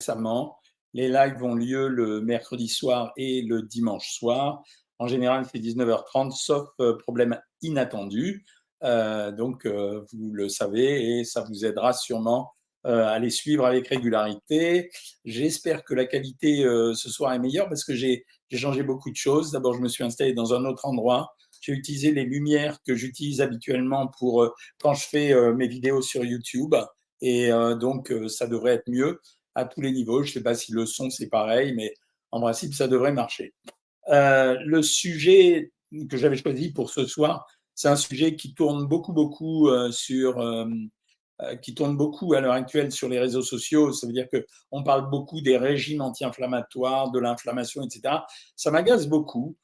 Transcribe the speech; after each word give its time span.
récemment. 0.00 0.58
Les 0.94 1.08
lives 1.08 1.42
ont 1.42 1.54
lieu 1.54 1.88
le 1.88 2.20
mercredi 2.20 2.68
soir 2.68 3.12
et 3.16 3.42
le 3.42 3.62
dimanche 3.62 4.10
soir. 4.10 4.62
En 4.98 5.06
général, 5.06 5.46
c'est 5.50 5.58
19h30, 5.58 6.32
sauf 6.32 6.68
euh, 6.80 6.96
problème 6.98 7.38
inattendu. 7.62 8.44
Euh, 8.84 9.30
donc, 9.32 9.66
euh, 9.66 10.04
vous 10.12 10.32
le 10.32 10.48
savez 10.48 11.18
et 11.18 11.24
ça 11.24 11.42
vous 11.42 11.64
aidera 11.64 11.92
sûrement 11.92 12.52
à 12.84 13.18
les 13.18 13.28
suivre 13.28 13.66
avec 13.66 13.88
régularité. 13.88 14.88
J'espère 15.26 15.84
que 15.84 15.92
la 15.92 16.06
qualité 16.06 16.62
ce 16.62 17.10
soir 17.10 17.34
est 17.34 17.38
meilleure 17.38 17.68
parce 17.68 17.84
que 17.84 17.94
j'ai 17.94 18.24
changé 18.50 18.82
beaucoup 18.82 19.10
de 19.10 19.16
choses. 19.16 19.50
D'abord, 19.50 19.74
je 19.74 19.80
me 19.80 19.88
suis 19.88 20.04
installé 20.04 20.32
dans 20.32 20.54
un 20.54 20.64
autre 20.64 20.86
endroit. 20.86 21.34
J'ai 21.60 21.72
utilisé 21.72 22.12
les 22.12 22.24
lumières 22.24 22.78
que 22.86 22.94
j'utilise 22.94 23.42
habituellement 23.42 24.06
pour 24.18 24.48
quand 24.80 24.94
je 24.94 25.06
fais 25.06 25.52
mes 25.52 25.68
vidéos 25.68 26.00
sur 26.00 26.24
YouTube. 26.24 26.74
Et 27.20 27.50
donc, 27.78 28.10
ça 28.28 28.46
devrait 28.46 28.74
être 28.74 28.88
mieux 28.88 29.20
à 29.58 29.64
tous 29.64 29.80
les 29.80 29.90
niveaux. 29.90 30.22
Je 30.22 30.30
ne 30.30 30.32
sais 30.34 30.42
pas 30.42 30.54
si 30.54 30.72
le 30.72 30.86
son, 30.86 31.10
c'est 31.10 31.28
pareil, 31.28 31.74
mais 31.74 31.92
en 32.30 32.40
principe, 32.40 32.74
ça 32.74 32.88
devrait 32.88 33.12
marcher. 33.12 33.54
Euh, 34.10 34.56
le 34.64 34.82
sujet 34.82 35.72
que 36.08 36.16
j'avais 36.16 36.36
choisi 36.36 36.72
pour 36.72 36.90
ce 36.90 37.06
soir, 37.06 37.46
c'est 37.74 37.88
un 37.88 37.96
sujet 37.96 38.36
qui 38.36 38.54
tourne 38.54 38.86
beaucoup, 38.86 39.12
beaucoup 39.12 39.68
euh, 39.68 39.90
sur, 39.90 40.38
euh, 40.40 40.64
qui 41.62 41.74
tourne 41.74 41.96
beaucoup 41.96 42.34
à 42.34 42.40
l'heure 42.40 42.52
actuelle 42.52 42.92
sur 42.92 43.08
les 43.08 43.18
réseaux 43.18 43.42
sociaux. 43.42 43.92
Ça 43.92 44.06
veut 44.06 44.12
dire 44.12 44.28
que 44.32 44.46
on 44.70 44.82
parle 44.82 45.10
beaucoup 45.10 45.40
des 45.40 45.56
régimes 45.56 46.00
anti-inflammatoires, 46.00 47.10
de 47.10 47.18
l'inflammation, 47.18 47.82
etc. 47.82 48.14
Ça 48.56 48.70
m'agace 48.70 49.06
beaucoup. 49.06 49.56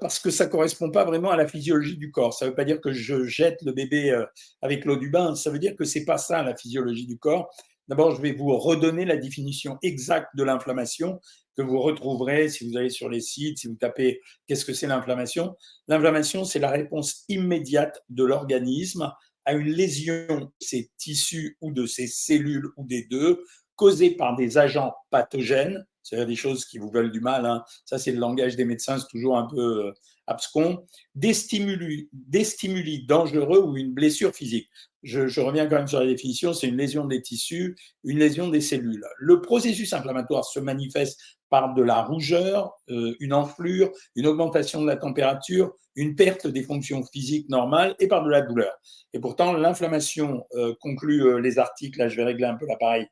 parce 0.00 0.18
que 0.18 0.30
ça 0.30 0.46
correspond 0.46 0.90
pas 0.90 1.04
vraiment 1.04 1.30
à 1.30 1.36
la 1.36 1.46
physiologie 1.46 1.98
du 1.98 2.10
corps. 2.10 2.32
Ça 2.32 2.46
veut 2.46 2.54
pas 2.54 2.64
dire 2.64 2.80
que 2.80 2.90
je 2.90 3.24
jette 3.24 3.60
le 3.62 3.72
bébé 3.72 4.24
avec 4.62 4.86
l'eau 4.86 4.96
du 4.96 5.10
bain. 5.10 5.34
Ça 5.34 5.50
veut 5.50 5.58
dire 5.58 5.76
que 5.76 5.84
c'est 5.84 6.06
pas 6.06 6.16
ça 6.16 6.42
la 6.42 6.56
physiologie 6.56 7.06
du 7.06 7.18
corps. 7.18 7.50
D'abord, 7.88 8.14
je 8.14 8.20
vais 8.20 8.32
vous 8.32 8.56
redonner 8.58 9.04
la 9.04 9.16
définition 9.16 9.78
exacte 9.82 10.28
de 10.36 10.42
l'inflammation 10.44 11.20
que 11.56 11.62
vous 11.62 11.80
retrouverez 11.80 12.48
si 12.48 12.68
vous 12.68 12.76
allez 12.76 12.90
sur 12.90 13.08
les 13.08 13.20
sites, 13.20 13.58
si 13.58 13.66
vous 13.66 13.76
tapez 13.76 14.20
qu'est-ce 14.46 14.64
que 14.64 14.74
c'est 14.74 14.86
l'inflammation? 14.86 15.56
L'inflammation, 15.88 16.44
c'est 16.44 16.58
la 16.58 16.70
réponse 16.70 17.24
immédiate 17.28 18.04
de 18.10 18.24
l'organisme 18.24 19.12
à 19.44 19.54
une 19.54 19.72
lésion 19.72 20.26
de 20.28 20.48
ses 20.60 20.90
tissus 20.98 21.56
ou 21.60 21.72
de 21.72 21.86
ses 21.86 22.06
cellules 22.06 22.68
ou 22.76 22.86
des 22.86 23.06
deux, 23.10 23.42
causée 23.74 24.10
par 24.10 24.36
des 24.36 24.58
agents 24.58 24.92
pathogènes, 25.10 25.86
c'est-à-dire 26.02 26.26
des 26.26 26.36
choses 26.36 26.66
qui 26.66 26.78
vous 26.78 26.90
veulent 26.90 27.12
du 27.12 27.20
mal. 27.20 27.46
Hein. 27.46 27.64
Ça, 27.86 27.98
c'est 27.98 28.12
le 28.12 28.18
langage 28.18 28.56
des 28.56 28.64
médecins, 28.64 28.98
c'est 28.98 29.08
toujours 29.08 29.38
un 29.38 29.46
peu 29.46 29.86
euh, 29.86 29.92
abscon, 30.26 30.86
des 31.14 31.32
stimuli, 31.32 32.08
des 32.12 32.44
stimuli 32.44 33.06
dangereux 33.06 33.60
ou 33.60 33.76
une 33.76 33.94
blessure 33.94 34.34
physique 34.34 34.68
je, 35.02 35.40
reviens 35.40 35.66
quand 35.66 35.76
même 35.76 35.88
sur 35.88 36.00
la 36.00 36.06
définition, 36.06 36.52
c'est 36.52 36.68
une 36.68 36.76
lésion 36.76 37.04
des 37.04 37.22
tissus, 37.22 37.76
une 38.04 38.18
lésion 38.18 38.48
des 38.48 38.60
cellules. 38.60 39.04
Le 39.18 39.40
processus 39.40 39.92
inflammatoire 39.92 40.44
se 40.44 40.60
manifeste 40.60 41.20
par 41.50 41.74
de 41.74 41.82
la 41.82 42.02
rougeur, 42.02 42.74
euh, 42.90 43.14
une 43.20 43.32
enflure, 43.32 43.90
une 44.14 44.26
augmentation 44.26 44.82
de 44.82 44.86
la 44.86 44.96
température, 44.96 45.74
une 45.96 46.14
perte 46.14 46.46
des 46.46 46.62
fonctions 46.62 47.02
physiques 47.04 47.48
normales 47.48 47.96
et 47.98 48.06
par 48.06 48.24
de 48.24 48.30
la 48.30 48.42
douleur. 48.42 48.72
Et 49.12 49.18
pourtant, 49.18 49.52
l'inflammation 49.52 50.44
euh, 50.54 50.74
conclut 50.80 51.26
euh, 51.26 51.40
les 51.40 51.58
articles, 51.58 51.98
là 51.98 52.08
je 52.08 52.16
vais 52.16 52.24
régler 52.24 52.44
un 52.44 52.54
peu 52.54 52.66
l'appareil, 52.66 53.06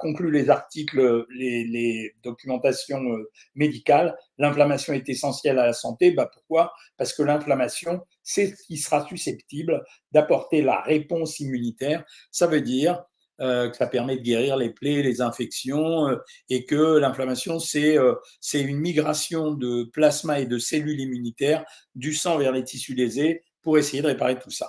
conclut 0.00 0.30
les 0.30 0.50
articles, 0.50 1.26
les, 1.30 2.14
documentations 2.22 3.02
médicales. 3.54 4.16
L'inflammation 4.38 4.92
est 4.92 5.08
essentielle 5.08 5.58
à 5.58 5.66
la 5.66 5.72
santé. 5.72 6.12
Bah, 6.12 6.30
pourquoi? 6.32 6.72
Parce 6.96 7.12
que 7.12 7.22
l'inflammation, 7.22 8.00
c'est 8.22 8.48
ce 8.48 8.66
qui 8.66 8.76
sera 8.76 9.06
susceptible 9.06 9.82
d'apporter 10.12 10.62
la 10.62 10.80
réponse 10.80 11.40
immunitaire. 11.40 12.04
Ça 12.30 12.46
veut 12.46 12.60
dire 12.60 13.02
euh, 13.40 13.70
que 13.70 13.76
ça 13.76 13.86
permet 13.86 14.16
de 14.16 14.22
guérir 14.22 14.56
les 14.56 14.70
plaies, 14.70 15.00
les 15.00 15.20
infections, 15.20 16.08
euh, 16.08 16.16
et 16.48 16.64
que 16.64 16.98
l'inflammation, 16.98 17.58
euh, 17.76 18.14
c'est 18.40 18.60
une 18.60 18.78
migration 18.78 19.52
de 19.52 19.84
plasma 19.92 20.40
et 20.40 20.46
de 20.46 20.58
cellules 20.58 20.98
immunitaires 20.98 21.64
du 21.94 22.14
sang 22.14 22.36
vers 22.36 22.50
les 22.50 22.64
tissus 22.64 22.94
lésés 22.94 23.44
pour 23.62 23.78
essayer 23.78 24.02
de 24.02 24.08
réparer 24.08 24.40
tout 24.40 24.50
ça. 24.50 24.68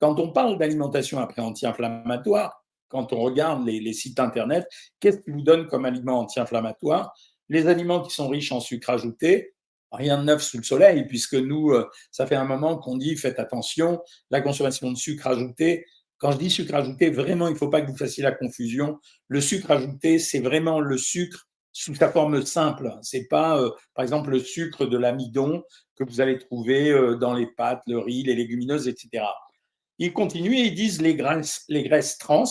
Quand 0.00 0.18
on 0.18 0.32
parle 0.32 0.58
d'alimentation 0.58 1.20
après 1.20 1.40
anti-inflammatoire, 1.40 2.64
quand 2.88 3.12
on 3.12 3.20
regarde 3.20 3.64
les, 3.64 3.92
sites 3.92 4.18
internet, 4.18 4.66
qu'est-ce 4.98 5.18
qui 5.18 5.30
vous 5.30 5.42
donne 5.42 5.68
comme 5.68 5.84
aliment 5.84 6.18
anti-inflammatoire? 6.18 7.12
Les 7.48 7.68
aliments 7.68 8.02
qui 8.02 8.12
sont 8.12 8.28
riches 8.28 8.50
en 8.50 8.58
sucre 8.58 8.90
ajouté, 8.90 9.54
rien 9.92 10.18
de 10.18 10.24
neuf 10.24 10.42
sous 10.42 10.56
le 10.56 10.64
soleil, 10.64 11.06
puisque 11.06 11.34
nous, 11.34 11.72
ça 12.10 12.26
fait 12.26 12.34
un 12.34 12.44
moment 12.44 12.76
qu'on 12.78 12.96
dit 12.96 13.14
faites 13.16 13.38
attention, 13.38 14.00
la 14.30 14.40
consommation 14.40 14.90
de 14.90 14.96
sucre 14.96 15.28
ajouté, 15.28 15.84
quand 16.20 16.32
je 16.32 16.36
dis 16.36 16.50
sucre 16.50 16.74
ajouté, 16.74 17.10
vraiment, 17.10 17.48
il 17.48 17.54
ne 17.54 17.58
faut 17.58 17.70
pas 17.70 17.80
que 17.80 17.90
vous 17.90 17.96
fassiez 17.96 18.22
la 18.22 18.32
confusion. 18.32 19.00
Le 19.28 19.40
sucre 19.40 19.70
ajouté, 19.70 20.18
c'est 20.18 20.40
vraiment 20.40 20.78
le 20.78 20.98
sucre 20.98 21.48
sous 21.72 21.94
sa 21.94 22.10
forme 22.10 22.44
simple. 22.44 22.92
C'est 23.00 23.26
pas, 23.28 23.58
euh, 23.58 23.70
par 23.94 24.02
exemple, 24.02 24.30
le 24.30 24.38
sucre 24.38 24.84
de 24.84 24.98
l'amidon 24.98 25.62
que 25.96 26.04
vous 26.04 26.20
allez 26.20 26.38
trouver 26.38 26.90
euh, 26.90 27.16
dans 27.16 27.32
les 27.32 27.46
pâtes, 27.46 27.82
le 27.86 27.98
riz, 27.98 28.22
les 28.22 28.34
légumineuses, 28.34 28.86
etc. 28.86 29.24
Ils 29.98 30.12
continuent 30.12 30.58
et 30.58 30.66
ils 30.66 30.74
disent 30.74 31.00
les 31.00 31.14
graisses, 31.14 31.64
les 31.68 31.82
graisses 31.82 32.18
trans. 32.18 32.44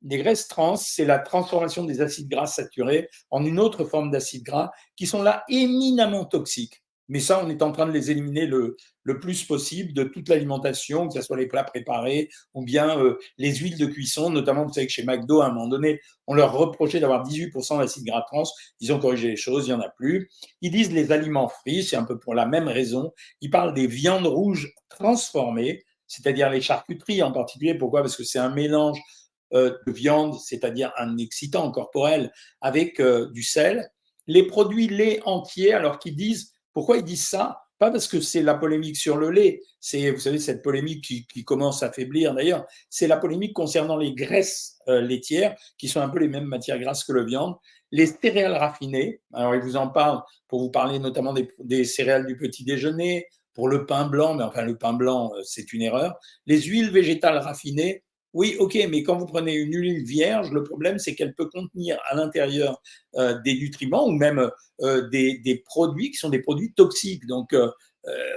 Les 0.00 0.18
graisses 0.18 0.48
trans, 0.48 0.76
c'est 0.76 1.04
la 1.04 1.18
transformation 1.18 1.84
des 1.84 2.00
acides 2.00 2.28
gras 2.28 2.46
saturés 2.46 3.08
en 3.30 3.44
une 3.44 3.58
autre 3.58 3.84
forme 3.84 4.10
d'acides 4.10 4.44
gras 4.44 4.70
qui 4.96 5.06
sont 5.06 5.22
là 5.22 5.44
éminemment 5.48 6.24
toxiques. 6.24 6.83
Mais 7.08 7.20
ça, 7.20 7.44
on 7.44 7.50
est 7.50 7.62
en 7.62 7.72
train 7.72 7.86
de 7.86 7.92
les 7.92 8.10
éliminer 8.10 8.46
le, 8.46 8.76
le 9.02 9.20
plus 9.20 9.44
possible 9.44 9.92
de 9.92 10.04
toute 10.04 10.28
l'alimentation, 10.28 11.08
que 11.08 11.14
ce 11.14 11.22
soit 11.22 11.36
les 11.36 11.46
plats 11.46 11.64
préparés 11.64 12.30
ou 12.54 12.64
bien 12.64 12.98
euh, 12.98 13.18
les 13.36 13.54
huiles 13.54 13.78
de 13.78 13.86
cuisson. 13.86 14.30
Notamment, 14.30 14.64
vous 14.64 14.72
savez 14.72 14.86
que 14.86 14.92
chez 14.92 15.04
McDo, 15.04 15.42
à 15.42 15.46
un 15.46 15.52
moment 15.52 15.68
donné, 15.68 16.00
on 16.26 16.34
leur 16.34 16.52
reprochait 16.52 17.00
d'avoir 17.00 17.26
18% 17.26 17.78
d'acide 17.78 18.04
gras 18.04 18.22
trans. 18.22 18.44
Ils 18.80 18.92
ont 18.92 18.98
corrigé 18.98 19.28
les 19.28 19.36
choses, 19.36 19.66
il 19.66 19.74
n'y 19.74 19.80
en 19.80 19.80
a 19.80 19.90
plus. 19.90 20.30
Ils 20.62 20.70
disent 20.70 20.92
les 20.92 21.12
aliments 21.12 21.48
frits, 21.48 21.84
c'est 21.84 21.96
un 21.96 22.04
peu 22.04 22.18
pour 22.18 22.34
la 22.34 22.46
même 22.46 22.68
raison. 22.68 23.12
Ils 23.42 23.50
parlent 23.50 23.74
des 23.74 23.86
viandes 23.86 24.26
rouges 24.26 24.72
transformées, 24.88 25.84
c'est-à-dire 26.06 26.48
les 26.48 26.62
charcuteries 26.62 27.22
en 27.22 27.32
particulier. 27.32 27.74
Pourquoi? 27.74 28.00
Parce 28.00 28.16
que 28.16 28.24
c'est 28.24 28.38
un 28.38 28.54
mélange 28.54 28.98
euh, 29.52 29.76
de 29.86 29.92
viande, 29.92 30.34
c'est-à-dire 30.40 30.92
un 30.96 31.18
excitant 31.18 31.70
corporel, 31.70 32.32
avec 32.62 33.00
euh, 33.00 33.30
du 33.32 33.42
sel. 33.42 33.90
Les 34.26 34.46
produits 34.46 34.88
laits 34.88 35.20
entiers, 35.26 35.74
alors 35.74 35.98
qu'ils 35.98 36.16
disent 36.16 36.53
pourquoi 36.74 36.98
ils 36.98 37.04
disent 37.04 37.26
ça? 37.26 37.64
Pas 37.78 37.90
parce 37.90 38.06
que 38.06 38.20
c'est 38.20 38.42
la 38.42 38.54
polémique 38.54 38.96
sur 38.96 39.16
le 39.16 39.30
lait, 39.30 39.60
c'est, 39.80 40.10
vous 40.10 40.20
savez, 40.20 40.38
cette 40.38 40.62
polémique 40.62 41.04
qui, 41.04 41.44
commence 41.44 41.82
à 41.82 41.90
faiblir 41.90 42.34
d'ailleurs, 42.34 42.66
c'est 42.88 43.08
la 43.08 43.16
polémique 43.16 43.52
concernant 43.52 43.96
les 43.96 44.14
graisses 44.14 44.78
euh, 44.88 45.00
laitières, 45.00 45.56
qui 45.76 45.88
sont 45.88 46.00
un 46.00 46.08
peu 46.08 46.20
les 46.20 46.28
mêmes 46.28 46.44
matières 46.44 46.78
grasses 46.78 47.04
que 47.04 47.12
le 47.12 47.24
viande. 47.24 47.56
Les 47.90 48.06
céréales 48.06 48.54
raffinées, 48.54 49.20
alors 49.32 49.54
ils 49.54 49.60
vous 49.60 49.76
en 49.76 49.88
parlent 49.88 50.22
pour 50.46 50.60
vous 50.60 50.70
parler 50.70 50.98
notamment 50.98 51.34
des, 51.58 51.84
céréales 51.84 52.26
du 52.26 52.36
petit 52.36 52.64
déjeuner, 52.64 53.26
pour 53.54 53.68
le 53.68 53.86
pain 53.86 54.06
blanc, 54.06 54.34
mais 54.34 54.44
enfin 54.44 54.62
le 54.62 54.76
pain 54.76 54.92
blanc, 54.92 55.32
euh, 55.34 55.42
c'est 55.44 55.72
une 55.72 55.82
erreur. 55.82 56.14
Les 56.46 56.60
huiles 56.62 56.90
végétales 56.90 57.38
raffinées, 57.38 58.03
oui, 58.34 58.56
ok, 58.58 58.76
mais 58.90 59.04
quand 59.04 59.16
vous 59.16 59.26
prenez 59.26 59.54
une 59.54 59.72
huile 59.72 60.04
vierge, 60.04 60.50
le 60.50 60.64
problème, 60.64 60.98
c'est 60.98 61.14
qu'elle 61.14 61.34
peut 61.34 61.48
contenir 61.48 62.00
à 62.10 62.16
l'intérieur 62.16 62.82
euh, 63.14 63.40
des 63.42 63.54
nutriments 63.54 64.06
ou 64.06 64.10
même 64.10 64.50
euh, 64.82 65.08
des, 65.08 65.62
produits 65.64 66.10
qui 66.10 66.16
sont 66.16 66.30
des 66.30 66.40
produits 66.40 66.74
toxiques. 66.74 67.26
Donc, 67.26 67.52
euh, 67.52 67.70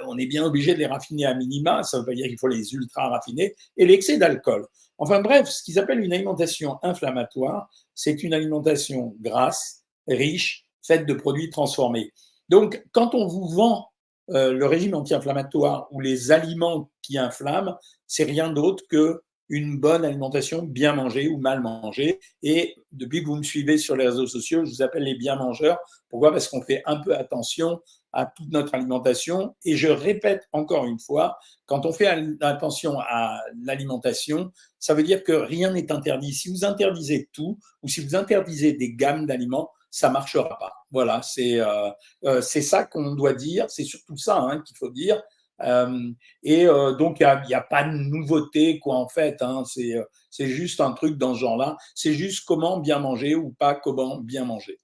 on 0.05 0.17
est 0.19 0.27
bien 0.27 0.45
obligé 0.45 0.75
de 0.75 0.79
les 0.79 0.85
raffiner 0.85 1.25
à 1.25 1.33
minima. 1.33 1.81
Ça 1.81 1.99
veut 1.99 2.05
pas 2.05 2.13
dire 2.13 2.27
qu'il 2.27 2.37
faut 2.37 2.47
les 2.47 2.75
ultra 2.75 3.09
raffiner 3.09 3.55
et 3.75 3.87
l'excès 3.87 4.17
d'alcool. 4.17 4.67
Enfin 4.99 5.19
bref, 5.19 5.49
ce 5.49 5.63
qu'ils 5.63 5.79
appellent 5.79 5.99
une 5.99 6.13
alimentation 6.13 6.77
inflammatoire, 6.83 7.67
c'est 7.95 8.23
une 8.23 8.35
alimentation 8.35 9.15
grasse, 9.19 9.83
riche, 10.07 10.63
faite 10.83 11.07
de 11.07 11.13
produits 11.15 11.49
transformés. 11.49 12.13
Donc, 12.49 12.83
quand 12.91 13.15
on 13.15 13.27
vous 13.27 13.47
vend 13.47 13.89
le 14.29 14.65
régime 14.65 14.93
anti-inflammatoire 14.93 15.87
ou 15.91 16.01
les 16.01 16.31
aliments 16.31 16.89
qui 17.01 17.17
inflamment, 17.17 17.77
c'est 18.07 18.25
rien 18.25 18.51
d'autre 18.51 18.83
que 18.89 19.21
une 19.49 19.79
bonne 19.79 20.05
alimentation 20.05 20.63
bien 20.63 20.93
mangée 20.93 21.27
ou 21.27 21.37
mal 21.37 21.61
mangée. 21.61 22.19
Et 22.43 22.75
depuis 22.91 23.21
que 23.21 23.27
vous 23.27 23.35
me 23.35 23.43
suivez 23.43 23.77
sur 23.77 23.95
les 23.95 24.07
réseaux 24.07 24.27
sociaux, 24.27 24.65
je 24.65 24.71
vous 24.71 24.81
appelle 24.81 25.03
les 25.03 25.15
bien 25.15 25.35
mangeurs. 25.35 25.77
Pourquoi? 26.09 26.31
Parce 26.31 26.47
qu'on 26.47 26.61
fait 26.61 26.81
un 26.85 26.97
peu 26.97 27.15
attention 27.15 27.79
à 28.13 28.25
toute 28.25 28.51
notre 28.51 28.73
alimentation. 28.73 29.55
Et 29.63 29.75
je 29.77 29.87
répète 29.87 30.47
encore 30.51 30.85
une 30.85 30.99
fois, 30.99 31.37
quand 31.65 31.85
on 31.85 31.93
fait 31.93 32.07
attention 32.41 32.99
à 32.99 33.39
l'alimentation, 33.63 34.51
ça 34.79 34.93
veut 34.93 35.03
dire 35.03 35.23
que 35.23 35.33
rien 35.33 35.71
n'est 35.71 35.91
interdit. 35.91 36.33
Si 36.33 36.49
vous 36.49 36.65
interdisez 36.65 37.29
tout 37.31 37.59
ou 37.83 37.87
si 37.87 38.03
vous 38.03 38.15
interdisez 38.15 38.73
des 38.73 38.93
gammes 38.93 39.25
d'aliments, 39.25 39.69
ça 39.89 40.09
marchera 40.09 40.57
pas. 40.57 40.73
Voilà, 40.91 41.21
c'est 41.21 41.59
euh, 41.59 41.89
euh, 42.25 42.41
c'est 42.41 42.61
ça 42.61 42.85
qu'on 42.85 43.15
doit 43.15 43.33
dire. 43.33 43.65
C'est 43.69 43.83
surtout 43.83 44.17
ça 44.17 44.39
hein, 44.39 44.61
qu'il 44.61 44.77
faut 44.77 44.89
dire. 44.89 45.21
Euh, 45.61 46.11
et 46.43 46.67
euh, 46.67 46.93
donc, 46.93 47.19
il 47.19 47.41
n'y 47.47 47.53
a, 47.53 47.61
pas 47.61 47.83
de 47.83 47.93
nouveauté, 47.93 48.79
quoi, 48.79 48.95
en 48.95 49.07
fait. 49.07 49.41
Hein, 49.41 49.63
euh, 49.77 50.03
c'est 50.29 50.47
juste 50.47 50.81
un 50.81 50.91
truc 50.93 51.17
dans 51.17 51.33
ce 51.33 51.39
genre-là. 51.39 51.77
C'est 51.95 52.13
juste 52.13 52.45
comment 52.45 52.79
bien 52.79 52.99
manger 52.99 53.35
ou 53.35 53.51
pas 53.51 53.75
comment 53.75 54.17
bien 54.17 54.45
manger. 54.45 54.77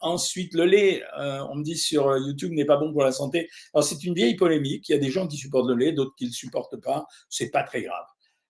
ensuite, 0.00 0.54
le 0.54 0.64
lait, 0.64 1.02
on 1.16 1.56
me 1.56 1.62
dit 1.62 1.76
sur 1.76 2.16
YouTube, 2.16 2.52
n'est 2.52 2.64
pas 2.64 2.76
bon 2.76 2.92
pour 2.92 3.02
la 3.02 3.12
santé. 3.12 3.48
Alors, 3.74 3.84
c'est 3.84 4.02
une 4.04 4.14
vieille 4.14 4.36
polémique. 4.36 4.88
Il 4.88 4.92
y 4.92 4.96
a 4.96 4.98
des 4.98 5.10
gens 5.10 5.26
qui 5.26 5.36
supportent 5.36 5.68
le 5.68 5.76
lait, 5.76 5.92
d'autres 5.92 6.14
qui 6.16 6.24
ne 6.24 6.30
le 6.30 6.34
supportent 6.34 6.80
pas. 6.80 7.06
C'est 7.28 7.50
pas 7.50 7.62
très 7.62 7.82
grave. 7.82 8.04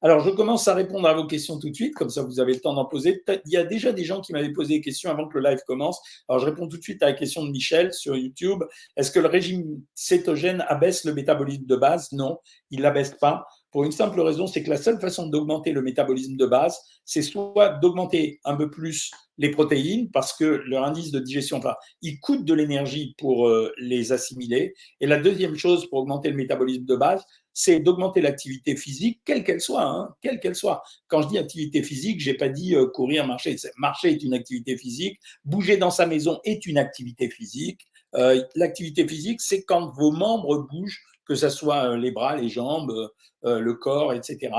Alors, 0.04 0.20
je 0.20 0.28
commence 0.28 0.68
à 0.68 0.74
répondre 0.74 1.08
à 1.08 1.14
vos 1.14 1.26
questions 1.26 1.58
tout 1.58 1.70
de 1.70 1.74
suite, 1.74 1.94
comme 1.94 2.10
ça 2.10 2.22
vous 2.22 2.38
avez 2.38 2.52
le 2.52 2.60
temps 2.60 2.74
d'en 2.74 2.84
poser. 2.84 3.24
Il 3.46 3.50
y 3.50 3.56
a 3.56 3.64
déjà 3.64 3.90
des 3.90 4.04
gens 4.04 4.20
qui 4.20 4.34
m'avaient 4.34 4.52
posé 4.52 4.74
des 4.74 4.80
questions 4.82 5.10
avant 5.10 5.26
que 5.26 5.38
le 5.38 5.48
live 5.48 5.60
commence. 5.66 5.98
Alors, 6.28 6.40
je 6.40 6.44
réponds 6.44 6.68
tout 6.68 6.76
de 6.76 6.82
suite 6.82 7.02
à 7.02 7.06
la 7.06 7.14
question 7.14 7.42
de 7.42 7.50
Michel 7.50 7.90
sur 7.94 8.14
YouTube. 8.14 8.62
Est-ce 8.98 9.10
que 9.10 9.18
le 9.18 9.28
régime 9.28 9.80
cétogène 9.94 10.62
abaisse 10.68 11.06
le 11.06 11.14
métabolisme 11.14 11.64
de 11.64 11.76
base? 11.76 12.12
Non, 12.12 12.36
il 12.70 12.82
l'abaisse 12.82 13.14
pas. 13.18 13.46
Pour 13.70 13.84
une 13.84 13.92
simple 13.92 14.20
raison, 14.20 14.46
c'est 14.46 14.62
que 14.62 14.68
la 14.68 14.76
seule 14.76 15.00
façon 15.00 15.26
d'augmenter 15.26 15.72
le 15.72 15.80
métabolisme 15.80 16.36
de 16.36 16.46
base, 16.46 16.78
c'est 17.06 17.22
soit 17.22 17.70
d'augmenter 17.80 18.40
un 18.44 18.56
peu 18.56 18.70
plus 18.70 19.10
les 19.38 19.50
protéines, 19.50 20.10
parce 20.12 20.32
que 20.32 20.44
leur 20.44 20.84
indice 20.84 21.10
de 21.10 21.18
digestion, 21.18 21.56
enfin, 21.56 21.74
il 22.02 22.20
coûte 22.20 22.44
de 22.44 22.54
l'énergie 22.54 23.16
pour 23.18 23.48
euh, 23.48 23.72
les 23.78 24.12
assimiler. 24.12 24.74
Et 25.00 25.06
la 25.06 25.18
deuxième 25.18 25.56
chose 25.56 25.88
pour 25.88 26.00
augmenter 26.00 26.28
le 26.28 26.36
métabolisme 26.36 26.84
de 26.84 26.94
base, 26.94 27.24
c'est 27.54 27.80
d'augmenter 27.80 28.20
l'activité 28.20 28.76
physique, 28.76 29.20
quelle 29.24 29.44
qu'elle 29.44 29.60
soit, 29.60 29.84
hein, 29.84 30.14
quelle 30.20 30.40
qu'elle 30.40 30.56
soit. 30.56 30.82
Quand 31.08 31.22
je 31.22 31.28
dis 31.28 31.38
activité 31.38 31.82
physique, 31.82 32.20
j'ai 32.20 32.34
pas 32.34 32.48
dit 32.48 32.74
euh, 32.74 32.86
courir, 32.86 33.26
marcher. 33.26 33.56
Marcher 33.78 34.10
est 34.10 34.22
une 34.22 34.34
activité 34.34 34.76
physique. 34.76 35.18
Bouger 35.44 35.76
dans 35.76 35.90
sa 35.90 36.06
maison 36.06 36.40
est 36.44 36.66
une 36.66 36.78
activité 36.78 37.30
physique. 37.30 37.86
Euh, 38.16 38.42
l'activité 38.54 39.06
physique, 39.06 39.40
c'est 39.40 39.62
quand 39.64 39.92
vos 39.94 40.10
membres 40.10 40.66
bougent 40.70 41.00
que 41.26 41.34
ce 41.34 41.48
soit 41.48 41.90
euh, 41.90 41.96
les 41.96 42.10
bras, 42.10 42.36
les 42.36 42.48
jambes, 42.48 42.90
euh, 42.90 43.08
euh, 43.44 43.60
le 43.60 43.74
corps, 43.74 44.12
etc. 44.12 44.52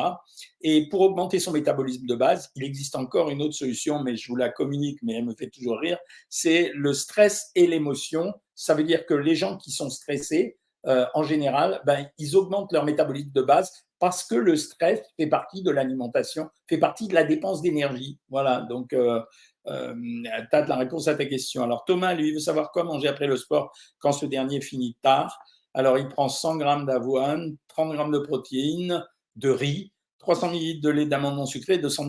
Et 0.61 0.89
pour 0.89 1.01
augmenter 1.01 1.39
son 1.39 1.51
métabolisme 1.51 2.05
de 2.05 2.15
base, 2.15 2.51
il 2.55 2.63
existe 2.63 2.95
encore 2.95 3.29
une 3.29 3.41
autre 3.41 3.53
solution, 3.53 4.01
mais 4.03 4.15
je 4.15 4.27
vous 4.27 4.35
la 4.35 4.49
communique, 4.49 4.99
mais 5.01 5.13
elle 5.13 5.25
me 5.25 5.35
fait 5.35 5.49
toujours 5.49 5.79
rire, 5.79 5.97
c'est 6.29 6.71
le 6.73 6.93
stress 6.93 7.51
et 7.55 7.67
l'émotion. 7.67 8.33
Ça 8.55 8.73
veut 8.73 8.83
dire 8.83 9.05
que 9.05 9.13
les 9.13 9.35
gens 9.35 9.57
qui 9.57 9.71
sont 9.71 9.89
stressés, 9.89 10.57
en 10.85 11.23
général, 11.23 11.81
ben, 11.85 12.07
ils 12.17 12.35
augmentent 12.35 12.71
leur 12.71 12.85
métabolisme 12.85 13.31
de 13.33 13.41
base 13.41 13.85
parce 13.99 14.23
que 14.23 14.35
le 14.35 14.55
stress 14.55 15.01
fait 15.17 15.27
partie 15.27 15.63
de 15.63 15.71
l'alimentation, 15.71 16.49
fait 16.67 16.77
partie 16.77 17.07
de 17.07 17.13
la 17.13 17.23
dépense 17.23 17.61
d'énergie. 17.61 18.19
Voilà, 18.29 18.61
donc 18.61 18.93
euh, 18.93 19.21
euh, 19.67 19.93
tu 19.95 20.55
as 20.55 20.65
la 20.65 20.75
réponse 20.75 21.07
à 21.07 21.15
ta 21.15 21.25
question. 21.25 21.63
Alors 21.63 21.85
Thomas, 21.85 22.13
lui, 22.13 22.33
veut 22.33 22.39
savoir 22.39 22.71
quoi 22.71 22.83
manger 22.83 23.07
après 23.07 23.27
le 23.27 23.37
sport 23.37 23.71
quand 23.99 24.11
ce 24.11 24.25
dernier 24.25 24.61
finit 24.61 24.97
tard. 25.01 25.39
Alors, 25.73 25.97
il 25.97 26.07
prend 26.07 26.29
100 26.29 26.57
grammes 26.57 26.85
d'avoine, 26.85 27.57
30 27.67 27.93
grammes 27.93 28.11
de 28.11 28.19
protéines, 28.19 29.05
de 29.35 29.49
riz, 29.49 29.91
300 30.19 30.51
ml 30.53 30.81
de 30.81 30.89
lait 30.89 31.05
d'amande 31.05 31.35
non 31.35 31.45
sucré, 31.45 31.77
200 31.77 32.07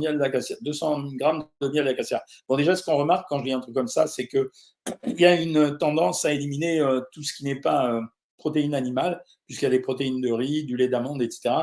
200 0.60 1.02
grammes 1.14 1.46
de 1.60 1.68
miel 1.68 1.84
d'acacia. 1.84 2.22
Bon, 2.48 2.56
déjà, 2.56 2.76
ce 2.76 2.84
qu'on 2.84 2.96
remarque 2.96 3.26
quand 3.28 3.38
je 3.40 3.44
dis 3.44 3.52
un 3.52 3.60
truc 3.60 3.74
comme 3.74 3.88
ça, 3.88 4.06
c'est 4.06 4.28
qu'il 4.28 4.48
y 5.18 5.24
a 5.24 5.34
une 5.34 5.76
tendance 5.78 6.24
à 6.24 6.32
éliminer 6.32 6.80
euh, 6.80 7.00
tout 7.12 7.22
ce 7.22 7.34
qui 7.34 7.44
n'est 7.44 7.60
pas 7.60 7.92
euh, 7.92 8.00
protéines 8.36 8.74
animales, 8.74 9.22
puisqu'il 9.46 9.64
y 9.64 9.68
a 9.68 9.70
des 9.70 9.80
protéines 9.80 10.20
de 10.20 10.30
riz, 10.30 10.64
du 10.64 10.76
lait 10.76 10.88
d'amande, 10.88 11.22
etc. 11.22 11.54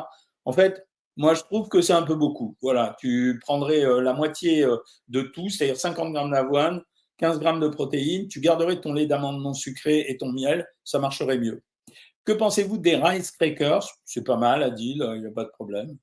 En 0.45 0.51
fait, 0.51 0.85
moi, 1.15 1.33
je 1.33 1.41
trouve 1.41 1.69
que 1.69 1.81
c'est 1.81 1.93
un 1.93 2.03
peu 2.03 2.15
beaucoup. 2.15 2.57
Voilà, 2.61 2.95
tu 2.99 3.39
prendrais 3.41 3.85
euh, 3.85 4.01
la 4.01 4.13
moitié 4.13 4.65
de 5.07 5.21
tout, 5.21 5.49
c'est-à-dire 5.49 5.77
50 5.77 6.13
grammes 6.13 6.31
d'avoine, 6.31 6.81
15 7.17 7.39
grammes 7.39 7.59
de 7.59 7.67
protéines, 7.67 8.27
tu 8.27 8.39
garderais 8.39 8.81
ton 8.81 8.93
lait 8.93 9.05
d'amande 9.05 9.41
non 9.41 9.53
sucré 9.53 10.05
et 10.07 10.17
ton 10.17 10.31
miel, 10.31 10.67
ça 10.83 10.99
marcherait 10.99 11.37
mieux. 11.37 11.61
Que 12.25 12.31
pensez-vous 12.31 12.77
des 12.77 12.95
rice 12.95 13.31
crackers? 13.31 13.85
C'est 14.05 14.23
pas 14.23 14.37
mal, 14.37 14.63
Adil, 14.63 15.05
il 15.15 15.21
n'y 15.21 15.27
a 15.27 15.31
pas 15.31 15.43
de 15.43 15.49
problème. 15.49 15.97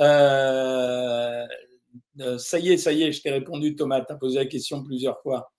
Euh, 0.00 1.46
euh, 2.20 2.38
ça 2.38 2.58
y 2.58 2.72
est, 2.72 2.76
ça 2.76 2.92
y 2.92 3.02
est, 3.02 3.12
je 3.12 3.22
t'ai 3.22 3.30
répondu, 3.30 3.76
Thomas, 3.76 4.00
tu 4.04 4.12
as 4.12 4.16
posé 4.16 4.38
la 4.38 4.46
question 4.46 4.82
plusieurs 4.82 5.20
fois. 5.22 5.52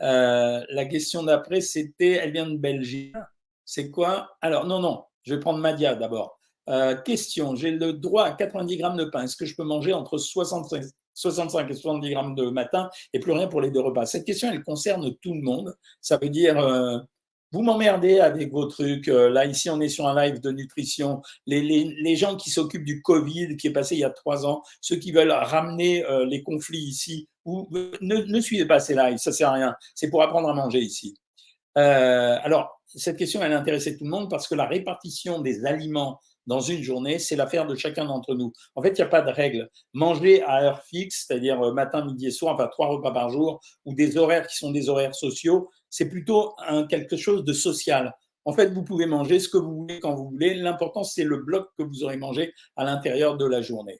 Euh, 0.00 0.64
la 0.68 0.84
question 0.86 1.22
d'après, 1.22 1.60
c'était, 1.60 2.12
elle 2.12 2.32
vient 2.32 2.48
de 2.48 2.56
Belgique. 2.56 3.14
C'est 3.70 3.90
quoi? 3.90 4.36
Alors, 4.40 4.66
non, 4.66 4.80
non, 4.80 5.04
je 5.22 5.34
vais 5.34 5.40
prendre 5.40 5.58
Madia 5.58 5.94
d'abord. 5.94 6.38
question, 7.04 7.54
j'ai 7.54 7.70
le 7.72 7.92
droit 7.92 8.24
à 8.24 8.32
90 8.32 8.76
grammes 8.76 8.96
de 8.96 9.04
pain. 9.04 9.22
Est-ce 9.22 9.36
que 9.36 9.46
je 9.46 9.54
peux 9.54 9.64
manger 9.64 9.92
entre 9.92 10.18
65, 10.18 10.84
65 11.14 11.70
et 11.70 11.74
70 11.74 12.10
grammes 12.10 12.34
de 12.34 12.50
matin 12.50 12.90
et 13.12 13.20
plus 13.20 13.32
rien 13.32 13.48
pour 13.48 13.60
les 13.60 13.70
deux 13.70 13.80
repas? 13.80 14.06
Cette 14.06 14.24
question, 14.24 14.50
elle 14.50 14.62
concerne 14.62 15.14
tout 15.22 15.34
le 15.34 15.42
monde. 15.42 15.76
Ça 16.00 16.16
veut 16.16 16.30
dire 16.30 16.56
vous 17.52 17.62
m'emmerdez 17.62 18.20
avec 18.20 18.52
vos 18.52 18.66
trucs. 18.66 19.08
Euh, 19.08 19.28
là, 19.28 19.44
ici, 19.44 19.70
on 19.70 19.80
est 19.80 19.88
sur 19.88 20.06
un 20.06 20.14
live 20.14 20.40
de 20.40 20.50
nutrition. 20.50 21.20
Les, 21.46 21.60
les, 21.60 21.84
les 22.00 22.16
gens 22.16 22.36
qui 22.36 22.50
s'occupent 22.50 22.84
du 22.84 23.02
Covid, 23.02 23.56
qui 23.56 23.66
est 23.66 23.72
passé 23.72 23.96
il 23.96 24.00
y 24.00 24.04
a 24.04 24.10
trois 24.10 24.46
ans, 24.46 24.62
ceux 24.80 24.96
qui 24.96 25.12
veulent 25.12 25.32
ramener 25.32 26.04
euh, 26.04 26.24
les 26.26 26.42
conflits 26.42 26.78
ici, 26.78 27.28
ou, 27.44 27.68
ne, 27.72 28.16
ne, 28.16 28.40
suivez 28.40 28.66
pas 28.66 28.78
ces 28.78 28.94
lives, 28.94 29.18
ça 29.18 29.32
sert 29.32 29.48
à 29.48 29.54
rien. 29.54 29.74
C'est 29.94 30.10
pour 30.10 30.22
apprendre 30.22 30.48
à 30.48 30.54
manger 30.54 30.80
ici. 30.80 31.16
Euh, 31.76 32.38
alors, 32.42 32.79
cette 32.94 33.16
question, 33.16 33.42
elle 33.42 33.52
a 33.52 33.58
intéressé 33.58 33.96
tout 33.96 34.04
le 34.04 34.10
monde 34.10 34.28
parce 34.30 34.48
que 34.48 34.54
la 34.54 34.66
répartition 34.66 35.40
des 35.40 35.64
aliments 35.64 36.20
dans 36.46 36.60
une 36.60 36.82
journée, 36.82 37.18
c'est 37.18 37.36
l'affaire 37.36 37.66
de 37.66 37.76
chacun 37.76 38.06
d'entre 38.06 38.34
nous. 38.34 38.52
En 38.74 38.82
fait, 38.82 38.90
il 38.90 38.96
n'y 38.96 39.02
a 39.02 39.06
pas 39.06 39.22
de 39.22 39.30
règle. 39.30 39.68
Manger 39.92 40.42
à 40.42 40.62
heure 40.62 40.82
fixe, 40.82 41.26
c'est-à-dire 41.26 41.60
matin, 41.72 42.04
midi 42.04 42.26
et 42.26 42.30
soir, 42.30 42.54
enfin 42.54 42.66
trois 42.66 42.88
repas 42.88 43.12
par 43.12 43.30
jour, 43.30 43.60
ou 43.84 43.94
des 43.94 44.16
horaires 44.16 44.46
qui 44.46 44.56
sont 44.56 44.72
des 44.72 44.88
horaires 44.88 45.14
sociaux, 45.14 45.70
c'est 45.90 46.08
plutôt 46.08 46.54
quelque 46.88 47.16
chose 47.16 47.44
de 47.44 47.52
social. 47.52 48.14
En 48.44 48.52
fait, 48.52 48.72
vous 48.72 48.82
pouvez 48.82 49.06
manger 49.06 49.38
ce 49.38 49.48
que 49.48 49.58
vous 49.58 49.76
voulez 49.76 50.00
quand 50.00 50.14
vous 50.14 50.30
voulez. 50.30 50.54
L'important, 50.54 51.04
c'est 51.04 51.24
le 51.24 51.36
bloc 51.36 51.68
que 51.78 51.84
vous 51.84 52.02
aurez 52.04 52.16
mangé 52.16 52.52
à 52.74 52.84
l'intérieur 52.84 53.36
de 53.36 53.44
la 53.44 53.60
journée. 53.60 53.98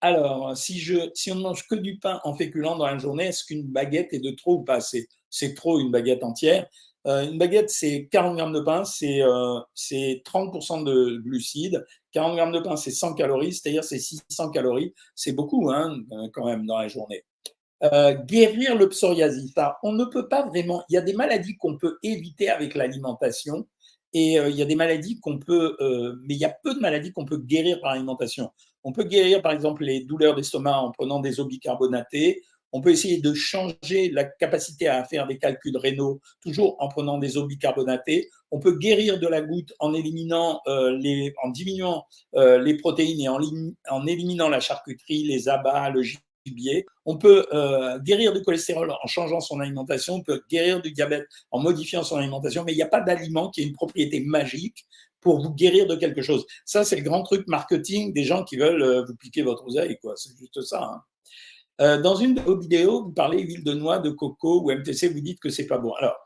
Alors, 0.00 0.54
si, 0.54 0.78
je, 0.78 1.10
si 1.14 1.32
on 1.32 1.36
ne 1.36 1.40
mange 1.40 1.66
que 1.66 1.74
du 1.74 1.98
pain 1.98 2.20
en 2.24 2.36
féculent 2.36 2.76
dans 2.76 2.86
la 2.86 2.98
journée, 2.98 3.28
est-ce 3.28 3.42
qu'une 3.44 3.66
baguette 3.66 4.12
est 4.12 4.20
de 4.20 4.32
trop 4.32 4.56
ou 4.56 4.62
pas? 4.62 4.80
C'est 4.80 5.54
trop 5.54 5.80
une 5.80 5.90
baguette 5.90 6.22
entière. 6.22 6.66
Euh, 7.06 7.30
une 7.30 7.38
baguette, 7.38 7.70
c'est 7.70 8.08
40 8.10 8.36
grammes 8.36 8.52
de 8.52 8.60
pain, 8.60 8.84
c'est 8.84 9.20
euh, 9.22 9.60
30% 9.76 10.84
de 10.84 11.18
glucides. 11.18 11.84
40 12.12 12.36
grammes 12.36 12.52
de 12.52 12.60
pain, 12.60 12.76
c'est 12.76 12.90
100 12.90 13.14
calories, 13.14 13.52
c'est-à-dire 13.52 13.84
c'est 13.84 13.98
600 13.98 14.50
calories. 14.50 14.94
C'est 15.14 15.32
beaucoup 15.32 15.70
hein, 15.70 15.98
quand 16.32 16.46
même 16.46 16.66
dans 16.66 16.78
la 16.78 16.88
journée. 16.88 17.24
Euh, 17.82 18.14
guérir 18.14 18.76
le 18.76 18.88
psoriasis. 18.88 19.52
on 19.82 19.92
ne 19.92 20.04
peut 20.04 20.28
pas 20.28 20.46
vraiment. 20.46 20.84
Il 20.88 20.94
y 20.94 20.96
a 20.96 21.02
des 21.02 21.12
maladies 21.12 21.56
qu'on 21.56 21.76
peut 21.76 21.98
éviter 22.02 22.48
avec 22.48 22.74
l'alimentation 22.74 23.66
et 24.14 24.38
euh, 24.38 24.48
il 24.48 24.56
y 24.56 24.62
a 24.62 24.64
des 24.64 24.76
maladies 24.76 25.18
qu'on 25.20 25.38
peut, 25.38 25.76
euh, 25.80 26.14
mais 26.22 26.34
il 26.34 26.40
y 26.40 26.44
a 26.44 26.56
peu 26.62 26.74
de 26.74 26.80
maladies 26.80 27.12
qu'on 27.12 27.24
peut 27.24 27.36
guérir 27.36 27.80
par 27.80 27.92
l'alimentation. 27.92 28.50
On 28.84 28.92
peut 28.92 29.04
guérir 29.04 29.42
par 29.42 29.52
exemple 29.52 29.84
les 29.84 30.04
douleurs 30.04 30.34
d'estomac 30.34 30.78
en 30.78 30.92
prenant 30.92 31.20
des 31.20 31.40
eaux 31.40 31.46
bicarbonatées. 31.46 32.42
On 32.74 32.82
peut 32.82 32.90
essayer 32.90 33.22
de 33.22 33.32
changer 33.32 34.10
la 34.10 34.24
capacité 34.24 34.88
à 34.88 35.02
faire 35.04 35.26
des 35.26 35.38
calculs 35.38 35.78
rénaux, 35.78 36.20
toujours 36.42 36.76
en 36.80 36.88
prenant 36.88 37.16
des 37.16 37.38
eaux 37.38 37.46
bicarbonatées. 37.46 38.28
On 38.50 38.60
peut 38.60 38.76
guérir 38.76 39.18
de 39.18 39.26
la 39.26 39.40
goutte 39.40 39.72
en 39.78 39.94
éliminant 39.94 40.60
les, 40.66 41.32
en 41.42 41.50
diminuant 41.50 42.04
les 42.34 42.76
protéines 42.76 43.20
et 43.20 43.28
en, 43.28 44.06
éliminant 44.06 44.48
la 44.48 44.60
charcuterie, 44.60 45.24
les 45.24 45.48
abats, 45.48 45.88
le 45.90 46.02
on 47.06 47.16
peut 47.16 47.46
euh, 47.52 47.98
guérir 48.00 48.32
du 48.32 48.42
cholestérol 48.42 48.90
en 48.90 49.06
changeant 49.06 49.40
son 49.40 49.60
alimentation, 49.60 50.16
on 50.16 50.22
peut 50.22 50.42
guérir 50.50 50.82
du 50.82 50.92
diabète 50.92 51.26
en 51.50 51.60
modifiant 51.60 52.02
son 52.02 52.16
alimentation, 52.16 52.64
mais 52.64 52.72
il 52.72 52.76
n'y 52.76 52.82
a 52.82 52.88
pas 52.88 53.00
d'aliment 53.00 53.50
qui 53.50 53.62
ait 53.62 53.64
une 53.64 53.72
propriété 53.72 54.20
magique 54.20 54.84
pour 55.20 55.40
vous 55.40 55.54
guérir 55.54 55.86
de 55.86 55.96
quelque 55.96 56.20
chose. 56.20 56.44
Ça, 56.66 56.84
c'est 56.84 56.96
le 56.96 57.02
grand 57.02 57.22
truc 57.22 57.46
marketing 57.48 58.12
des 58.12 58.24
gens 58.24 58.44
qui 58.44 58.56
veulent 58.56 58.82
euh, 58.82 59.04
vous 59.04 59.16
piquer 59.16 59.42
votre 59.42 59.64
oseille, 59.66 59.98
quoi. 60.02 60.14
C'est 60.16 60.36
juste 60.38 60.60
ça. 60.62 60.82
Hein. 60.82 61.00
Euh, 61.80 62.00
dans 62.00 62.14
une 62.14 62.34
de 62.34 62.40
vos 62.40 62.58
vidéos, 62.58 63.04
vous 63.04 63.12
parlez 63.12 63.42
huile 63.42 63.64
de 63.64 63.72
noix, 63.72 63.98
de 63.98 64.10
coco 64.10 64.62
ou 64.62 64.70
MTC, 64.70 65.08
vous 65.08 65.20
dites 65.20 65.40
que 65.40 65.50
c'est 65.50 65.66
pas 65.66 65.78
bon. 65.78 65.92
Alors, 65.94 66.16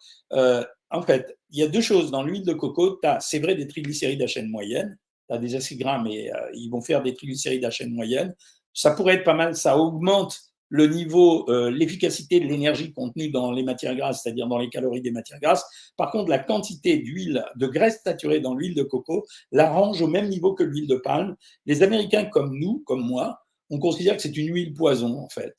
en 0.90 1.02
fait, 1.02 1.38
il 1.50 1.60
y 1.60 1.62
a 1.62 1.68
deux 1.68 1.80
choses. 1.80 2.10
Dans 2.10 2.22
l'huile 2.22 2.44
de 2.44 2.52
coco, 2.52 3.00
c'est 3.20 3.38
vrai, 3.38 3.54
des 3.54 3.66
triglycérides 3.66 4.22
à 4.22 4.26
chaîne 4.26 4.48
moyenne. 4.48 4.96
Tu 5.28 5.34
as 5.34 5.38
des 5.38 5.54
acides 5.54 5.78
gras, 5.78 6.02
mais 6.02 6.30
ils 6.54 6.68
vont 6.70 6.80
faire 6.80 7.02
des 7.02 7.14
triglycérides 7.14 7.64
à 7.64 7.70
chaîne 7.70 7.92
moyenne 7.92 8.34
ça 8.78 8.92
pourrait 8.92 9.14
être 9.14 9.24
pas 9.24 9.34
mal, 9.34 9.56
ça 9.56 9.76
augmente 9.76 10.38
le 10.68 10.86
niveau, 10.86 11.50
euh, 11.50 11.68
l'efficacité 11.68 12.38
de 12.38 12.44
l'énergie 12.44 12.92
contenue 12.92 13.30
dans 13.30 13.50
les 13.50 13.64
matières 13.64 13.96
grasses, 13.96 14.22
c'est-à-dire 14.22 14.46
dans 14.46 14.58
les 14.58 14.68
calories 14.68 15.00
des 15.00 15.10
matières 15.10 15.40
grasses. 15.40 15.64
Par 15.96 16.12
contre, 16.12 16.30
la 16.30 16.38
quantité 16.38 16.98
d'huile, 16.98 17.44
de 17.56 17.66
graisse 17.66 18.02
saturée 18.04 18.38
dans 18.38 18.54
l'huile 18.54 18.74
de 18.76 18.84
coco, 18.84 19.26
la 19.50 19.68
range 19.68 20.00
au 20.00 20.06
même 20.06 20.28
niveau 20.28 20.54
que 20.54 20.62
l'huile 20.62 20.86
de 20.86 20.96
palme. 20.96 21.34
Les 21.66 21.82
Américains 21.82 22.26
comme 22.26 22.56
nous, 22.56 22.84
comme 22.86 23.00
moi, 23.00 23.40
on 23.70 23.78
considère 23.78 24.16
que 24.16 24.22
c'est 24.22 24.36
une 24.36 24.54
huile 24.54 24.74
poison, 24.74 25.18
en 25.18 25.28
fait. 25.28 25.54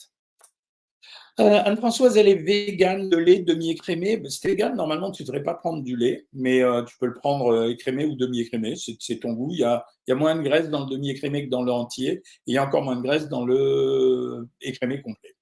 Euh, 1.39 1.61
Anne-Françoise, 1.63 2.17
elle 2.17 2.27
est 2.27 2.35
végane 2.35 3.09
de 3.09 3.15
lait 3.15 3.39
demi-écrémé. 3.39 4.17
Ben, 4.17 4.29
c'est 4.29 4.49
végane, 4.49 4.75
normalement, 4.75 5.09
tu 5.09 5.23
ne 5.23 5.27
devrais 5.27 5.43
pas 5.43 5.53
prendre 5.53 5.81
du 5.81 5.95
lait, 5.95 6.27
mais 6.33 6.61
euh, 6.61 6.83
tu 6.83 6.97
peux 6.97 7.05
le 7.05 7.13
prendre 7.13 7.53
euh, 7.53 7.69
écrémé 7.69 8.05
ou 8.05 8.15
demi-écrémé. 8.15 8.73
C'est 8.75 9.19
ton 9.19 9.33
goût. 9.33 9.51
Il 9.53 9.59
y, 9.59 9.63
a, 9.63 9.85
il 10.05 10.11
y, 10.11 10.13
a, 10.13 10.15
moins 10.15 10.35
de 10.35 10.41
graisse 10.41 10.69
dans 10.69 10.85
le 10.85 10.91
demi-écrémé 10.91 11.45
que 11.45 11.49
dans 11.49 11.63
le 11.63 11.71
entier. 11.71 12.11
Et 12.11 12.23
il 12.47 12.53
y 12.55 12.57
a 12.57 12.65
encore 12.65 12.83
moins 12.83 12.97
de 12.97 13.01
graisse 13.01 13.29
dans 13.29 13.45
le 13.45 14.49
écrémé 14.59 15.01
complet. 15.01 15.35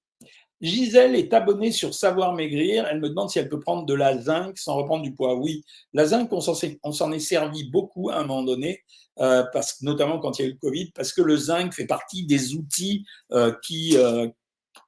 Gisèle 0.60 1.14
est 1.14 1.32
abonnée 1.32 1.70
sur 1.70 1.94
Savoir 1.94 2.34
Maigrir. 2.34 2.86
Elle 2.86 3.00
me 3.00 3.08
demande 3.08 3.30
si 3.30 3.38
elle 3.38 3.48
peut 3.48 3.60
prendre 3.60 3.86
de 3.86 3.94
la 3.94 4.18
zinc 4.18 4.58
sans 4.58 4.74
reprendre 4.74 5.02
du 5.02 5.14
poids. 5.14 5.36
Oui, 5.36 5.64
la 5.92 6.06
zinc, 6.06 6.28
on 6.32 6.40
s'en 6.40 7.12
est 7.12 7.18
servi 7.20 7.70
beaucoup 7.70 8.10
à 8.10 8.16
un 8.16 8.24
moment 8.24 8.42
donné, 8.42 8.82
parce, 9.16 9.82
notamment 9.82 10.18
quand 10.18 10.38
il 10.38 10.42
y 10.42 10.44
a 10.44 10.48
eu 10.48 10.52
le 10.52 10.58
Covid, 10.58 10.90
parce 10.94 11.12
que 11.12 11.22
le 11.22 11.36
zinc 11.36 11.72
fait 11.72 11.86
partie 11.86 12.26
des 12.26 12.54
outils 12.54 13.04
qui, 13.62 13.96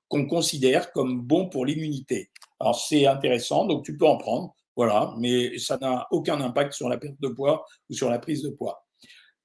qu'on 0.09 0.27
considère 0.27 0.91
comme 0.93 1.21
bon 1.21 1.49
pour 1.49 1.65
l'immunité. 1.65 2.31
Alors 2.59 2.79
c'est 2.79 3.07
intéressant, 3.07 3.65
donc 3.67 3.85
tu 3.85 3.97
peux 3.97 4.07
en 4.07 4.17
prendre, 4.17 4.55
voilà, 4.75 5.15
mais 5.19 5.57
ça 5.59 5.79
n'a 5.79 6.07
aucun 6.11 6.41
impact 6.41 6.73
sur 6.73 6.89
la 6.89 6.99
perte 6.99 7.21
de 7.21 7.29
poids 7.29 7.65
ou 7.89 7.95
sur 7.95 8.11
la 8.11 8.19
prise 8.19 8.43
de 8.43 8.51
poids. 8.51 8.85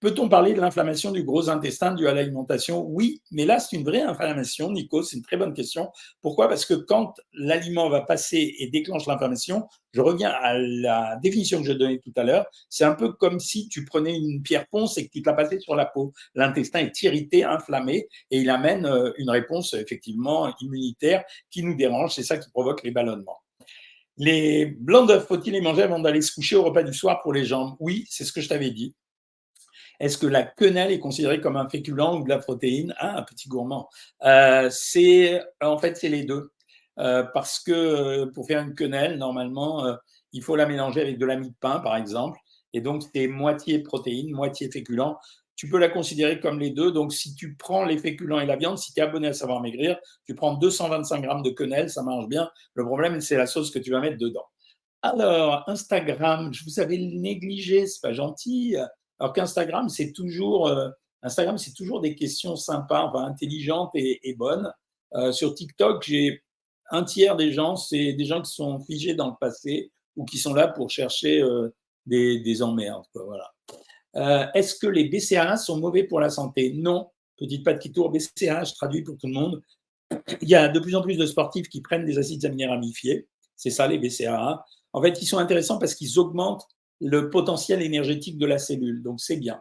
Peut-on 0.06 0.30
parler 0.30 0.54
de 0.54 0.62
l'inflammation 0.62 1.12
du 1.12 1.24
gros 1.24 1.50
intestin 1.50 1.96
due 1.96 2.08
à 2.08 2.14
l'alimentation? 2.14 2.86
Oui, 2.88 3.24
mais 3.32 3.44
là, 3.44 3.58
c'est 3.58 3.76
une 3.76 3.84
vraie 3.84 4.04
inflammation, 4.04 4.72
Nico, 4.72 5.02
c'est 5.02 5.18
une 5.18 5.24
très 5.24 5.36
bonne 5.36 5.56
question. 5.56 5.90
Pourquoi? 6.22 6.48
Parce 6.48 6.64
que 6.64 6.76
quand 6.76 7.16
l'aliment 7.34 7.90
va 7.90 8.02
passer 8.02 8.54
et 8.60 8.70
déclenche 8.70 9.08
l'inflammation, 9.08 9.68
je 9.94 10.02
reviens 10.02 10.30
à 10.30 10.54
la 10.60 11.18
définition 11.24 11.60
que 11.60 11.66
je 11.66 11.74
donnais 11.74 11.98
tout 11.98 12.14
à 12.18 12.24
l'heure, 12.24 12.46
c'est 12.70 12.84
un 12.84 12.94
peu 12.94 13.14
comme 13.14 13.40
si 13.40 13.68
tu 13.68 13.84
prenais 13.84 14.16
une 14.16 14.44
pierre 14.44 14.68
ponce 14.68 14.96
et 15.00 15.08
que 15.08 15.12
tu 15.12 15.24
te 15.24 15.28
la 15.28 15.36
passais 15.36 15.60
sur 15.60 15.74
la 15.74 15.88
peau. 15.88 16.14
L'intestin 16.36 16.82
est 16.82 17.02
irrité, 17.02 17.44
inflammé, 17.44 18.08
et 18.30 18.38
il 18.38 18.52
amène 18.52 18.86
euh, 18.86 19.12
une 19.18 19.32
réponse 19.32 19.74
effectivement 19.74 20.54
immunitaire 20.62 21.24
qui 21.50 21.64
nous 21.64 21.74
dérange, 21.74 22.14
c'est 22.14 22.22
ça 22.22 22.38
qui 22.38 22.52
provoque 22.52 22.84
les 22.84 22.92
ballonnements. 22.92 23.40
Les 24.18 24.68
blancs 24.68 25.08
d'œufs, 25.08 25.26
faut-il 25.26 25.54
les 25.54 25.62
manger 25.62 25.82
avant 25.82 25.98
d'aller 25.98 26.22
se 26.22 26.32
coucher 26.32 26.58
au 26.58 26.64
repas 26.64 26.84
du 26.84 26.94
soir 26.94 27.24
pour 27.24 27.34
les 27.34 27.44
jambes? 27.44 27.76
Oui, 27.80 28.06
c'est 28.08 28.24
ce 28.24 28.32
que 28.32 28.40
je 28.40 28.50
t'avais 28.50 28.70
dit. 28.70 28.94
Est-ce 30.00 30.18
que 30.18 30.28
la 30.28 30.44
quenelle 30.44 30.92
est 30.92 31.00
considérée 31.00 31.42
comme 31.42 31.58
un 31.58 31.70
féculent 31.70 32.20
ou 32.20 32.24
de 32.24 32.30
la 32.30 32.40
protéine? 32.40 32.94
Ah, 32.98 33.18
un 33.18 33.24
petit 33.24 33.48
gourmand. 33.48 33.90
Euh, 34.24 34.70
c'est 34.72 35.42
en 35.62 35.78
fait 35.78 35.98
c'est 35.98 36.10
les 36.10 36.24
deux, 36.24 36.52
euh, 37.00 37.24
parce 37.34 37.60
que 37.60 37.72
euh, 37.72 38.32
pour 38.34 38.48
faire 38.48 38.62
une 38.62 38.74
quenelle, 38.74 39.18
normalement, 39.18 39.86
euh, 39.86 39.96
il 40.32 40.42
faut 40.44 40.56
la 40.56 40.66
mélanger 40.66 41.02
avec 41.02 41.18
de 41.18 41.26
la 41.26 41.36
mie 41.36 41.50
de 41.50 41.56
pain, 41.60 41.80
par 41.80 41.98
exemple, 41.98 42.40
et 42.74 42.82
donc 42.82 43.04
c'est 43.14 43.28
moitié 43.28 43.80
protéine, 43.80 44.32
moitié 44.32 44.70
féculent. 44.72 45.16
Tu 45.56 45.70
peux 45.70 45.78
la 45.78 45.88
considérer 45.88 46.42
comme 46.42 46.60
les 46.60 46.72
deux. 46.72 46.92
Donc, 46.92 47.14
si 47.14 47.34
tu 47.34 47.56
prends 47.56 47.86
les 47.86 47.98
féculents 47.98 48.42
et 48.42 48.46
la 48.46 48.58
viande, 48.58 48.78
si 48.78 48.94
tu 48.94 49.00
es 49.00 49.04
abonné 49.04 49.30
à 49.30 49.34
Savoir 49.34 49.62
Maigrir, 49.62 49.98
tu 50.26 50.36
prends 50.36 50.54
225 50.56 51.22
grammes 51.22 51.44
de 51.44 51.50
quenelle, 51.50 51.90
ça 51.90 52.04
marche 52.04 52.28
bien. 52.28 52.50
Le 52.74 52.84
problème, 52.86 53.22
c'est 53.22 53.38
la 53.38 53.48
sauce 53.48 53.72
que 53.72 53.80
tu 53.80 53.92
vas 53.92 54.02
mettre 54.02 54.18
dedans. 54.18 54.46
Alors, 55.02 55.64
Instagram, 55.68 56.54
je 56.54 56.66
vous 56.66 56.82
avais 56.82 56.98
négligé, 56.98 57.88
c'est 57.88 58.02
pas 58.02 58.12
gentil. 58.12 58.76
Alors 59.20 59.34
qu'Instagram, 59.34 59.90
c'est 59.90 60.12
toujours, 60.12 60.68
euh, 60.68 60.90
Instagram, 61.22 61.58
c'est 61.58 61.74
toujours 61.74 62.02
des 62.02 62.16
questions 62.16 62.56
sympas, 62.56 63.12
intelligentes 63.16 63.92
et, 63.96 64.36
bonnes. 64.38 64.72
Euh, 65.14 65.32
sur 65.32 65.54
TikTok, 65.54 66.04
j'ai 66.04 66.44
un 66.92 67.04
tiers 67.04 67.36
des 67.36 67.52
gens, 67.52 67.76
c'est 67.76 68.14
des 68.14 68.26
gens 68.26 68.42
qui 68.42 68.52
sont 68.52 68.80
figés 68.80 69.16
dans 69.16 69.30
le 69.30 69.36
passé 69.40 69.92
ou 70.16 70.26
qui 70.26 70.38
sont 70.38 70.54
là 70.54 70.68
pour 70.68 70.90
chercher 70.90 71.42
euh, 71.42 71.74
des, 72.06 72.40
des, 72.40 72.62
emmerdes. 72.62 73.06
Voilà. 73.14 73.52
Est-ce 74.54 74.76
que 74.76 74.88
les 74.88 75.10
BCAA 75.10 75.58
sont 75.58 75.78
mauvais 75.78 76.04
pour 76.04 76.22
la 76.22 76.30
santé? 76.30 76.74
Non. 76.74 77.10
Petite 77.38 77.66
patte 77.66 77.80
qui 77.80 77.92
tourne, 77.92 78.14
BCAA, 78.14 78.64
je 78.64 78.74
traduis 78.74 79.02
pour 79.02 79.18
tout 79.18 79.28
le 79.28 79.34
monde. 79.34 79.62
Il 80.42 80.48
y 80.48 80.56
a 80.56 80.70
de 80.70 80.80
plus 80.80 80.96
en 80.96 81.02
plus 81.02 81.18
de 81.18 81.26
sportifs 81.26 81.68
qui 81.68 81.82
prennent 81.82 82.06
des 82.06 82.18
acides 82.18 82.46
aminés 82.46 82.68
ramifiés. 82.68 83.28
C'est 83.58 83.72
ça, 83.72 83.88
les 83.88 83.98
BCAA. 83.98 84.64
En 84.94 85.02
fait, 85.02 85.22
ils 85.22 85.26
sont 85.26 85.38
intéressants 85.38 85.80
parce 85.80 85.96
qu'ils 85.96 86.18
augmentent 86.20 86.66
le 87.02 87.30
potentiel 87.30 87.82
énergétique 87.82 88.38
de 88.38 88.46
la 88.46 88.58
cellule. 88.58 89.04
Donc, 89.04 89.20
c'est 89.20 89.38
bien. 89.38 89.60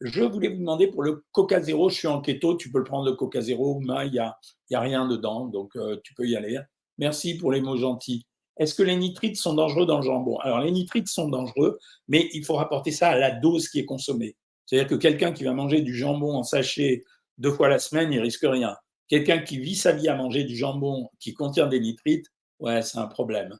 Je 0.00 0.22
voulais 0.22 0.48
vous 0.48 0.58
demander 0.58 0.88
pour 0.88 1.02
le 1.02 1.24
Coca 1.30 1.60
Zéro, 1.60 1.88
je 1.88 1.94
suis 1.94 2.08
en 2.08 2.20
keto, 2.20 2.56
tu 2.56 2.72
peux 2.72 2.78
le 2.78 2.84
prendre 2.84 3.08
le 3.08 3.14
Coca 3.14 3.40
Zéro, 3.40 3.78
mais 3.80 4.06
il 4.06 4.12
n'y 4.12 4.18
a, 4.18 4.36
y 4.70 4.74
a 4.74 4.80
rien 4.80 5.06
dedans, 5.06 5.46
donc 5.46 5.76
euh, 5.76 5.96
tu 6.02 6.12
peux 6.14 6.26
y 6.26 6.34
aller. 6.34 6.58
Merci 6.98 7.36
pour 7.36 7.52
les 7.52 7.60
mots 7.60 7.76
gentils. 7.76 8.26
Est-ce 8.56 8.74
que 8.74 8.82
les 8.82 8.96
nitrites 8.96 9.36
sont 9.36 9.54
dangereux 9.54 9.86
dans 9.86 9.98
le 9.98 10.04
jambon? 10.04 10.38
Alors, 10.38 10.60
les 10.60 10.72
nitrites 10.72 11.08
sont 11.08 11.28
dangereux, 11.28 11.78
mais 12.08 12.28
il 12.32 12.44
faut 12.44 12.54
rapporter 12.54 12.90
ça 12.90 13.10
à 13.10 13.18
la 13.18 13.30
dose 13.30 13.68
qui 13.68 13.78
est 13.78 13.84
consommée. 13.84 14.36
C'est-à-dire 14.66 14.88
que 14.88 14.94
quelqu'un 14.96 15.32
qui 15.32 15.44
va 15.44 15.52
manger 15.52 15.82
du 15.82 15.96
jambon 15.96 16.34
en 16.34 16.42
sachet 16.42 17.04
deux 17.38 17.52
fois 17.52 17.68
la 17.68 17.78
semaine, 17.78 18.12
il 18.12 18.20
risque 18.20 18.44
rien. 18.44 18.76
Quelqu'un 19.08 19.38
qui 19.38 19.58
vit 19.58 19.76
sa 19.76 19.92
vie 19.92 20.08
à 20.08 20.16
manger 20.16 20.44
du 20.44 20.56
jambon 20.56 21.08
qui 21.18 21.32
contient 21.32 21.66
des 21.66 21.80
nitrites, 21.80 22.26
ouais, 22.60 22.82
c'est 22.82 22.98
un 22.98 23.06
problème. 23.06 23.56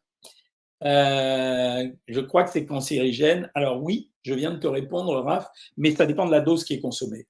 Euh, 0.85 1.89
je 2.09 2.21
crois 2.21 2.45
que 2.45 2.51
c'est 2.51 2.67
cancérigène. 2.67 3.51
Alors 3.55 3.83
oui, 3.83 4.11
je 4.23 4.35
viens 4.35 4.53
de 4.53 4.59
te 4.59 4.67
répondre, 4.67 5.21
Raph, 5.21 5.49
mais 5.77 5.95
ça 5.95 6.07
dépend 6.07 6.27
de 6.27 6.31
la 6.31 6.41
dose 6.41 6.65
qui 6.65 6.75
est 6.75 6.81
consommée. 6.81 7.27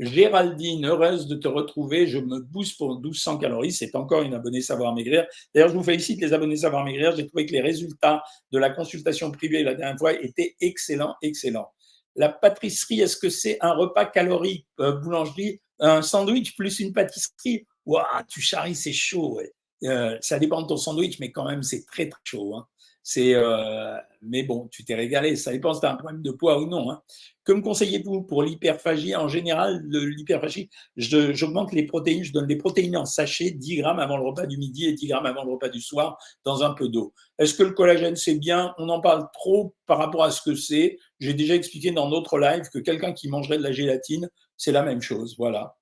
Géraldine, 0.00 0.86
heureuse 0.86 1.26
de 1.26 1.36
te 1.36 1.46
retrouver. 1.46 2.06
Je 2.06 2.18
me 2.18 2.40
booste 2.40 2.78
pour 2.78 3.00
1200 3.00 3.36
calories. 3.36 3.72
C'est 3.72 3.94
encore 3.94 4.22
une 4.22 4.32
abonnée 4.32 4.62
Savoir 4.62 4.94
Maigrir. 4.94 5.26
D'ailleurs, 5.54 5.68
je 5.68 5.74
vous 5.74 5.82
félicite 5.82 6.22
les 6.22 6.32
abonnés 6.32 6.56
Savoir 6.56 6.84
Maigrir. 6.84 7.14
J'ai 7.14 7.26
trouvé 7.26 7.44
que 7.44 7.52
les 7.52 7.60
résultats 7.60 8.22
de 8.50 8.58
la 8.58 8.70
consultation 8.70 9.30
privée 9.30 9.62
la 9.62 9.74
dernière 9.74 9.98
fois 9.98 10.14
étaient 10.14 10.56
excellents, 10.60 11.14
excellents. 11.20 11.70
La 12.16 12.30
pâtisserie, 12.30 13.00
est-ce 13.00 13.18
que 13.18 13.28
c'est 13.28 13.58
un 13.60 13.74
repas 13.74 14.06
calorique 14.06 14.66
euh, 14.80 14.92
Boulangerie, 14.92 15.60
un 15.80 16.00
sandwich 16.00 16.56
plus 16.56 16.80
une 16.80 16.94
pâtisserie? 16.94 17.66
Waouh, 17.84 18.04
tu 18.26 18.40
charries, 18.40 18.74
c'est 18.74 18.92
chaud. 18.92 19.40
Euh, 19.84 20.16
ça 20.22 20.38
dépend 20.38 20.62
de 20.62 20.66
ton 20.66 20.76
sandwich, 20.78 21.18
mais 21.20 21.30
quand 21.30 21.44
même, 21.44 21.62
c'est 21.62 21.84
très, 21.84 22.08
très 22.08 22.20
chaud. 22.24 22.56
Hein. 22.56 22.66
C'est, 23.02 23.34
euh, 23.34 23.96
mais 24.22 24.42
bon, 24.42 24.68
tu 24.70 24.84
t'es 24.84 24.94
régalé. 24.94 25.36
Ça 25.36 25.52
dépend 25.52 25.72
si 25.72 25.80
tu 25.80 25.86
as 25.86 25.92
un 25.92 25.96
problème 25.96 26.22
de 26.22 26.30
poids 26.30 26.60
ou 26.60 26.66
non. 26.66 26.90
Hein. 26.90 27.02
Que 27.44 27.52
me 27.52 27.62
conseillez-vous 27.62 28.22
pour 28.22 28.42
l'hyperphagie? 28.42 29.16
En 29.16 29.28
général, 29.28 29.82
l'hyperphagie, 29.88 30.68
j'augmente 30.96 31.72
les 31.72 31.84
protéines. 31.84 32.22
Je 32.22 32.32
donne 32.32 32.46
des 32.46 32.56
protéines 32.56 32.96
en 32.96 33.06
sachet, 33.06 33.50
10 33.52 33.76
grammes 33.76 33.98
avant 33.98 34.18
le 34.18 34.24
repas 34.24 34.46
du 34.46 34.58
midi 34.58 34.86
et 34.86 34.92
10 34.92 35.08
grammes 35.08 35.26
avant 35.26 35.44
le 35.44 35.52
repas 35.52 35.70
du 35.70 35.80
soir, 35.80 36.18
dans 36.44 36.62
un 36.62 36.74
peu 36.74 36.88
d'eau. 36.88 37.14
Est-ce 37.38 37.54
que 37.54 37.62
le 37.62 37.72
collagène, 37.72 38.16
c'est 38.16 38.36
bien? 38.36 38.74
On 38.78 38.88
en 38.90 39.00
parle 39.00 39.26
trop 39.32 39.74
par 39.86 39.98
rapport 39.98 40.24
à 40.24 40.30
ce 40.30 40.42
que 40.42 40.54
c'est. 40.54 40.98
J'ai 41.18 41.34
déjà 41.34 41.54
expliqué 41.54 41.90
dans 41.92 42.10
d'autres 42.10 42.38
lives 42.38 42.68
que 42.72 42.78
quelqu'un 42.78 43.12
qui 43.12 43.28
mangerait 43.28 43.58
de 43.58 43.62
la 43.62 43.72
gélatine, 43.72 44.28
c'est 44.56 44.72
la 44.72 44.82
même 44.82 45.00
chose. 45.00 45.36
Voilà. 45.38 45.76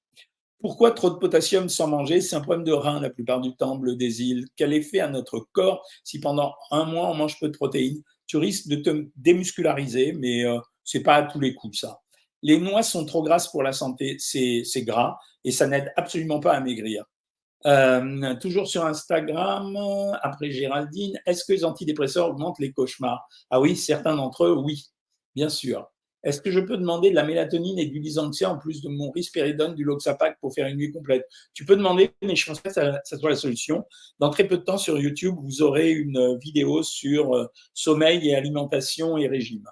Pourquoi 0.60 0.90
trop 0.90 1.10
de 1.10 1.16
potassium 1.16 1.68
sans 1.68 1.86
manger? 1.86 2.20
C'est 2.20 2.34
un 2.34 2.40
problème 2.40 2.64
de 2.64 2.72
rein 2.72 3.00
la 3.00 3.10
plupart 3.10 3.40
du 3.40 3.54
temps, 3.54 3.76
bleu 3.76 3.94
des 3.94 4.22
îles. 4.22 4.46
Quel 4.56 4.72
effet 4.72 4.98
à 4.98 5.08
notre 5.08 5.46
corps 5.52 5.86
si 6.02 6.18
pendant 6.20 6.54
un 6.72 6.84
mois 6.84 7.10
on 7.10 7.14
mange 7.14 7.38
peu 7.38 7.48
de 7.48 7.56
protéines? 7.56 8.02
Tu 8.26 8.36
risques 8.36 8.66
de 8.68 8.76
te 8.76 9.06
démusculariser, 9.16 10.12
mais 10.12 10.44
euh, 10.44 10.58
c'est 10.84 11.02
pas 11.02 11.14
à 11.14 11.22
tous 11.22 11.38
les 11.38 11.54
coups 11.54 11.78
ça. 11.80 12.00
Les 12.42 12.58
noix 12.58 12.82
sont 12.82 13.04
trop 13.04 13.22
grasses 13.22 13.48
pour 13.48 13.62
la 13.62 13.72
santé, 13.72 14.16
c'est 14.18 14.82
gras 14.82 15.16
et 15.44 15.52
ça 15.52 15.66
n'aide 15.66 15.92
absolument 15.96 16.40
pas 16.40 16.52
à 16.52 16.60
maigrir. 16.60 17.04
Euh, 17.66 18.34
toujours 18.36 18.68
sur 18.68 18.84
Instagram, 18.84 19.76
après 20.22 20.50
Géraldine, 20.50 21.18
est-ce 21.26 21.44
que 21.44 21.52
les 21.52 21.64
antidépresseurs 21.64 22.28
augmentent 22.28 22.60
les 22.60 22.72
cauchemars? 22.72 23.26
Ah 23.50 23.60
oui, 23.60 23.76
certains 23.76 24.14
d'entre 24.14 24.44
eux, 24.44 24.56
oui, 24.56 24.86
bien 25.34 25.48
sûr. 25.48 25.88
Est-ce 26.28 26.42
que 26.42 26.50
je 26.50 26.60
peux 26.60 26.76
demander 26.76 27.08
de 27.08 27.14
la 27.14 27.24
mélatonine 27.24 27.78
et 27.78 27.86
du 27.86 28.00
lysanxia 28.00 28.50
en 28.52 28.58
plus 28.58 28.82
de 28.82 28.90
mon 28.90 29.10
risperidone, 29.10 29.74
du 29.74 29.82
Loxapac 29.82 30.38
pour 30.40 30.52
faire 30.52 30.66
une 30.66 30.76
nuit 30.76 30.92
complète? 30.92 31.26
Tu 31.54 31.64
peux 31.64 31.74
demander, 31.74 32.10
mais 32.20 32.36
je 32.36 32.44
pense 32.44 32.60
pas 32.60 32.68
que 32.68 32.74
ça, 32.74 33.00
soit 33.02 33.30
la 33.30 33.36
solution. 33.36 33.86
Dans 34.18 34.28
très 34.28 34.46
peu 34.46 34.58
de 34.58 34.62
temps 34.62 34.76
sur 34.76 34.98
YouTube, 34.98 35.36
vous 35.42 35.62
aurez 35.62 35.90
une 35.90 36.38
vidéo 36.38 36.82
sur 36.82 37.34
euh, 37.34 37.46
sommeil 37.72 38.28
et 38.28 38.34
alimentation 38.34 39.16
et 39.16 39.26
régime. 39.26 39.64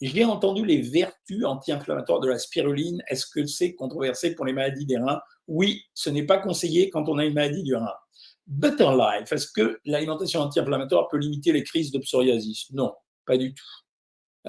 J'ai 0.00 0.24
entendu 0.24 0.64
les 0.64 0.80
vertus 0.80 1.44
anti-inflammatoires 1.44 2.20
de 2.20 2.28
la 2.28 2.38
spiruline. 2.38 3.02
Est-ce 3.08 3.26
que 3.26 3.44
c'est 3.44 3.74
controversé 3.74 4.36
pour 4.36 4.46
les 4.46 4.52
maladies 4.52 4.86
des 4.86 4.96
reins? 4.96 5.20
Oui, 5.48 5.82
ce 5.94 6.08
n'est 6.08 6.24
pas 6.24 6.38
conseillé 6.38 6.88
quand 6.90 7.08
on 7.08 7.18
a 7.18 7.24
une 7.24 7.34
maladie 7.34 7.64
du 7.64 7.74
rein. 7.74 7.92
Better 8.46 8.92
Life, 8.96 9.32
est-ce 9.32 9.48
que 9.50 9.80
l'alimentation 9.84 10.40
anti-inflammatoire 10.40 11.08
peut 11.08 11.18
limiter 11.18 11.52
les 11.52 11.64
crises 11.64 11.90
de 11.90 11.98
psoriasis? 11.98 12.70
Non, 12.72 12.94
pas 13.26 13.36
du 13.36 13.54
tout. 13.54 13.64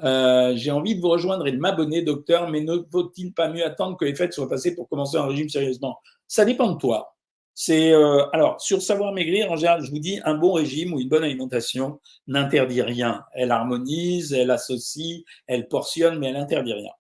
Euh, 0.04 0.54
j'ai 0.56 0.72
envie 0.72 0.96
de 0.96 1.02
vous 1.02 1.10
rejoindre 1.10 1.48
et 1.48 1.52
de 1.52 1.58
m'abonner, 1.58 2.02
docteur, 2.02 2.50
mais 2.50 2.62
ne 2.62 2.78
vaut-il 2.92 3.34
pas 3.34 3.50
mieux 3.50 3.66
attendre 3.66 3.98
que 3.98 4.06
les 4.06 4.16
fêtes 4.16 4.34
soient 4.34 4.50
passées 4.50 4.76
pour 4.76 4.88
commencer 4.88 5.18
un 5.18 5.28
régime 5.28 5.50
sérieusement? 5.50 6.00
Ça 6.28 6.46
dépend 6.46 6.72
de 6.72 6.78
toi. 6.78 7.16
C'est 7.54 7.92
euh, 7.92 8.26
alors 8.32 8.62
sur 8.62 8.82
savoir 8.82 9.12
maigrir 9.12 9.52
en 9.52 9.58
général, 9.58 9.84
je 9.84 9.92
vous 9.92 10.00
dis 10.00 10.20
un 10.24 10.36
bon 10.36 10.54
régime 10.54 10.94
ou 10.94 11.00
une 11.02 11.10
bonne 11.10 11.24
alimentation 11.24 12.00
n'interdit 12.28 12.82
rien. 12.82 13.24
Elle 13.34 13.52
harmonise, 13.52 14.32
elle 14.34 14.52
associe, 14.52 15.24
elle 15.48 15.68
portionne, 15.68 16.18
mais 16.20 16.28
elle 16.28 16.36
n'interdit 16.36 16.74
rien. 16.74 16.92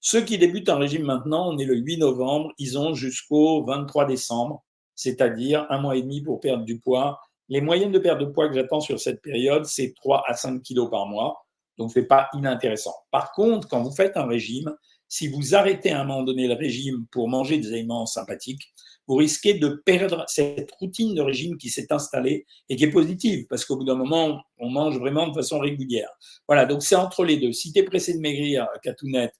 Ceux 0.00 0.22
qui 0.22 0.38
débutent 0.38 0.70
un 0.70 0.76
régime 0.78 1.02
maintenant, 1.02 1.52
on 1.52 1.58
est 1.58 1.64
le 1.64 1.76
8 1.76 1.98
novembre, 1.98 2.52
ils 2.58 2.78
ont 2.78 2.94
jusqu'au 2.94 3.64
23 3.64 4.06
décembre, 4.06 4.64
c'est-à-dire 4.94 5.66
un 5.70 5.80
mois 5.80 5.96
et 5.96 6.02
demi 6.02 6.22
pour 6.22 6.40
perdre 6.40 6.64
du 6.64 6.78
poids. 6.78 7.20
Les 7.48 7.60
moyennes 7.60 7.92
de 7.92 7.98
perte 7.98 8.20
de 8.20 8.26
poids 8.26 8.48
que 8.48 8.54
j'attends 8.54 8.80
sur 8.80 8.98
cette 8.98 9.20
période, 9.20 9.66
c'est 9.66 9.92
3 9.94 10.24
à 10.26 10.34
5 10.34 10.62
kilos 10.62 10.90
par 10.90 11.06
mois. 11.06 11.44
Donc, 11.78 11.92
ce 11.92 12.00
n'est 12.00 12.06
pas 12.06 12.28
inintéressant. 12.34 12.94
Par 13.10 13.32
contre, 13.32 13.68
quand 13.68 13.82
vous 13.82 13.94
faites 13.94 14.16
un 14.16 14.26
régime, 14.26 14.74
si 15.08 15.28
vous 15.28 15.54
arrêtez 15.54 15.90
à 15.90 16.00
un 16.00 16.04
moment 16.04 16.22
donné 16.22 16.46
le 16.46 16.54
régime 16.54 17.06
pour 17.10 17.28
manger 17.28 17.58
des 17.58 17.72
aliments 17.72 18.04
sympathiques, 18.04 18.72
vous 19.06 19.16
risquez 19.16 19.54
de 19.54 19.68
perdre 19.86 20.24
cette 20.28 20.70
routine 20.72 21.14
de 21.14 21.22
régime 21.22 21.56
qui 21.56 21.70
s'est 21.70 21.90
installée 21.90 22.44
et 22.68 22.76
qui 22.76 22.84
est 22.84 22.90
positive, 22.90 23.46
parce 23.48 23.64
qu'au 23.64 23.76
bout 23.76 23.84
d'un 23.84 23.94
moment, 23.94 24.42
on 24.58 24.68
mange 24.68 24.98
vraiment 24.98 25.26
de 25.26 25.32
façon 25.32 25.58
régulière. 25.58 26.10
Voilà, 26.46 26.66
donc 26.66 26.82
c'est 26.82 26.94
entre 26.94 27.24
les 27.24 27.38
deux. 27.38 27.52
Si 27.52 27.72
tu 27.72 27.78
es 27.78 27.82
pressé 27.84 28.12
de 28.12 28.20
maigrir, 28.20 28.68
Catounette, 28.82 29.34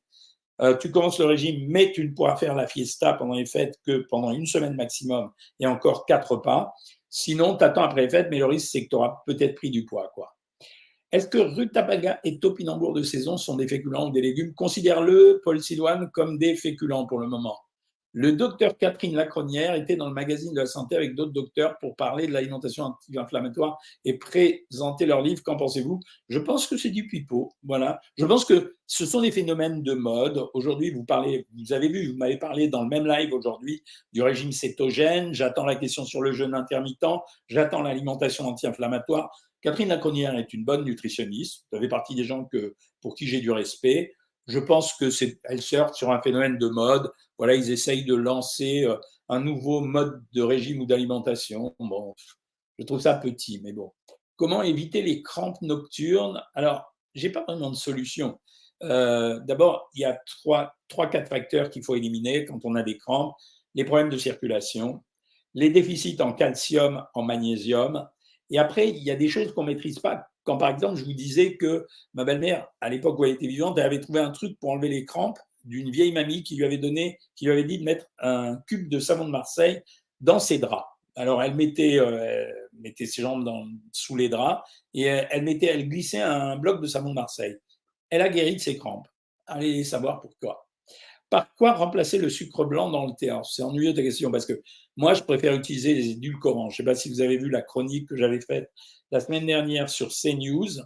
euh, 0.61 0.77
tu 0.77 0.91
commences 0.91 1.19
le 1.21 1.27
régime, 1.27 1.67
mais 1.69 1.93
tu 1.93 2.03
ne 2.09 2.15
pourras 2.15 2.37
faire 2.37 2.55
la 2.55 2.67
fiesta 2.67 3.13
pendant 3.13 3.35
les 3.35 3.47
fêtes 3.47 3.79
que 3.87 4.07
pendant 4.09 4.33
une 4.33 4.47
semaine 4.47 4.75
maximum 4.75 5.31
et 5.61 5.67
encore 5.67 6.07
quatre 6.07 6.33
repas. 6.33 6.73
Sinon, 7.11 7.57
tu 7.57 7.65
attends 7.65 7.83
après 7.83 8.03
les 8.03 8.11
fêtes, 8.11 8.29
mais 8.31 8.39
le 8.39 8.47
risque, 8.47 8.69
c'est 8.73 8.85
que 8.85 8.89
tu 8.89 8.97
auras 8.97 9.23
peut-être 9.27 9.55
pris 9.55 9.71
du 9.71 9.85
poids. 9.85 10.11
quoi. 10.15 10.35
Est-ce 11.11 11.27
que 11.27 11.39
rutabaga 11.39 12.21
et 12.25 12.39
topinambour 12.39 12.93
de 12.93 13.03
saison 13.03 13.39
sont 13.39 13.57
des 13.57 13.67
féculents 13.67 14.09
ou 14.09 14.13
des 14.13 14.21
légumes? 14.21 14.53
Considère-le, 14.55 15.41
Paul 15.43 15.61
Sidoine, 15.61 16.11
comme 16.13 16.37
des 16.37 16.55
féculents 16.55 17.07
pour 17.07 17.19
le 17.19 17.27
moment. 17.27 17.57
Le 18.13 18.33
docteur 18.33 18.77
Catherine 18.77 19.15
Lacronière 19.15 19.75
était 19.75 19.97
dans 19.97 20.09
le 20.09 20.15
magazine 20.15 20.53
de 20.53 20.61
la 20.61 20.67
santé 20.67 20.97
avec 20.97 21.15
d'autres 21.15 21.33
docteurs 21.33 21.79
pour 21.79 21.95
parler 21.95 22.27
de 22.27 22.33
l'alimentation 22.33 22.85
anti-inflammatoire 22.85 23.79
et 24.05 24.19
présenter 24.19 25.07
leur 25.07 25.23
livre. 25.23 25.43
Qu'en 25.43 25.57
pensez-vous? 25.57 26.01
Je 26.29 26.39
pense 26.39 26.67
que 26.67 26.77
c'est 26.77 26.91
du 26.91 27.07
pipeau. 27.07 27.53
Voilà. 27.63 28.01
Je 28.17 28.25
pense 28.25 28.45
que 28.45 28.77
ce 28.87 29.05
sont 29.05 29.21
des 29.21 29.31
phénomènes 29.31 29.83
de 29.83 29.93
mode. 29.93 30.43
Aujourd'hui, 30.55 30.91
vous 30.91 31.05
parlez, 31.05 31.47
vous 31.55 31.73
avez 31.73 31.89
vu, 31.89 32.11
vous 32.11 32.17
m'avez 32.17 32.39
parlé 32.39 32.69
dans 32.69 32.83
le 32.83 32.89
même 32.89 33.07
live 33.07 33.33
aujourd'hui 33.33 33.83
du 34.13 34.23
régime 34.23 34.53
cétogène. 34.53 35.35
J'attends 35.35 35.67
la 35.67 35.77
question 35.77 36.05
sur 36.05 36.23
le 36.23 36.33
jeûne 36.33 36.55
intermittent. 36.55 37.05
J'attends 37.47 37.83
l'alimentation 37.83 38.47
anti-inflammatoire. 38.47 39.31
Catherine 39.61 39.89
Lacronière 39.89 40.37
est 40.37 40.53
une 40.53 40.65
bonne 40.65 40.85
nutritionniste. 40.85 41.67
Vous 41.71 41.79
avez 41.79 41.89
partie 41.89 42.15
des 42.15 42.25
gens 42.25 42.45
que, 42.45 42.75
pour 43.01 43.15
qui 43.15 43.27
j'ai 43.27 43.41
du 43.41 43.51
respect. 43.51 44.15
Je 44.47 44.59
pense 44.59 44.95
que 44.95 45.11
c'est, 45.11 45.41
elle 45.45 45.61
sur 45.61 46.11
un 46.11 46.23
phénomène 46.23 46.59
de 46.59 46.69
mode. 46.69 47.11
Voilà, 47.37 47.55
ils 47.55 47.71
essayent 47.71 48.05
de 48.05 48.15
lancer 48.15 48.85
euh, 48.85 48.97
un 49.29 49.41
nouveau 49.41 49.81
mode 49.81 50.23
de 50.33 50.43
régime 50.43 50.81
ou 50.81 50.87
d'alimentation. 50.87 51.75
Bon, 51.79 52.15
je 52.79 52.85
trouve 52.85 53.01
ça 53.01 53.15
petit, 53.15 53.61
mais 53.63 53.73
bon. 53.73 53.93
Comment 54.37 54.63
éviter 54.63 55.03
les 55.03 55.23
crampes 55.23 55.61
nocturnes? 55.63 56.43
Alors, 56.55 56.95
j'ai 57.15 57.31
pas 57.31 57.45
vraiment 57.45 57.71
de 57.71 57.77
solution. 57.77 58.41
Euh, 58.85 59.41
d'abord, 59.41 59.91
il 59.95 60.03
y 60.03 60.05
a 60.05 60.19
trois, 60.25 60.77
trois, 60.87 61.09
quatre 61.09 61.29
facteurs 61.29 61.69
qu'il 61.69 61.85
faut 61.85 61.97
éliminer 61.97 62.45
quand 62.45 62.65
on 62.65 62.77
a 62.77 62.83
des 62.83 62.97
crampes 62.97 63.35
les 63.75 63.85
problèmes 63.85 64.09
de 64.09 64.19
circulation, 64.19 65.05
les 65.55 65.71
déficits 65.71 66.21
en 66.21 66.33
calcium, 66.33 67.05
en 67.15 67.23
magnésium, 67.23 68.09
et 68.51 68.59
après, 68.59 68.89
il 68.89 69.03
y 69.03 69.11
a 69.11 69.17
des 69.17 69.29
choses 69.29 69.53
qu'on 69.53 69.63
ne 69.63 69.69
maîtrise 69.69 69.99
pas 69.99 70.29
quand 70.49 70.57
par 70.57 70.71
exemple, 70.71 70.97
je 70.97 71.05
vous 71.05 71.13
disais 71.13 71.59
que 71.59 71.87
ma 72.15 72.25
belle-mère, 72.25 72.69
à 72.81 72.89
l'époque 72.89 73.19
où 73.19 73.25
elle 73.27 73.33
était 73.33 73.47
vivante, 73.47 73.77
elle 73.77 73.85
avait 73.85 74.01
trouvé 74.01 74.21
un 74.21 74.31
truc 74.31 74.59
pour 74.59 74.71
enlever 74.71 74.89
les 74.89 75.05
crampes 75.05 75.39
d'une 75.67 75.91
vieille 75.91 76.11
mamie 76.11 76.43
qui 76.43 76.57
lui 76.57 76.65
avait 76.65 76.79
donné, 76.79 77.19
qui 77.37 77.45
lui 77.45 77.53
avait 77.53 77.65
dit 77.65 77.77
de 77.77 77.85
mettre 77.85 78.07
un 78.19 78.57
cube 78.67 78.89
de 78.89 78.99
savon 78.99 79.27
de 79.27 79.31
Marseille 79.31 79.83
dans 80.23 80.39
ses 80.39 80.57
draps. 80.57 80.89
Alors 81.17 81.43
elle 81.43 81.55
mettait, 81.55 81.99
euh, 81.99 82.51
mettait 82.81 83.05
ses 83.05 83.21
jambes 83.21 83.45
dans, 83.45 83.67
sous 83.93 84.17
les 84.17 84.31
draps 84.31 84.67
et 84.95 85.03
elle, 85.03 85.43
mettait, 85.43 85.67
elle 85.67 85.87
glissait 85.87 86.23
un 86.23 86.57
bloc 86.57 86.81
de 86.81 86.87
savon 86.87 87.11
de 87.11 87.17
Marseille. 87.17 87.59
Elle 88.09 88.23
a 88.23 88.31
guéri 88.31 88.55
de 88.55 88.61
ses 88.61 88.79
crampes. 88.79 89.07
Allez 89.47 89.85
savoir 89.85 90.19
pourquoi. 90.23 90.67
Par 91.31 91.55
quoi 91.57 91.73
remplacer 91.73 92.19
le 92.19 92.31
sucre 92.31 92.65
blanc 92.65 92.91
dans 92.91 93.07
le 93.07 93.13
thé 93.19 93.35
C'est 93.45 93.63
ennuyeux 93.63 93.93
ta 93.93 94.03
question 94.03 94.31
parce 94.31 94.47
que 94.47 94.63
moi, 94.97 95.15
je 95.15 95.23
préfère 95.23 95.55
utiliser 95.55 95.95
les 95.95 96.11
édulcorants. 96.11 96.71
Je 96.71 96.75
ne 96.75 96.77
sais 96.77 96.85
pas 96.85 96.95
si 96.95 97.11
vous 97.11 97.21
avez 97.21 97.37
vu 97.37 97.51
la 97.51 97.63
chronique 97.63 98.09
que 98.09 98.17
j'avais 98.17 98.41
faite 98.41 98.71
la 99.11 99.21
semaine 99.21 99.47
dernière 99.47 99.89
sur 99.89 100.09
CNews. 100.09 100.81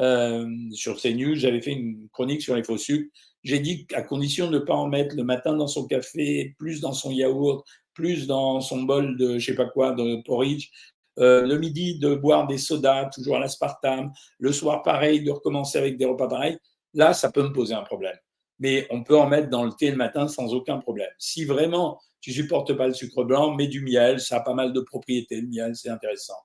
Euh, 0.00 0.46
sur 0.72 1.00
CNews, 1.00 1.34
j'avais 1.34 1.60
fait 1.60 1.72
une 1.72 2.08
chronique 2.12 2.42
sur 2.42 2.54
les 2.54 2.62
faux 2.62 2.78
sucres. 2.78 3.10
J'ai 3.42 3.60
dit 3.60 3.86
qu'à 3.86 4.02
condition 4.02 4.50
de 4.50 4.58
ne 4.58 4.64
pas 4.64 4.74
en 4.74 4.88
mettre 4.88 5.16
le 5.16 5.24
matin 5.24 5.54
dans 5.54 5.66
son 5.66 5.86
café, 5.86 6.54
plus 6.58 6.80
dans 6.80 6.92
son 6.92 7.10
yaourt, 7.10 7.64
plus 7.94 8.26
dans 8.26 8.60
son 8.60 8.82
bol 8.82 9.16
de 9.16 9.38
je 9.38 9.46
sais 9.46 9.54
pas 9.54 9.66
quoi, 9.66 9.92
de 9.92 10.22
porridge, 10.24 10.70
euh, 11.18 11.42
le 11.42 11.58
midi 11.58 11.98
de 11.98 12.14
boire 12.14 12.46
des 12.46 12.58
sodas, 12.58 13.06
toujours 13.06 13.36
à 13.36 13.40
l'aspartame, 13.40 14.12
le 14.38 14.52
soir 14.52 14.82
pareil, 14.82 15.22
de 15.22 15.30
recommencer 15.30 15.78
avec 15.78 15.96
des 15.96 16.04
repas 16.04 16.28
pareils, 16.28 16.58
là, 16.94 17.12
ça 17.12 17.32
peut 17.32 17.42
me 17.42 17.52
poser 17.52 17.74
un 17.74 17.82
problème 17.82 18.16
mais 18.58 18.86
on 18.90 19.02
peut 19.02 19.18
en 19.18 19.28
mettre 19.28 19.48
dans 19.48 19.64
le 19.64 19.72
thé 19.72 19.90
le 19.90 19.96
matin 19.96 20.28
sans 20.28 20.54
aucun 20.54 20.78
problème. 20.78 21.10
Si 21.18 21.44
vraiment 21.44 22.00
tu 22.20 22.32
supportes 22.32 22.72
pas 22.74 22.86
le 22.86 22.94
sucre 22.94 23.24
blanc, 23.24 23.54
mets 23.54 23.68
du 23.68 23.80
miel, 23.80 24.20
ça 24.20 24.38
a 24.38 24.40
pas 24.40 24.54
mal 24.54 24.72
de 24.72 24.80
propriétés, 24.80 25.40
le 25.40 25.48
miel, 25.48 25.76
c'est 25.76 25.90
intéressant. 25.90 26.38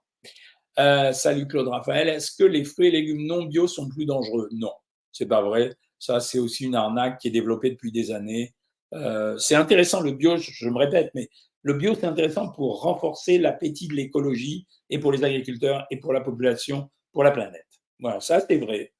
Euh, 0.79 1.13
salut 1.13 1.48
Claude 1.48 1.67
Raphaël, 1.67 2.10
est-ce 2.10 2.32
que 2.36 2.43
les 2.43 2.63
fruits 2.63 2.88
et 2.88 2.91
légumes 2.91 3.25
non 3.25 3.46
bio 3.46 3.67
sont 3.67 3.88
plus 3.89 4.05
dangereux? 4.05 4.50
Non, 4.53 4.74
c'est 5.12 5.27
pas 5.27 5.41
vrai. 5.41 5.75
Ça, 6.00 6.20
c'est 6.20 6.39
aussi 6.39 6.65
une 6.65 6.75
arnaque 6.75 7.20
qui 7.20 7.29
est 7.29 7.32
développée 7.32 7.70
depuis 7.70 7.91
des 7.91 8.12
années. 8.12 8.53
Euh, 8.93 9.38
c'est 9.38 9.55
intéressant 9.55 10.01
le 10.01 10.12
bio, 10.12 10.38
je, 10.38 10.70
me 10.70 10.77
répète, 10.77 11.12
mais 11.15 11.29
le 11.62 11.75
bio, 11.75 11.96
c'est 11.96 12.05
intéressant 12.05 12.51
pour 12.51 12.82
renforcer 12.82 13.38
l'appétit 13.38 13.88
de 13.88 13.93
l'écologie 13.93 14.67
et 14.89 15.00
pour 15.00 15.12
les 15.12 15.24
agriculteurs 15.24 15.86
et 15.89 16.00
pour 16.00 16.12
la 16.12 16.22
population, 16.22 16.89
pour 17.12 17.24
la 17.24 17.32
planète. 17.32 17.67
Voilà, 18.00 18.20
ça 18.20 18.41
c'est 18.41 18.58
vrai. 18.58 18.93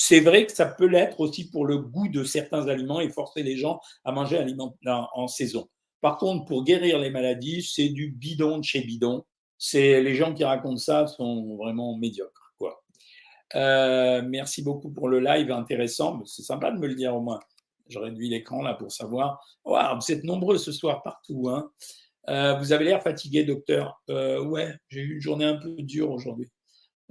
C'est 0.00 0.20
vrai 0.20 0.46
que 0.46 0.52
ça 0.52 0.64
peut 0.64 0.86
l'être 0.86 1.18
aussi 1.18 1.50
pour 1.50 1.66
le 1.66 1.76
goût 1.76 2.06
de 2.06 2.22
certains 2.22 2.68
aliments 2.68 3.00
et 3.00 3.08
forcer 3.08 3.42
les 3.42 3.56
gens 3.56 3.80
à 4.04 4.12
manger 4.12 4.38
en 4.86 5.26
saison. 5.26 5.68
Par 6.00 6.18
contre, 6.18 6.44
pour 6.44 6.62
guérir 6.62 7.00
les 7.00 7.10
maladies, 7.10 7.64
c'est 7.64 7.88
du 7.88 8.12
bidon 8.12 8.58
de 8.58 8.62
chez 8.62 8.80
bidon. 8.80 9.24
C'est 9.58 10.00
les 10.00 10.14
gens 10.14 10.32
qui 10.32 10.44
racontent 10.44 10.76
ça 10.76 11.08
sont 11.08 11.56
vraiment 11.56 11.98
médiocres. 11.98 12.54
Quoi. 12.58 12.80
Euh, 13.56 14.22
merci 14.24 14.62
beaucoup 14.62 14.92
pour 14.92 15.08
le 15.08 15.18
live 15.18 15.50
intéressant. 15.50 16.24
C'est 16.26 16.44
sympa 16.44 16.70
de 16.70 16.78
me 16.78 16.86
le 16.86 16.94
dire 16.94 17.16
au 17.16 17.20
moins. 17.20 17.40
Je 17.88 17.98
réduis 17.98 18.28
l'écran 18.28 18.62
là 18.62 18.74
pour 18.74 18.92
savoir. 18.92 19.40
vous 19.64 20.12
êtes 20.12 20.22
nombreux 20.22 20.58
ce 20.58 20.70
soir 20.70 21.02
partout. 21.02 21.48
Hein. 21.48 21.72
Euh, 22.28 22.54
vous 22.54 22.70
avez 22.72 22.84
l'air 22.84 23.02
fatigué, 23.02 23.42
docteur. 23.42 24.00
Euh, 24.10 24.44
ouais, 24.44 24.72
j'ai 24.90 25.00
eu 25.00 25.14
une 25.14 25.20
journée 25.20 25.46
un 25.46 25.56
peu 25.56 25.74
dure 25.78 26.12
aujourd'hui. 26.12 26.48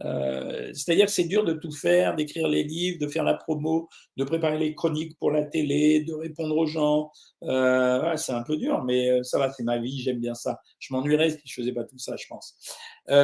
Euh, 0.06 0.72
c'est-à-dire 0.74 1.10
c'est 1.10 1.24
dur 1.24 1.44
de 1.44 1.54
tout 1.54 1.72
faire, 1.72 2.16
d'écrire 2.16 2.48
les 2.48 2.64
livres, 2.64 3.00
de 3.00 3.08
faire 3.08 3.24
la 3.24 3.34
promo, 3.34 3.90
de 4.16 4.24
préparer 4.24 4.58
les 4.58 4.76
chroniques 4.76 5.18
pour 5.20 5.32
la 5.32 5.44
télé, 5.44 6.02
de 6.02 6.14
répondre 6.14 6.56
aux 6.56 6.66
gens. 6.66 7.12
Euh, 7.44 8.16
c'est 8.16 8.34
un 8.34 8.44
peu 8.44 8.58
dur, 8.58 8.84
mais 8.84 9.10
euh, 9.10 9.24
ça 9.24 9.40
va, 9.40 9.52
c'est 9.52 9.64
ma 9.64 9.78
vie, 9.78 10.02
j'aime 10.02 10.20
bien 10.20 10.36
ça. 10.36 10.60
Je 10.80 10.94
m'ennuierais 10.94 11.32
si 11.32 11.42
je 11.46 11.54
faisais 11.54 11.74
pas 11.74 11.84
tout 11.84 11.98
ça, 11.98 12.16
je 12.16 12.26
pense. 12.28 12.56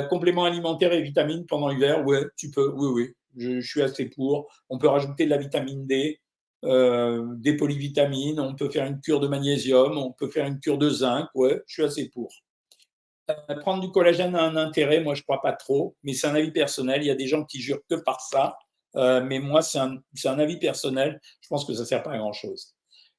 compléments 0.09 0.45
alimentaires 0.45 0.93
et 0.93 1.01
vitamines 1.01 1.45
pendant 1.45 1.67
l'hiver, 1.67 2.05
ouais, 2.05 2.25
tu 2.37 2.49
peux, 2.49 2.71
oui, 2.75 2.87
oui, 2.87 3.13
je, 3.37 3.59
je, 3.59 3.67
suis 3.67 3.81
assez 3.81 4.09
pour. 4.09 4.47
On 4.69 4.77
peut 4.77 4.87
rajouter 4.87 5.25
de 5.25 5.29
la 5.29 5.37
vitamine 5.37 5.85
D, 5.85 6.19
des 6.63 7.57
polyvitamines, 7.57 8.39
on 8.39 8.55
peut 8.55 8.69
faire 8.69 8.85
une 8.85 9.01
cure 9.01 9.19
de 9.19 9.27
magnésium, 9.27 9.97
on 9.97 10.11
peut 10.11 10.29
faire 10.29 10.45
une 10.47 10.59
cure 10.59 10.77
de 10.77 10.89
zinc, 10.89 11.27
ouais, 11.35 11.61
je 11.67 11.73
suis 11.73 11.83
assez 11.83 12.09
pour. 12.09 12.33
Euh, 13.29 13.55
prendre 13.61 13.81
du 13.81 13.89
collagène 13.91 14.35
a 14.35 14.43
un 14.43 14.57
intérêt, 14.57 15.01
moi 15.01 15.15
je 15.15 15.23
crois 15.23 15.41
pas 15.41 15.53
trop, 15.53 15.95
mais 16.03 16.13
c'est 16.13 16.27
un 16.27 16.35
avis 16.35 16.51
personnel. 16.51 17.01
Il 17.01 17.07
y 17.07 17.11
a 17.11 17.15
des 17.15 17.27
gens 17.27 17.45
qui 17.45 17.61
jurent 17.61 17.81
que 17.89 17.95
par 17.95 18.19
ça, 18.21 18.57
euh, 18.95 19.23
mais 19.23 19.39
moi 19.39 19.61
c'est 19.61 19.79
un, 19.79 20.39
avis 20.39 20.57
personnel. 20.57 21.21
Je 21.41 21.47
pense 21.47 21.65
que 21.65 21.73
ça 21.73 21.81
ne 21.81 21.85
sert 21.85 22.03
pas 22.03 22.11
à 22.11 22.17
grand 22.17 22.33
chose. 22.33 22.75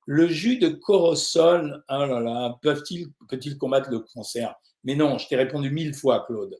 Le 0.06 0.28
jus 0.28 0.58
de 0.58 0.68
corosol, 0.68 1.82
oh 1.88 2.06
là 2.06 2.20
là, 2.20 2.58
peuvent-ils 2.60 3.08
peut 3.28 3.38
combattre 3.58 3.90
le 3.90 4.00
cancer? 4.00 4.54
Mais 4.84 4.94
non, 4.94 5.16
je 5.16 5.26
t'ai 5.26 5.36
répondu 5.36 5.70
mille 5.70 5.94
fois, 5.94 6.24
Claude. 6.26 6.54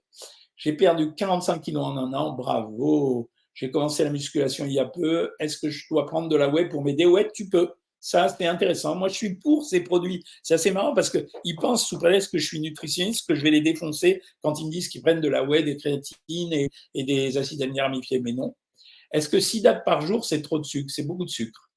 J'ai 0.57 0.73
perdu 0.73 1.15
45 1.15 1.61
kilos 1.61 1.85
en 1.85 1.99
un 1.99 2.15
an, 2.15 2.33
bravo. 2.33 3.29
J'ai 3.53 3.71
commencé 3.71 4.03
la 4.03 4.11
musculation 4.11 4.65
il 4.65 4.73
y 4.73 4.81
a 4.81 4.87
peu. 4.87 5.31
Est-ce 5.39 5.59
que 5.59 5.69
je 5.69 5.87
dois 5.91 6.07
prendre 6.07 6.29
de 6.29 6.37
la 6.37 6.49
whey 6.49 6.69
pour 6.69 6.83
m'aider? 6.83 7.05
Ouais, 7.05 7.31
tu 7.35 7.49
peux. 7.51 7.71
Ça, 8.05 8.29
c'était 8.29 8.45
intéressant. 8.45 8.95
Moi, 8.97 9.09
je 9.09 9.15
suis 9.15 9.35
pour 9.37 9.65
ces 9.65 9.81
produits. 9.81 10.23
C'est 10.43 10.53
assez 10.53 10.71
marrant 10.71 10.93
parce 10.93 11.09
qu'ils 11.09 11.57
pensent 11.57 11.89
sous 11.89 11.99
prétexte 11.99 12.33
que 12.33 12.37
je 12.37 12.47
suis 12.47 12.61
nutritionniste, 12.61 13.27
que 13.27 13.35
je 13.35 13.41
vais 13.41 13.51
les 13.51 13.63
défoncer 13.63 14.21
quand 14.43 14.61
ils 14.61 14.67
me 14.67 14.71
disent 14.71 14.89
qu'ils 14.89 15.01
prennent 15.01 15.23
de 15.23 15.29
la 15.31 15.43
whey, 15.43 15.63
des 15.63 15.79
créatines 15.79 16.53
et, 16.53 16.69
des 17.03 17.39
acides 17.39 17.63
aminés 17.63 17.81
ramifiés. 17.81 18.21
Mais 18.21 18.35
non. 18.35 18.55
Est-ce 19.11 19.31
que 19.31 19.41
6 19.41 19.63
dates 19.63 19.87
par 19.87 20.03
jour, 20.03 20.27
c'est 20.27 20.43
trop 20.43 20.59
de 20.59 20.67
sucre? 20.67 20.93
C'est 20.95 21.05
beaucoup 21.05 21.25
de 21.25 21.31
sucre. 21.31 21.71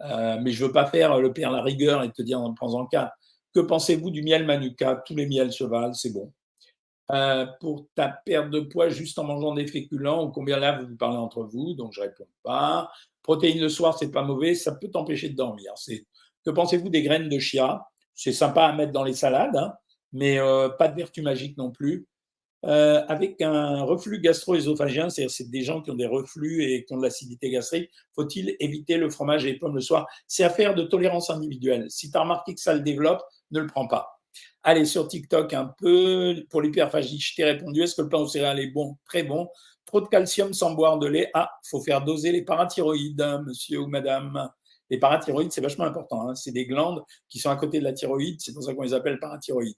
Euh, 0.00 0.36
mais 0.42 0.50
je 0.50 0.64
ne 0.64 0.66
veux 0.66 0.72
pas 0.72 0.86
faire 0.86 1.20
le 1.20 1.32
père 1.32 1.52
la 1.52 1.62
rigueur 1.62 2.02
et 2.02 2.10
te 2.10 2.22
dire, 2.22 2.40
en 2.40 2.52
prends 2.54 2.74
en 2.74 2.86
cas. 2.86 3.12
Que 3.54 3.60
pensez-vous 3.60 4.10
du 4.10 4.24
miel 4.24 4.44
manuka? 4.44 5.00
Tous 5.06 5.14
les 5.14 5.26
miels 5.26 5.52
valent, 5.60 5.94
c'est 5.94 6.12
bon. 6.12 6.32
Euh, 7.12 7.44
pour 7.60 7.86
ta 7.94 8.08
perte 8.08 8.48
de 8.48 8.60
poids 8.60 8.88
juste 8.88 9.18
en 9.18 9.24
mangeant 9.24 9.54
des 9.54 9.66
féculents, 9.66 10.24
ou 10.24 10.30
combien 10.30 10.58
là 10.58 10.80
vous 10.80 10.96
parlez 10.96 11.18
entre 11.18 11.42
vous, 11.42 11.74
donc 11.74 11.92
je 11.92 12.00
réponds 12.00 12.26
pas. 12.42 12.90
Protéines 13.22 13.60
le 13.60 13.68
soir, 13.68 13.98
c'est 13.98 14.10
pas 14.10 14.22
mauvais, 14.22 14.54
ça 14.54 14.72
peut 14.72 14.88
t'empêcher 14.88 15.28
de 15.28 15.36
dormir. 15.36 15.74
Que 16.44 16.50
pensez-vous 16.50 16.88
des 16.88 17.02
graines 17.02 17.28
de 17.28 17.38
chia? 17.38 17.82
C'est 18.14 18.32
sympa 18.32 18.64
à 18.64 18.72
mettre 18.72 18.92
dans 18.92 19.04
les 19.04 19.12
salades, 19.12 19.56
hein, 19.56 19.74
mais 20.12 20.38
euh, 20.38 20.70
pas 20.70 20.88
de 20.88 20.96
vertu 20.96 21.20
magique 21.20 21.58
non 21.58 21.70
plus. 21.70 22.06
Euh, 22.64 23.04
avec 23.08 23.42
un 23.42 23.82
reflux 23.82 24.20
gastro-œsophagien, 24.20 25.10
c'est-à-dire 25.10 25.32
c'est 25.32 25.50
des 25.50 25.62
gens 25.62 25.82
qui 25.82 25.90
ont 25.90 25.96
des 25.96 26.06
reflux 26.06 26.62
et 26.62 26.84
qui 26.84 26.94
ont 26.94 26.98
de 26.98 27.02
l'acidité 27.02 27.50
gastrique, 27.50 27.90
faut-il 28.14 28.56
éviter 28.58 28.96
le 28.96 29.10
fromage 29.10 29.44
et 29.44 29.52
les 29.52 29.58
pommes 29.58 29.74
le 29.74 29.80
soir? 29.82 30.06
C'est 30.28 30.44
affaire 30.44 30.74
de 30.74 30.84
tolérance 30.84 31.28
individuelle. 31.28 31.90
Si 31.90 32.10
tu 32.10 32.16
as 32.16 32.20
remarqué 32.20 32.54
que 32.54 32.60
ça 32.60 32.72
le 32.72 32.80
développe, 32.80 33.20
ne 33.50 33.60
le 33.60 33.66
prends 33.66 33.88
pas. 33.88 34.21
Allez, 34.62 34.84
sur 34.84 35.08
TikTok 35.08 35.52
un 35.54 35.72
peu, 35.78 36.44
pour 36.50 36.62
l'hyperphagie, 36.62 37.18
je 37.18 37.34
t'ai 37.34 37.44
répondu, 37.44 37.82
est-ce 37.82 37.96
que 37.96 38.02
le 38.02 38.08
pain 38.08 38.18
au 38.18 38.26
céréales 38.26 38.60
est 38.60 38.70
bon? 38.70 38.96
Très 39.06 39.22
bon. 39.22 39.48
Trop 39.84 40.00
de 40.00 40.06
calcium 40.06 40.52
sans 40.52 40.74
boire 40.74 40.98
de 40.98 41.08
lait. 41.08 41.30
Ah, 41.34 41.50
faut 41.68 41.80
faire 41.80 42.04
doser 42.04 42.32
les 42.32 42.42
parathyroïdes, 42.42 43.20
hein, 43.20 43.42
monsieur 43.46 43.80
ou 43.80 43.88
madame. 43.88 44.48
Les 44.90 44.98
parathyroïdes, 44.98 45.52
c'est 45.52 45.60
vachement 45.60 45.84
important. 45.84 46.28
Hein. 46.28 46.34
C'est 46.34 46.52
des 46.52 46.66
glandes 46.66 47.02
qui 47.28 47.38
sont 47.38 47.50
à 47.50 47.56
côté 47.56 47.78
de 47.78 47.84
la 47.84 47.92
thyroïde, 47.92 48.40
c'est 48.40 48.52
pour 48.52 48.62
ça 48.62 48.74
qu'on 48.74 48.82
les 48.82 48.94
appelle 48.94 49.18
parathyroïdes. 49.18 49.76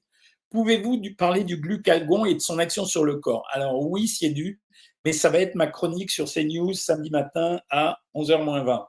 Pouvez-vous 0.51 1.01
parler 1.17 1.45
du 1.45 1.57
glucagon 1.57 2.25
et 2.27 2.35
de 2.35 2.38
son 2.40 2.59
action 2.59 2.85
sur 2.85 3.05
le 3.05 3.17
corps? 3.17 3.47
Alors 3.51 3.81
oui, 3.90 4.07
c'est 4.07 4.31
dû, 4.31 4.61
mais 5.05 5.12
ça 5.12 5.31
va 5.31 5.38
être 5.38 5.55
ma 5.55 5.67
chronique 5.67 6.11
sur 6.11 6.27
CNews 6.27 6.75
samedi 6.75 7.11
matin 7.11 7.61
à 7.71 7.99
11h20. 8.14 8.87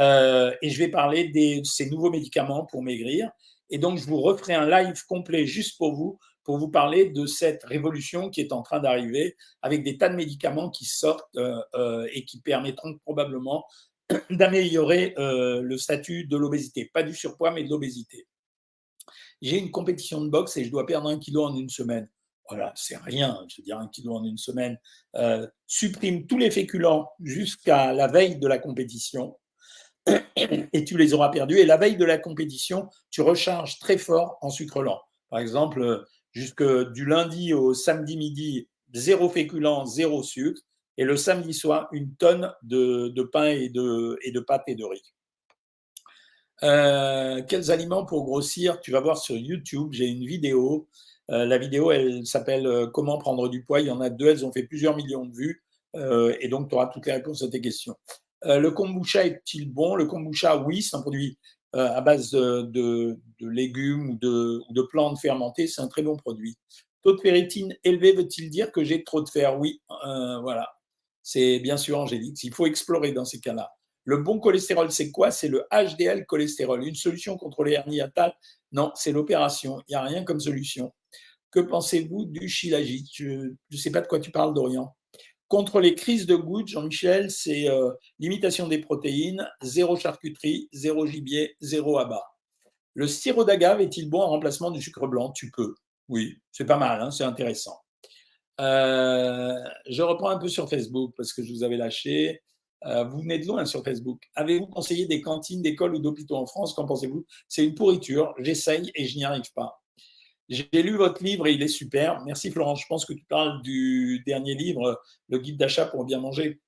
Euh, 0.00 0.54
et 0.62 0.70
je 0.70 0.78
vais 0.78 0.88
parler 0.88 1.28
de 1.28 1.64
ces 1.64 1.90
nouveaux 1.90 2.10
médicaments 2.10 2.64
pour 2.66 2.82
maigrir. 2.82 3.30
Et 3.70 3.78
donc, 3.78 3.98
je 3.98 4.06
vous 4.06 4.20
referai 4.20 4.54
un 4.54 4.68
live 4.68 5.04
complet 5.06 5.46
juste 5.46 5.76
pour 5.78 5.94
vous, 5.94 6.18
pour 6.48 6.56
vous 6.56 6.70
parler 6.70 7.10
de 7.10 7.26
cette 7.26 7.62
révolution 7.64 8.30
qui 8.30 8.40
est 8.40 8.52
en 8.52 8.62
train 8.62 8.80
d'arriver 8.80 9.36
avec 9.60 9.84
des 9.84 9.98
tas 9.98 10.08
de 10.08 10.16
médicaments 10.16 10.70
qui 10.70 10.86
sortent 10.86 11.36
euh, 11.36 11.60
euh, 11.74 12.08
et 12.14 12.24
qui 12.24 12.40
permettront 12.40 12.96
probablement 13.04 13.66
d'améliorer 14.30 15.14
euh, 15.18 15.60
le 15.60 15.76
statut 15.76 16.24
de 16.24 16.38
l'obésité. 16.38 16.90
Pas 16.94 17.02
du 17.02 17.14
surpoids, 17.14 17.50
mais 17.50 17.64
de 17.64 17.68
l'obésité. 17.68 18.26
j'ai 19.42 19.58
une 19.58 19.70
compétition 19.70 20.22
de 20.22 20.30
boxe 20.30 20.56
et 20.56 20.64
je 20.64 20.70
dois 20.70 20.86
perdre 20.86 21.10
un 21.10 21.18
kilo 21.18 21.44
en 21.44 21.54
une 21.54 21.68
semaine. 21.68 22.08
Voilà, 22.48 22.72
c'est 22.74 22.96
rien, 22.96 23.44
je 23.50 23.60
veux 23.60 23.64
dire, 23.64 23.78
un 23.78 23.88
kilo 23.88 24.14
en 24.14 24.24
une 24.24 24.38
semaine. 24.38 24.78
Supprime 25.66 26.26
tous 26.26 26.38
les 26.38 26.50
féculents 26.50 27.10
jusqu'à 27.20 27.92
la 27.92 28.06
veille 28.06 28.38
de 28.38 28.48
la 28.48 28.58
compétition 28.58 29.36
et 30.72 30.84
tu 30.84 30.96
les 30.96 31.14
auras 31.14 31.30
perdus. 31.30 31.58
Et 31.58 31.66
la 31.66 31.76
veille 31.76 31.96
de 31.96 32.04
la 32.04 32.18
compétition, 32.18 32.88
tu 33.10 33.20
recharges 33.20 33.78
très 33.78 33.98
fort 33.98 34.38
en 34.42 34.50
sucre 34.50 34.82
lent. 34.82 35.00
Par 35.30 35.40
exemple, 35.40 36.04
jusque 36.32 36.64
du 36.92 37.04
lundi 37.04 37.52
au 37.52 37.74
samedi 37.74 38.16
midi, 38.16 38.68
zéro 38.94 39.28
féculent, 39.28 39.86
zéro 39.86 40.22
sucre. 40.22 40.60
Et 40.96 41.04
le 41.04 41.16
samedi 41.16 41.54
soir, 41.54 41.88
une 41.92 42.14
tonne 42.16 42.52
de, 42.62 43.22
pain 43.22 43.46
et 43.46 43.68
de, 43.68 44.18
et 44.22 44.32
de 44.32 44.40
pâtes 44.40 44.64
et 44.66 44.74
de 44.74 44.84
riz. 44.84 45.14
Euh, 46.64 47.40
quels 47.48 47.70
aliments 47.70 48.04
pour 48.04 48.24
grossir? 48.24 48.80
Tu 48.80 48.90
vas 48.90 49.00
voir 49.00 49.18
sur 49.18 49.36
YouTube, 49.36 49.92
j'ai 49.92 50.06
une 50.06 50.26
vidéo. 50.26 50.88
Euh, 51.30 51.46
la 51.46 51.58
vidéo, 51.58 51.92
elle 51.92 52.26
s'appelle 52.26 52.66
euh, 52.66 52.86
Comment 52.88 53.18
prendre 53.18 53.48
du 53.48 53.62
poids. 53.62 53.80
Il 53.80 53.86
y 53.86 53.90
en 53.90 54.00
a 54.00 54.10
deux, 54.10 54.26
elles 54.26 54.44
ont 54.44 54.52
fait 54.52 54.64
plusieurs 54.64 54.96
millions 54.96 55.24
de 55.24 55.34
vues. 55.34 55.62
et 56.40 56.48
donc, 56.48 56.68
tu 56.68 56.74
auras 56.74 56.86
toutes 56.88 57.06
les 57.06 57.12
réponses 57.12 57.42
à 57.42 57.48
tes 57.48 57.60
questions. 57.60 57.96
Le 58.42 58.70
kombucha 58.70 59.26
est-il 59.26 59.72
bon? 59.72 59.94
Le 59.94 60.06
kombucha, 60.06 60.58
oui, 60.58 60.82
c'est 60.82 60.96
un 60.96 61.02
produit 61.02 61.38
à 61.72 62.00
base 62.00 62.30
de, 62.30 63.18
légumes 63.40 64.10
ou 64.10 64.18
de, 64.18 64.82
plantes 64.82 65.18
fermentées. 65.20 65.66
C'est 65.66 65.80
un 65.80 65.88
très 65.88 66.02
bon 66.02 66.16
produit. 66.16 66.56
Taux 67.02 67.14
de 67.14 67.20
ferritine 67.20 67.76
élevé 67.84 68.12
veut-il 68.12 68.50
dire 68.50 68.72
que 68.72 68.84
j'ai 68.84 69.04
trop 69.04 69.22
de 69.22 69.28
fer? 69.28 69.58
Oui, 69.58 69.80
voilà. 70.42 70.68
C'est 71.22 71.58
bien 71.58 71.76
sûr, 71.76 71.98
Angélique. 71.98 72.42
Il 72.42 72.54
faut 72.54 72.66
explorer 72.66 73.12
dans 73.12 73.24
ces 73.24 73.40
cas-là. 73.40 73.70
Le 74.04 74.16
bon 74.16 74.40
cholestérol, 74.40 74.90
c'est 74.90 75.10
quoi? 75.10 75.30
C'est 75.30 75.48
le 75.48 75.66
HDL 75.70 76.24
cholestérol. 76.24 76.82
Une 76.82 76.94
solution 76.94 77.36
contre 77.36 77.62
les 77.64 77.72
hernies 77.72 78.00
atales? 78.00 78.32
Non, 78.72 78.90
c'est 78.94 79.12
l'opération. 79.12 79.82
Il 79.86 79.92
n'y 79.92 79.96
a 79.96 80.02
rien 80.02 80.24
comme 80.24 80.40
solution. 80.40 80.94
Que 81.50 81.60
pensez-vous 81.60 82.24
du 82.24 82.48
shilajit 82.48 83.10
Je 83.12 83.52
ne 83.70 83.76
sais 83.76 83.90
pas 83.90 84.00
de 84.00 84.06
quoi 84.06 84.20
tu 84.20 84.30
parles, 84.30 84.54
Dorian. 84.54 84.96
Contre 85.48 85.80
les 85.80 85.94
crises 85.94 86.26
de 86.26 86.36
goutte, 86.36 86.68
Jean-Michel, 86.68 87.30
c'est 87.30 87.68
euh, 87.70 87.90
limitation 88.18 88.68
des 88.68 88.78
protéines, 88.78 89.48
zéro 89.62 89.96
charcuterie, 89.96 90.68
zéro 90.72 91.06
gibier, 91.06 91.56
zéro 91.60 91.98
abat. 91.98 92.24
Le 92.92 93.06
sirop 93.06 93.44
d'agave 93.44 93.80
est-il 93.80 94.10
bon 94.10 94.20
en 94.20 94.28
remplacement 94.28 94.70
du 94.70 94.82
sucre 94.82 95.06
blanc? 95.06 95.32
Tu 95.32 95.50
peux. 95.50 95.74
Oui, 96.08 96.36
c'est 96.52 96.66
pas 96.66 96.76
mal, 96.76 97.00
hein, 97.00 97.10
c'est 97.10 97.24
intéressant. 97.24 97.80
Euh, 98.60 99.56
je 99.88 100.02
reprends 100.02 100.30
un 100.30 100.38
peu 100.38 100.48
sur 100.48 100.68
Facebook 100.68 101.14
parce 101.16 101.32
que 101.32 101.42
je 101.42 101.52
vous 101.52 101.62
avais 101.62 101.76
lâché. 101.76 102.42
Euh, 102.84 103.04
vous 103.04 103.20
venez 103.20 103.38
de 103.38 103.46
loin 103.46 103.64
sur 103.64 103.82
Facebook. 103.82 104.20
Avez-vous 104.34 104.66
conseillé 104.66 105.06
des 105.06 105.20
cantines 105.22 105.62
d'écoles 105.62 105.94
ou 105.94 105.98
d'hôpitaux 105.98 106.36
en 106.36 106.46
France? 106.46 106.74
Qu'en 106.74 106.86
pensez-vous? 106.86 107.24
C'est 107.48 107.64
une 107.64 107.74
pourriture. 107.74 108.34
J'essaye 108.38 108.90
et 108.94 109.06
je 109.06 109.16
n'y 109.16 109.24
arrive 109.24 109.50
pas. 109.54 109.80
J'ai 110.48 110.82
lu 110.82 110.96
votre 110.96 111.22
livre 111.22 111.46
et 111.46 111.52
il 111.52 111.62
est 111.62 111.68
super. 111.68 112.22
Merci 112.24 112.50
Florence. 112.50 112.80
Je 112.80 112.86
pense 112.88 113.04
que 113.04 113.12
tu 113.12 113.24
parles 113.24 113.60
du 113.62 114.22
dernier 114.26 114.54
livre, 114.54 115.00
le 115.28 115.38
guide 115.38 115.58
d'achat 115.58 115.84
pour 115.84 116.04
bien 116.04 116.20
manger. 116.20 116.60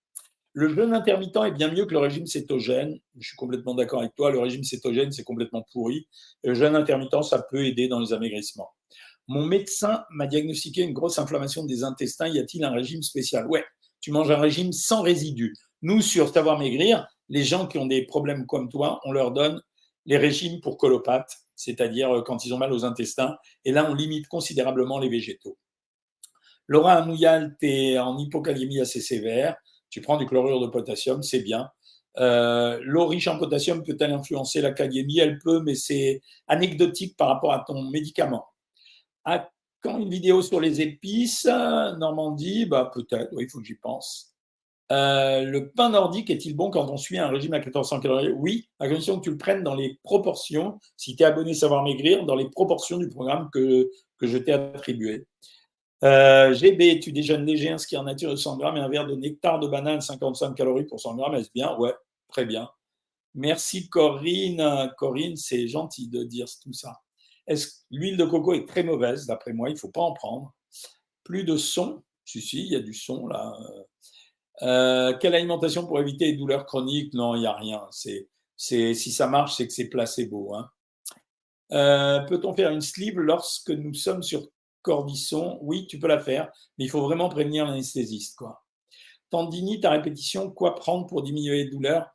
Le 0.53 0.69
jeûne 0.69 0.93
intermittent 0.93 1.37
est 1.37 1.53
bien 1.53 1.73
mieux 1.73 1.87
que 1.87 1.93
le 1.93 1.99
régime 1.99 2.27
cétogène. 2.27 2.99
Je 3.19 3.29
suis 3.29 3.37
complètement 3.37 3.75
d'accord 3.75 4.01
avec 4.01 4.15
toi. 4.17 4.31
Le 4.31 4.41
régime 4.41 4.65
cétogène, 4.65 5.13
c'est 5.13 5.23
complètement 5.23 5.65
pourri. 5.73 6.09
Le 6.43 6.55
jeûne 6.55 6.75
intermittent, 6.75 7.23
ça 7.23 7.41
peut 7.41 7.65
aider 7.65 7.89
dans 7.89 8.01
les 8.01 8.13
amaigrissements. 8.13 8.71
Mon 9.29 9.47
médecin 9.47 10.05
m'a 10.11 10.27
diagnostiqué 10.27 10.83
une 10.83 10.93
grosse 10.93 11.19
inflammation 11.19 11.65
des 11.65 11.85
intestins. 11.85 12.27
Y 12.27 12.41
a-t-il 12.41 12.65
un 12.65 12.73
régime 12.73 13.03
spécial? 13.03 13.47
Ouais, 13.47 13.65
tu 14.01 14.11
manges 14.11 14.31
un 14.31 14.41
régime 14.41 14.73
sans 14.73 15.03
résidus. 15.03 15.55
Nous, 15.83 16.03
sur 16.03 16.29
Savoir 16.31 16.59
Maigrir, 16.59 17.07
les 17.29 17.45
gens 17.45 17.67
qui 17.67 17.79
ont 17.79 17.87
des 17.87 18.05
problèmes 18.05 18.45
comme 18.45 18.69
toi, 18.69 19.01
on 19.05 19.13
leur 19.13 19.31
donne 19.31 19.63
les 20.05 20.17
régimes 20.17 20.61
pour 20.61 20.77
colopathes, 20.79 21.33
c'est-à-dire 21.61 22.11
euh, 22.11 22.23
quand 22.23 22.47
ils 22.47 22.55
ont 22.55 22.59
mal 22.59 22.73
aux 22.73 22.85
intestins. 22.85 23.37
Et 23.65 23.73
là, 23.73 23.89
on 23.91 23.95
limite 23.95 24.27
considérablement 24.29 24.99
les 24.99 25.11
végétaux. 25.11 25.59
Laura 26.67 26.95
Amouyal, 26.95 27.57
tu 27.61 27.69
es 27.69 27.99
en 27.99 28.17
hypokaliémie 28.17 28.81
assez 28.81 29.01
sévère. 29.01 29.57
Tu 29.91 30.01
prends 30.01 30.17
du 30.17 30.25
chlorure 30.25 30.61
de 30.61 30.69
potassium, 30.69 31.23
c'est 31.23 31.41
bien. 31.41 31.69
Euh, 32.19 32.79
l'eau 32.83 33.07
riche 33.07 33.29
en 33.29 33.39
potassium 33.39 33.83
peut-elle 33.83 34.13
influencer 34.13 34.63
la 34.63 34.73
kaliémie 34.73 35.19
Elle 35.19 35.39
peut, 35.39 35.61
mais 35.61 35.75
c'est 35.75 36.23
anecdotique 36.47 37.17
par 37.17 37.29
rapport 37.29 37.53
à 37.53 37.65
ton 37.67 37.83
médicament. 37.91 38.47
À 39.25 39.51
quand 39.83 39.99
une 39.99 40.11
vidéo 40.11 40.43
sur 40.43 40.61
les 40.61 40.81
épices 40.81 41.45
Normandie, 41.45 42.67
bah 42.67 42.91
peut-être, 42.93 43.33
il 43.39 43.49
faut 43.51 43.61
que 43.61 43.67
j'y 43.67 43.77
pense. 43.77 44.30
Euh, 44.93 45.43
le 45.45 45.71
pain 45.71 45.91
nordique 45.91 46.31
est-il 46.31 46.57
bon 46.57 46.71
quand 46.71 46.91
on 46.91 46.97
suit 46.97 47.19
un 47.19 47.29
régime 47.29 47.55
à 47.55 47.59
1400 47.59 48.01
calories? 48.01 48.33
Oui, 48.33 48.69
à 48.81 48.89
condition 48.89 49.19
que 49.19 49.25
tu 49.25 49.31
le 49.31 49.39
prennes 49.39 49.63
dans 49.63 49.75
les 49.75 49.99
proportions, 50.03 50.79
si 50.97 51.15
tu 51.15 51.23
es 51.23 51.27
abonné 51.27 51.55
Savoir 51.55 51.85
Maigrir, 51.85 52.25
dans 52.27 52.35
les 52.35 52.49
proportions 52.51 52.99
du 52.99 53.09
programme 53.09 53.49
que, 53.53 53.89
que 54.19 54.27
je 54.27 54.37
t'ai 54.39 54.53
attribué. 54.53 55.27
Euh, 56.03 56.55
GB, 56.55 56.99
tu 57.01 57.13
déjeunes 57.13 57.45
léger, 57.45 57.71
un 57.71 57.79
ski 57.79 57.97
en 57.97 58.05
nature 58.05 58.31
de 58.31 58.37
100 58.37 58.57
grammes 58.57 58.79
et 58.79 58.81
un 58.81 58.89
verre 58.89 59.07
de 59.07 59.15
nectar 59.15 59.61
de 59.61 59.69
banane, 59.69 60.01
55 60.01 60.55
calories 60.55 60.87
pour 60.87 61.01
100 61.01 61.17
grammes, 61.17 61.35
est-ce 61.35 61.51
bien? 61.55 61.77
Ouais, 61.77 61.95
très 62.29 62.45
bien. 62.45 62.69
Merci 63.35 63.89
Corinne. 63.89 64.91
Corinne, 64.97 65.37
c'est 65.37 65.69
gentil 65.69 66.09
de 66.09 66.25
dire 66.25 66.47
tout 66.63 66.73
ça. 66.73 67.01
L'huile 67.91 68.17
de 68.17 68.25
coco 68.25 68.55
est 68.55 68.67
très 68.67 68.83
mauvaise, 68.83 69.27
d'après 69.27 69.53
moi, 69.53 69.69
il 69.69 69.75
ne 69.75 69.79
faut 69.79 69.91
pas 69.91 70.01
en 70.01 70.13
prendre. 70.13 70.53
Plus 71.23 71.45
de 71.45 71.57
son, 71.57 72.03
si, 72.25 72.41
si, 72.41 72.61
il 72.61 72.73
y 72.73 72.77
a 72.77 72.81
du 72.81 72.95
son 72.95 73.27
là. 73.29 73.53
Euh, 74.63 75.17
quelle 75.19 75.35
alimentation 75.35 75.87
pour 75.87 75.99
éviter 76.01 76.27
les 76.27 76.37
douleurs 76.37 76.67
chroniques? 76.67 77.15
Non, 77.15 77.35
il 77.35 77.41
n'y 77.41 77.47
a 77.47 77.55
rien. 77.55 77.87
C'est, 77.91 78.29
si 78.57 79.13
ça 79.13 79.27
marche, 79.27 79.57
c'est 79.57 79.67
que 79.67 79.73
c'est 79.73 79.89
placebo. 79.89 80.55
Hein. 80.55 80.69
Euh, 81.73 82.21
peut-on 82.21 82.53
faire 82.53 82.71
une 82.71 82.81
sleeve 82.81 83.19
lorsque 83.19 83.71
nous 83.71 83.95
sommes 83.95 84.23
sur 84.23 84.47
Cordisson 84.83 85.59
Oui, 85.63 85.87
tu 85.87 85.99
peux 85.99 86.09
la 86.09 86.19
faire, 86.19 86.51
mais 86.79 86.85
il 86.85 86.91
faut 86.91 87.03
vraiment 87.03 87.29
prévenir 87.29 87.65
l'anesthésiste. 87.65 88.37
Quoi. 88.37 88.63
Tendinite 89.31 89.85
à 89.85 89.91
répétition, 89.91 90.51
quoi 90.51 90.75
prendre 90.75 91.07
pour 91.07 91.23
diminuer 91.23 91.65
les 91.65 91.71
douleurs? 91.71 92.07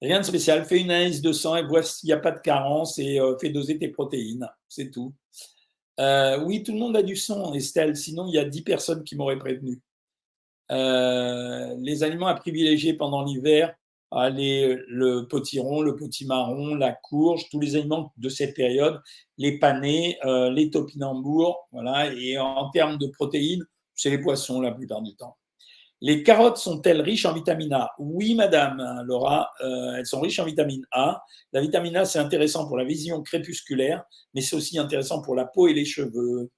Rien 0.00 0.18
de 0.18 0.24
spécial. 0.24 0.64
Fais 0.64 0.80
une 0.80 0.90
analyse 0.90 1.22
de 1.22 1.32
sang 1.32 1.56
et 1.56 1.64
vois 1.64 1.82
s'il 1.82 2.08
n'y 2.08 2.12
a 2.12 2.18
pas 2.18 2.32
de 2.32 2.40
carence 2.40 2.98
et 2.98 3.20
euh, 3.20 3.36
fais 3.38 3.50
doser 3.50 3.78
tes 3.78 3.88
protéines. 3.88 4.48
C'est 4.68 4.90
tout. 4.90 5.14
oui, 5.98 6.62
tout 6.62 6.72
le 6.72 6.78
monde 6.78 6.96
a 6.96 7.02
du 7.02 7.16
sang, 7.16 7.54
Estelle. 7.54 7.96
Sinon, 7.96 8.26
il 8.26 8.34
y 8.34 8.38
a 8.38 8.44
10 8.44 8.62
personnes 8.62 9.04
qui 9.04 9.16
m'auraient 9.16 9.38
prévenu. 9.38 9.80
Euh, 10.72 11.74
les 11.78 12.02
aliments 12.02 12.26
à 12.26 12.34
privilégier 12.34 12.94
pendant 12.94 13.22
l'hiver, 13.22 13.74
le 14.10 15.22
potiron, 15.22 15.80
le 15.82 15.96
potimarron, 15.96 16.74
la 16.74 16.92
courge, 16.92 17.48
tous 17.50 17.60
les 17.60 17.76
aliments 17.76 18.12
de 18.16 18.28
cette 18.28 18.54
période, 18.54 19.00
les 19.38 19.58
panais, 19.58 20.18
euh, 20.24 20.50
les 20.50 20.70
topinambours, 20.70 21.68
voilà. 21.72 22.12
Et 22.14 22.38
en 22.38 22.70
termes 22.70 22.98
de 22.98 23.06
protéines, 23.06 23.64
c'est 23.94 24.10
les 24.10 24.18
poissons 24.18 24.60
la 24.60 24.72
plupart 24.72 25.02
du 25.02 25.14
temps. 25.14 25.36
Les 26.04 26.24
carottes 26.24 26.56
sont-elles 26.56 27.00
riches 27.00 27.26
en 27.26 27.32
vitamine 27.32 27.72
A? 27.74 27.92
Oui, 27.98 28.34
madame 28.34 28.80
hein, 28.80 29.04
Laura, 29.04 29.52
euh, 29.60 29.94
elles 29.96 30.06
sont 30.06 30.20
riches 30.20 30.40
en 30.40 30.44
vitamine 30.44 30.84
A. 30.90 31.22
La 31.52 31.60
vitamine 31.60 31.96
A, 31.96 32.04
c'est 32.04 32.18
intéressant 32.18 32.66
pour 32.66 32.76
la 32.76 32.84
vision 32.84 33.22
crépusculaire, 33.22 34.02
mais 34.34 34.40
c'est 34.40 34.56
aussi 34.56 34.78
intéressant 34.80 35.22
pour 35.22 35.36
la 35.36 35.44
peau 35.44 35.68
et 35.68 35.74
les 35.74 35.84
cheveux. 35.84 36.50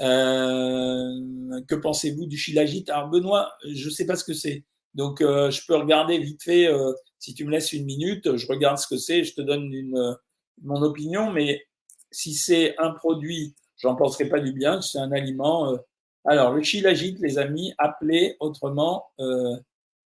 Euh, 0.00 1.62
que 1.68 1.74
pensez-vous 1.74 2.26
du 2.26 2.36
shilajit 2.36 2.84
Alors 2.88 3.08
Benoît, 3.08 3.52
je 3.66 3.86
ne 3.86 3.90
sais 3.90 4.06
pas 4.06 4.16
ce 4.16 4.24
que 4.24 4.34
c'est. 4.34 4.64
Donc 4.94 5.20
euh, 5.20 5.50
je 5.50 5.62
peux 5.66 5.76
regarder 5.76 6.18
vite 6.18 6.42
fait, 6.42 6.66
euh, 6.66 6.92
si 7.18 7.34
tu 7.34 7.44
me 7.44 7.50
laisses 7.50 7.72
une 7.72 7.84
minute, 7.84 8.36
je 8.36 8.46
regarde 8.46 8.78
ce 8.78 8.86
que 8.86 8.96
c'est, 8.96 9.24
je 9.24 9.34
te 9.34 9.40
donne 9.40 9.72
une, 9.72 10.16
mon 10.62 10.82
opinion, 10.82 11.30
mais 11.32 11.66
si 12.10 12.34
c'est 12.34 12.76
un 12.78 12.90
produit, 12.90 13.54
j'en 13.78 13.94
penserai 13.96 14.28
pas 14.28 14.40
du 14.40 14.52
bien, 14.52 14.80
c'est 14.80 14.98
un 14.98 15.12
aliment. 15.12 15.76
alors 16.24 16.52
le 16.52 16.62
shilajit, 16.62 17.16
les 17.20 17.38
amis, 17.38 17.74
appelé 17.78 18.36
autrement, 18.40 19.06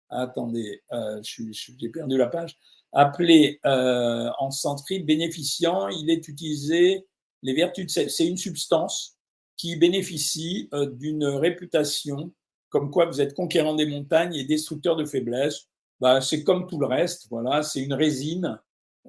attendez, 0.08 0.82
j'ai 1.22 1.88
perdu 1.90 2.16
la 2.16 2.28
page, 2.28 2.58
appelé 2.92 3.60
en 3.64 4.50
centride 4.50 5.04
bénéficiant, 5.04 5.88
il 5.88 6.10
est 6.10 6.28
utilisé, 6.28 7.06
les 7.42 7.54
vertus, 7.54 7.92
c'est 7.92 8.26
une 8.26 8.38
substance 8.38 9.17
qui 9.58 9.76
bénéficie 9.76 10.70
euh, 10.72 10.86
d'une 10.86 11.26
réputation 11.26 12.32
comme 12.70 12.90
quoi 12.90 13.06
vous 13.06 13.20
êtes 13.20 13.34
conquérant 13.34 13.74
des 13.74 13.86
montagnes 13.86 14.34
et 14.34 14.44
destructeur 14.44 14.96
de 14.96 15.04
faiblesses. 15.04 15.68
Bah, 16.00 16.20
c'est 16.20 16.44
comme 16.44 16.66
tout 16.66 16.78
le 16.78 16.86
reste, 16.86 17.26
voilà, 17.30 17.62
c'est 17.62 17.82
une 17.82 17.94
résine 17.94 18.58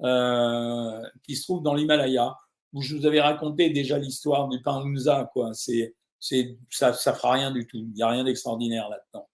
euh, 0.02 1.02
qui 1.22 1.36
se 1.36 1.44
trouve 1.44 1.62
dans 1.62 1.74
l'Himalaya. 1.74 2.36
Où 2.72 2.82
je 2.82 2.96
vous 2.96 3.04
avais 3.04 3.20
raconté 3.20 3.70
déjà 3.70 3.98
l'histoire 3.98 4.48
du 4.48 4.62
pain 4.62 4.80
Unza, 4.84 5.28
quoi. 5.32 5.52
C'est, 5.54 5.96
c'est, 6.20 6.56
ça, 6.70 6.92
ça 6.92 7.12
fera 7.14 7.32
rien 7.32 7.50
du 7.50 7.66
tout. 7.66 7.78
Il 7.78 7.92
n'y 7.92 8.02
a 8.02 8.08
rien 8.08 8.22
d'extraordinaire 8.22 8.88
là-dedans. 8.88 9.28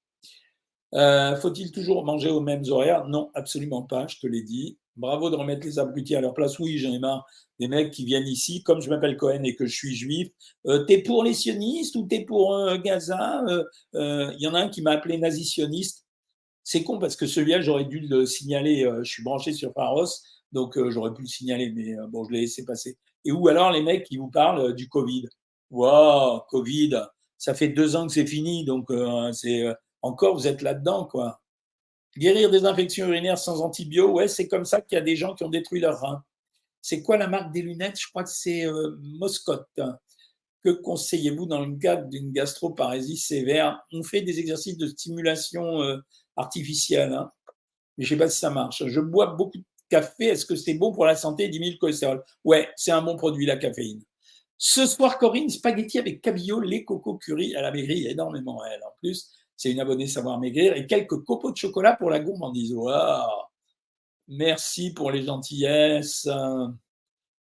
Euh, 0.94 1.36
faut-il 1.36 1.70
toujours 1.70 2.02
manger 2.06 2.30
aux 2.30 2.40
mêmes 2.40 2.64
horaires? 2.68 3.06
Non, 3.08 3.30
absolument 3.34 3.82
pas. 3.82 4.06
Je 4.06 4.18
te 4.18 4.26
l'ai 4.26 4.42
dit. 4.42 4.78
Bravo 4.96 5.30
de 5.30 5.36
remettre 5.36 5.66
les 5.66 5.78
abrutis 5.78 6.14
à 6.16 6.20
leur 6.20 6.34
place. 6.34 6.58
Oui, 6.58 6.78
j'en 6.78 6.92
ai 6.92 6.98
marre 6.98 7.26
des 7.58 7.68
mecs 7.68 7.90
qui 7.90 8.04
viennent 8.04 8.26
ici, 8.26 8.62
comme 8.62 8.80
je 8.80 8.90
m'appelle 8.90 9.16
Cohen 9.16 9.42
et 9.44 9.54
que 9.54 9.66
je 9.66 9.74
suis 9.74 9.94
juif. 9.94 10.28
Euh, 10.66 10.84
t'es 10.84 10.98
pour 10.98 11.24
les 11.24 11.34
sionistes 11.34 11.96
ou 11.96 12.06
t'es 12.06 12.24
pour 12.24 12.54
euh, 12.54 12.78
Gaza? 12.78 13.42
Il 13.46 13.64
euh, 14.00 14.32
y 14.38 14.46
en 14.46 14.54
a 14.54 14.60
un 14.60 14.68
qui 14.68 14.82
m'a 14.82 14.92
appelé 14.92 15.18
nazi-sioniste. 15.18 16.04
C'est 16.62 16.82
con 16.82 16.98
parce 16.98 17.16
que 17.16 17.26
celui-là, 17.26 17.60
j'aurais 17.60 17.84
dû 17.84 18.00
le 18.00 18.26
signaler. 18.26 18.90
je 19.02 19.08
suis 19.08 19.22
branché 19.22 19.52
sur 19.52 19.72
Pharos, 19.72 20.08
donc 20.50 20.76
j'aurais 20.90 21.14
pu 21.14 21.22
le 21.22 21.28
signaler, 21.28 21.70
mais 21.70 21.94
bon, 22.08 22.24
je 22.24 22.32
l'ai 22.32 22.40
laissé 22.40 22.64
passer. 22.64 22.98
Et 23.24 23.30
ou 23.30 23.46
alors 23.46 23.70
les 23.70 23.82
mecs 23.82 24.04
qui 24.04 24.16
vous 24.16 24.30
parlent 24.30 24.74
du 24.74 24.88
Covid. 24.88 25.28
Waouh, 25.70 26.40
Covid, 26.50 27.02
ça 27.38 27.54
fait 27.54 27.68
deux 27.68 27.94
ans 27.94 28.08
que 28.08 28.12
c'est 28.12 28.26
fini, 28.26 28.64
donc 28.64 28.88
c'est 29.32 29.64
encore 30.02 30.34
vous 30.34 30.48
êtes 30.48 30.60
là-dedans, 30.60 31.04
quoi. 31.04 31.40
Guérir 32.18 32.50
des 32.50 32.64
infections 32.64 33.06
urinaires 33.08 33.38
sans 33.38 33.60
antibio, 33.60 34.12
ouais, 34.12 34.28
c'est 34.28 34.48
comme 34.48 34.64
ça 34.64 34.80
qu'il 34.80 34.96
y 34.96 35.00
a 35.00 35.04
des 35.04 35.16
gens 35.16 35.34
qui 35.34 35.44
ont 35.44 35.50
détruit 35.50 35.80
leurs 35.80 36.00
reins. 36.00 36.24
C'est 36.80 37.02
quoi 37.02 37.16
la 37.16 37.26
marque 37.28 37.52
des 37.52 37.62
lunettes? 37.62 37.98
Je 38.00 38.08
crois 38.08 38.24
que 38.24 38.30
c'est 38.30 38.64
Moscotte. 39.00 39.80
Que 40.62 40.70
conseillez-vous 40.70 41.46
dans 41.46 41.64
le 41.64 41.76
cadre 41.76 42.08
d'une 42.08 42.32
gastroparésie 42.32 43.16
sévère? 43.16 43.80
On 43.92 44.02
fait 44.02 44.22
des 44.22 44.38
exercices 44.38 44.78
de 44.78 44.86
stimulation 44.86 45.80
artificielle, 46.36 47.12
hein. 47.12 47.30
mais 47.98 48.04
je 48.04 48.14
ne 48.14 48.18
sais 48.18 48.24
pas 48.24 48.30
si 48.30 48.38
ça 48.38 48.50
marche. 48.50 48.84
Je 48.86 49.00
bois 49.00 49.34
beaucoup 49.34 49.58
de 49.58 49.64
café. 49.88 50.26
Est-ce 50.26 50.46
que 50.46 50.56
c'est 50.56 50.74
bon 50.74 50.92
pour 50.92 51.06
la 51.06 51.16
santé? 51.16 51.48
10 51.48 51.58
000 51.58 51.70
cholestérol 51.78 52.22
Ouais, 52.44 52.68
c'est 52.76 52.92
un 52.92 53.02
bon 53.02 53.16
produit, 53.16 53.46
la 53.46 53.56
caféine. 53.56 54.02
Ce 54.58 54.86
soir, 54.86 55.18
Corinne, 55.18 55.50
spaghetti 55.50 55.98
avec 55.98 56.22
cabillaud, 56.22 56.60
lait, 56.60 56.84
coco, 56.84 57.18
curry. 57.18 57.52
Elle 57.56 57.64
a 57.64 57.70
maigri 57.70 58.06
énormément, 58.06 58.64
elle. 58.64 58.82
En 58.84 58.92
plus, 59.00 59.30
c'est 59.56 59.70
une 59.70 59.80
abonnée 59.80 60.06
Savoir 60.06 60.38
Maigrir. 60.38 60.76
Et 60.76 60.86
quelques 60.86 61.22
copeaux 61.24 61.50
de 61.50 61.56
chocolat 61.56 61.94
pour 61.94 62.10
la 62.10 62.20
gourmandise. 62.20 62.74
Merci 64.28 64.92
pour 64.92 65.10
les 65.10 65.22
gentillesses. 65.22 66.28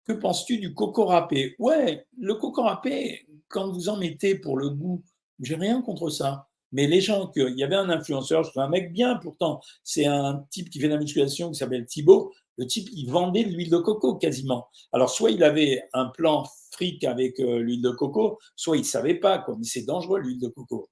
Que 0.05 0.13
penses-tu 0.13 0.59
du 0.59 0.75
coco 0.75 1.05
râpé? 1.05 1.55
Ouais, 1.59 2.07
le 2.19 2.35
coco 2.35 2.63
râpé, 2.63 3.27
quand 3.49 3.71
vous 3.71 3.89
en 3.89 3.97
mettez 3.97 4.35
pour 4.35 4.57
le 4.57 4.71
goût, 4.71 5.03
j'ai 5.41 5.57
rien 5.57 5.83
contre 5.83 6.11
ça. 6.11 6.49
Mais 6.73 6.87
les 6.87 7.01
gens, 7.01 7.31
il 7.35 7.59
y 7.59 7.65
avait 7.65 7.77
un 7.77 7.91
influenceur, 7.91 8.45
c'est 8.47 8.61
un 8.61 8.69
mec 8.69 8.93
bien 8.93 9.17
pourtant, 9.17 9.61
c'est 9.83 10.07
un 10.07 10.47
type 10.51 10.71
qui 10.71 10.79
fait 10.79 10.87
de 10.87 10.95
la 10.95 11.01
musculation 11.01 11.51
qui 11.51 11.59
s'appelle 11.59 11.85
Thibaut. 11.87 12.33
Le 12.59 12.67
type, 12.67 12.89
il 12.93 13.11
vendait 13.11 13.45
de 13.45 13.51
l'huile 13.51 13.71
de 13.71 13.79
coco 13.79 14.17
quasiment. 14.17 14.69
Alors, 14.93 15.11
soit 15.11 15.31
il 15.31 15.43
avait 15.43 15.83
un 15.93 16.07
plan 16.07 16.45
fric 16.73 17.05
avec 17.05 17.41
euh, 17.41 17.59
l'huile 17.59 17.83
de 17.83 17.91
coco, 17.91 18.39
soit 18.55 18.77
il 18.77 18.81
ne 18.81 18.85
savait 18.85 19.15
pas, 19.15 19.39
quoi. 19.39 19.57
mais 19.57 19.65
c'est 19.65 19.83
dangereux 19.83 20.21
l'huile 20.21 20.39
de 20.39 20.49
coco. 20.49 20.91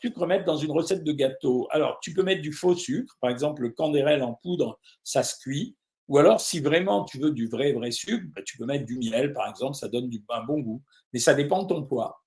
Sucre 0.00 0.26
mettre 0.26 0.44
dans 0.44 0.56
une 0.56 0.70
recette 0.70 1.04
de 1.04 1.12
gâteau 1.12 1.68
Alors, 1.70 1.98
tu 2.02 2.12
peux 2.12 2.22
mettre 2.22 2.42
du 2.42 2.52
faux 2.52 2.74
sucre, 2.74 3.16
par 3.20 3.30
exemple 3.30 3.62
le 3.62 3.70
candérel 3.70 4.22
en 4.22 4.34
poudre, 4.34 4.78
ça 5.04 5.22
se 5.22 5.38
cuit. 5.38 5.76
Ou 6.08 6.18
alors, 6.18 6.40
si 6.40 6.60
vraiment 6.60 7.04
tu 7.04 7.18
veux 7.18 7.32
du 7.32 7.48
vrai, 7.48 7.72
vrai 7.72 7.90
sucre, 7.90 8.24
bah, 8.34 8.42
tu 8.44 8.56
peux 8.58 8.64
mettre 8.64 8.86
du 8.86 8.96
miel, 8.98 9.32
par 9.32 9.48
exemple, 9.48 9.74
ça 9.74 9.88
donne 9.88 10.08
du, 10.08 10.22
un 10.28 10.44
bon 10.44 10.60
goût. 10.60 10.82
Mais 11.12 11.18
ça 11.18 11.34
dépend 11.34 11.64
de 11.64 11.68
ton 11.68 11.82
poids. 11.82 12.22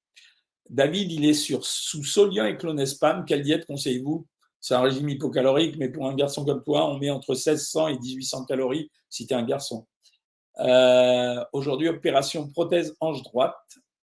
David, 0.70 1.12
il 1.12 1.26
est 1.26 1.34
sur 1.34 1.66
sous 1.66 2.04
Solium 2.04 2.46
et 2.46 2.58
Clonespam. 2.58 3.26
Quelle 3.26 3.42
diète 3.42 3.66
conseillez-vous? 3.66 4.28
C'est 4.60 4.76
un 4.76 4.82
régime 4.82 5.08
hypocalorique, 5.08 5.78
mais 5.78 5.90
pour 5.90 6.08
un 6.08 6.16
garçon 6.16 6.44
comme 6.44 6.64
toi, 6.64 6.90
on 6.90 7.00
met 7.00 7.10
entre 7.10 7.30
1600 7.30 7.88
et 7.88 7.98
1800 7.98 8.46
calories 8.46 8.92
si 9.10 9.26
tu 9.26 9.34
es 9.34 9.38
un 9.38 9.44
garçon. 9.44 9.88
Euh, 10.60 11.44
aujourd'hui, 11.54 11.88
opération 11.88 12.50
prothèse 12.50 12.96
hanche 13.00 13.24
droite. 13.24 13.56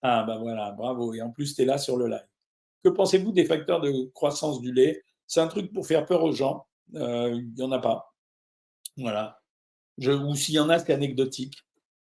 Ah, 0.01 0.23
ben 0.23 0.39
voilà, 0.39 0.71
bravo. 0.71 1.13
Et 1.13 1.21
en 1.21 1.31
plus, 1.31 1.55
tu 1.55 1.61
es 1.61 1.65
là 1.65 1.77
sur 1.77 1.95
le 1.95 2.07
live. 2.07 2.30
Que 2.83 2.89
pensez-vous 2.89 3.31
des 3.31 3.45
facteurs 3.45 3.81
de 3.81 4.09
croissance 4.13 4.61
du 4.61 4.73
lait? 4.73 5.03
C'est 5.27 5.39
un 5.39 5.47
truc 5.47 5.71
pour 5.71 5.85
faire 5.85 6.05
peur 6.05 6.23
aux 6.23 6.31
gens. 6.31 6.65
Euh, 6.95 7.31
il 7.33 7.53
n'y 7.53 7.63
en 7.63 7.71
a 7.71 7.79
pas. 7.79 8.13
Voilà. 8.97 9.39
Je, 9.97 10.11
ou 10.11 10.35
s'il 10.35 10.55
y 10.55 10.59
en 10.59 10.69
a, 10.69 10.79
c'est 10.79 10.93
anecdotique. 10.93 11.57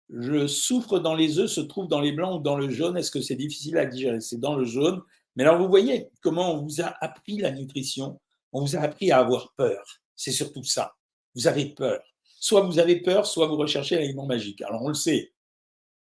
Je 0.09 0.47
souffre 0.47 0.99
dans 0.99 1.15
les 1.15 1.39
œufs, 1.39 1.51
se 1.51 1.61
trouve 1.61 1.87
dans 1.87 2.01
les 2.01 2.13
blancs 2.13 2.41
ou 2.41 2.43
dans 2.43 2.57
le 2.57 2.69
jaune. 2.69 2.97
Est-ce 2.97 3.11
que 3.11 3.21
c'est 3.21 3.37
difficile 3.37 3.79
à 3.79 3.87
digérer? 3.87 4.21
C'est 4.21 4.41
dans 4.41 4.57
le 4.57 4.65
jaune. 4.65 5.03
Mais 5.37 5.45
alors, 5.45 5.59
vous 5.59 5.69
voyez 5.69 6.09
comment 6.23 6.55
on 6.55 6.63
vous 6.63 6.81
a 6.81 6.93
appris 7.01 7.39
la 7.39 7.53
nutrition? 7.53 8.21
On 8.53 8.63
vous 8.63 8.75
a 8.75 8.81
appris 8.81 9.13
à 9.13 9.19
avoir 9.19 9.53
peur. 9.53 9.85
C'est 10.17 10.33
surtout 10.33 10.65
ça. 10.65 10.97
Vous 11.37 11.47
avez 11.47 11.67
peur. 11.67 12.01
Soit 12.25 12.63
vous 12.63 12.79
avez 12.79 13.01
peur, 13.01 13.27
soit 13.27 13.47
vous 13.47 13.57
recherchez 13.57 13.97
l'aliment 13.97 14.27
magique. 14.27 14.63
Alors, 14.63 14.83
on 14.83 14.89
le 14.89 14.95
sait. 14.95 15.33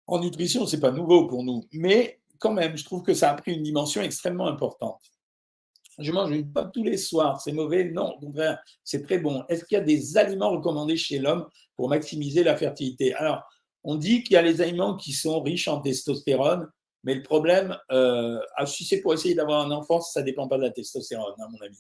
En 0.06 0.20
nutrition, 0.20 0.68
c'est 0.68 0.80
pas 0.80 0.92
nouveau 0.92 1.26
pour 1.26 1.44
nous. 1.44 1.64
Mais 1.72 2.20
quand 2.40 2.54
même, 2.54 2.78
je 2.78 2.86
trouve 2.86 3.04
que 3.04 3.14
ça 3.14 3.32
a 3.32 3.34
pris 3.36 3.54
une 3.54 3.64
dimension 3.64 4.02
extrêmement 4.02 4.48
importante. 4.48 5.02
Je 5.98 6.12
mange 6.12 6.32
une 6.32 6.52
pomme 6.52 6.72
tous 6.74 6.84
les 6.84 6.98
soirs, 6.98 7.40
c'est 7.40 7.54
mauvais? 7.54 7.86
Non, 7.86 8.16
au 8.16 8.20
contraire, 8.20 8.60
c'est 8.84 9.04
très 9.04 9.18
bon. 9.18 9.44
Est-ce 9.48 9.64
qu'il 9.64 9.78
y 9.78 9.82
a 9.82 9.84
des 9.84 10.18
aliments 10.18 10.52
recommandés 10.52 10.98
chez 10.98 11.20
l'homme 11.20 11.48
pour 11.76 11.88
maximiser 11.88 12.44
la 12.44 12.58
fertilité? 12.58 13.14
Alors, 13.14 13.44
on 13.84 13.96
dit 13.96 14.24
qu'il 14.24 14.34
y 14.34 14.38
a 14.38 14.42
les 14.42 14.62
aliments 14.62 14.98
qui 14.98 15.14
sont 15.14 15.42
riches 15.42 15.68
en 15.68 15.80
testostérone, 15.80 16.68
mais 17.04 17.16
le 17.16 17.24
problème, 17.24 17.78
euh, 17.92 18.40
ah, 18.58 18.66
si 18.66 18.84
c'est 18.84 19.00
pour 19.00 19.14
essayer 19.14 19.36
d'avoir 19.36 19.66
un 19.66 19.72
enfant, 19.72 20.02
ça 20.02 20.22
ne 20.22 20.26
dépend 20.26 20.48
pas 20.48 20.58
de 20.58 20.64
la 20.64 20.72
testostérone, 20.72 21.36
à 21.40 21.48
mon 21.48 21.60
avis. 21.62 21.80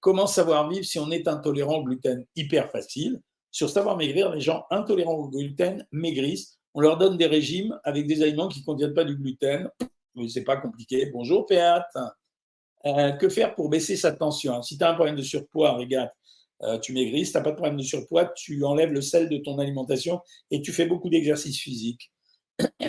Comment 0.00 0.26
savoir 0.26 0.68
vivre 0.68 0.84
si 0.84 0.98
on 0.98 1.10
est 1.10 1.26
intolérant 1.26 1.76
au 1.76 1.84
gluten? 1.84 2.24
Hyper 2.36 2.70
facile. 2.70 3.20
Sur 3.50 3.70
Savoir 3.70 3.96
Maigrir, 3.96 4.30
les 4.34 4.40
gens 4.40 4.66
intolérants 4.70 5.14
au 5.14 5.28
gluten 5.28 5.86
maigrissent. 5.90 6.57
On 6.74 6.80
leur 6.80 6.98
donne 6.98 7.16
des 7.16 7.26
régimes 7.26 7.78
avec 7.84 8.06
des 8.06 8.22
aliments 8.22 8.48
qui 8.48 8.60
ne 8.60 8.64
contiennent 8.64 8.94
pas 8.94 9.04
du 9.04 9.16
gluten. 9.16 9.68
Ce 10.16 10.38
n'est 10.38 10.44
pas 10.44 10.56
compliqué. 10.56 11.06
Bonjour, 11.12 11.46
Péat. 11.46 11.86
Euh, 12.86 13.12
que 13.12 13.28
faire 13.28 13.54
pour 13.54 13.68
baisser 13.68 13.96
sa 13.96 14.12
tension? 14.12 14.62
Si 14.62 14.78
tu 14.78 14.84
as 14.84 14.90
un 14.90 14.94
problème 14.94 15.16
de 15.16 15.22
surpoids, 15.22 15.72
regarde, 15.72 16.10
euh, 16.62 16.78
tu 16.78 16.92
maigris, 16.92 17.26
si 17.26 17.32
tu 17.32 17.38
n'as 17.38 17.44
pas 17.44 17.50
de 17.50 17.56
problème 17.56 17.76
de 17.76 17.82
surpoids, 17.82 18.26
tu 18.36 18.64
enlèves 18.64 18.92
le 18.92 19.00
sel 19.00 19.28
de 19.28 19.38
ton 19.38 19.58
alimentation 19.58 20.20
et 20.50 20.60
tu 20.60 20.72
fais 20.72 20.86
beaucoup 20.86 21.08
d'exercices 21.08 21.60
physiques. 21.60 22.12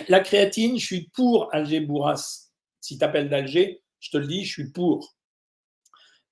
La 0.08 0.20
créatine, 0.20 0.78
je 0.78 0.84
suis 0.84 1.08
pour 1.10 1.52
Alger 1.54 1.80
Bourras. 1.80 2.50
Si 2.80 2.98
tu 2.98 3.04
appelles 3.04 3.28
d'Alger, 3.28 3.82
je 4.00 4.10
te 4.10 4.16
le 4.16 4.26
dis, 4.26 4.44
je 4.44 4.52
suis 4.52 4.70
pour. 4.72 5.14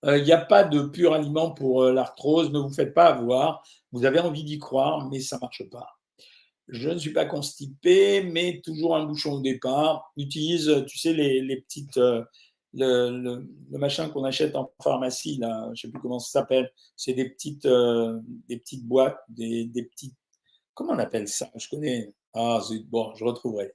Il 0.05 0.11
euh, 0.11 0.23
n'y 0.23 0.33
a 0.33 0.39
pas 0.39 0.65
de 0.65 0.83
pur 0.83 1.13
aliment 1.13 1.51
pour 1.53 1.83
euh, 1.83 1.93
l'arthrose, 1.93 2.51
ne 2.51 2.59
vous 2.59 2.73
faites 2.73 2.95
pas 2.95 3.07
avoir. 3.07 3.63
Vous 3.93 4.05
avez 4.05 4.21
envie 4.21 4.45
d'y 4.45 4.59
croire, 4.59 5.09
mais 5.09 5.21
ça 5.21 5.37
ne 5.37 5.41
marche 5.41 5.69
pas. 5.71 5.98
Je 6.69 6.91
ne 6.91 6.99
suis 6.99 7.13
pas 7.13 7.25
constipé, 7.25 8.23
mais 8.23 8.61
toujours 8.63 8.97
un 8.97 9.05
bouchon 9.05 9.35
au 9.35 9.41
départ. 9.41 10.13
Utilise, 10.17 10.85
tu 10.87 10.99
sais, 10.99 11.13
les, 11.13 11.61
petites, 11.63 11.99
le, 12.75 13.47
machin 13.71 14.09
qu'on 14.11 14.25
achète 14.25 14.57
en 14.57 14.71
pharmacie, 14.83 15.39
là, 15.39 15.65
je 15.67 15.71
ne 15.71 15.77
sais 15.77 15.89
plus 15.89 16.01
comment 16.01 16.19
ça 16.19 16.41
s'appelle, 16.41 16.71
c'est 16.97 17.15
des 17.15 17.29
petites, 17.29 17.67
euh, 17.67 18.21
des 18.49 18.59
petites 18.59 18.85
boîtes, 18.85 19.19
des, 19.29 19.69
petites. 19.75 20.17
Comment 20.75 20.93
on 20.93 20.99
appelle 20.99 21.29
ça? 21.29 21.51
Je 21.57 21.69
connais. 21.69 22.13
Ah, 22.35 22.61
bon, 22.87 23.15
je 23.15 23.25
retrouverai. 23.25 23.73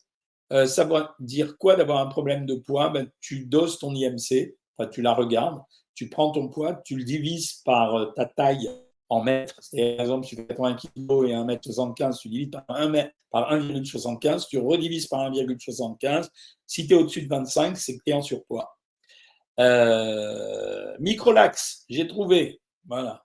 Euh, 0.51 0.65
ça 0.67 0.83
veut 0.85 1.03
dire 1.19 1.57
quoi 1.57 1.75
d'avoir 1.75 1.99
un 1.99 2.07
problème 2.07 2.45
de 2.45 2.55
poids? 2.55 2.89
Ben, 2.89 3.09
Tu 3.19 3.45
doses 3.45 3.79
ton 3.79 3.93
IMC, 3.93 4.55
enfin, 4.77 4.89
tu 4.89 5.01
la 5.01 5.13
regardes, 5.13 5.61
tu 5.95 6.09
prends 6.09 6.31
ton 6.31 6.49
poids, 6.49 6.75
tu 6.85 6.95
le 6.95 7.03
divises 7.03 7.61
par 7.65 7.95
euh, 7.95 8.05
ta 8.15 8.25
taille 8.25 8.69
en 9.13 9.23
mètres. 9.23 9.59
Par 9.71 10.01
exemple, 10.01 10.25
tu 10.25 10.35
fais 10.35 10.45
80 10.45 10.75
kg 10.75 11.27
et 11.27 11.33
1m75, 11.33 12.19
tu 12.19 12.29
divises 12.29 12.51
par 12.51 12.65
1 12.69 12.91
par 13.29 13.53
1,75, 13.53 14.47
tu 14.47 14.59
redivises 14.59 15.07
par 15.07 15.31
1,75. 15.31 16.29
Si 16.65 16.87
tu 16.87 16.93
es 16.93 16.97
au-dessus 16.97 17.23
de 17.23 17.29
25, 17.29 17.77
c'est 17.77 17.97
que 17.97 18.03
tu 18.05 18.11
es 18.11 18.13
en 18.13 18.21
surpoids. 18.21 18.77
Euh, 19.59 20.95
Microlax, 20.99 21.85
j'ai 21.89 22.07
trouvé. 22.07 22.61
Voilà. 22.87 23.23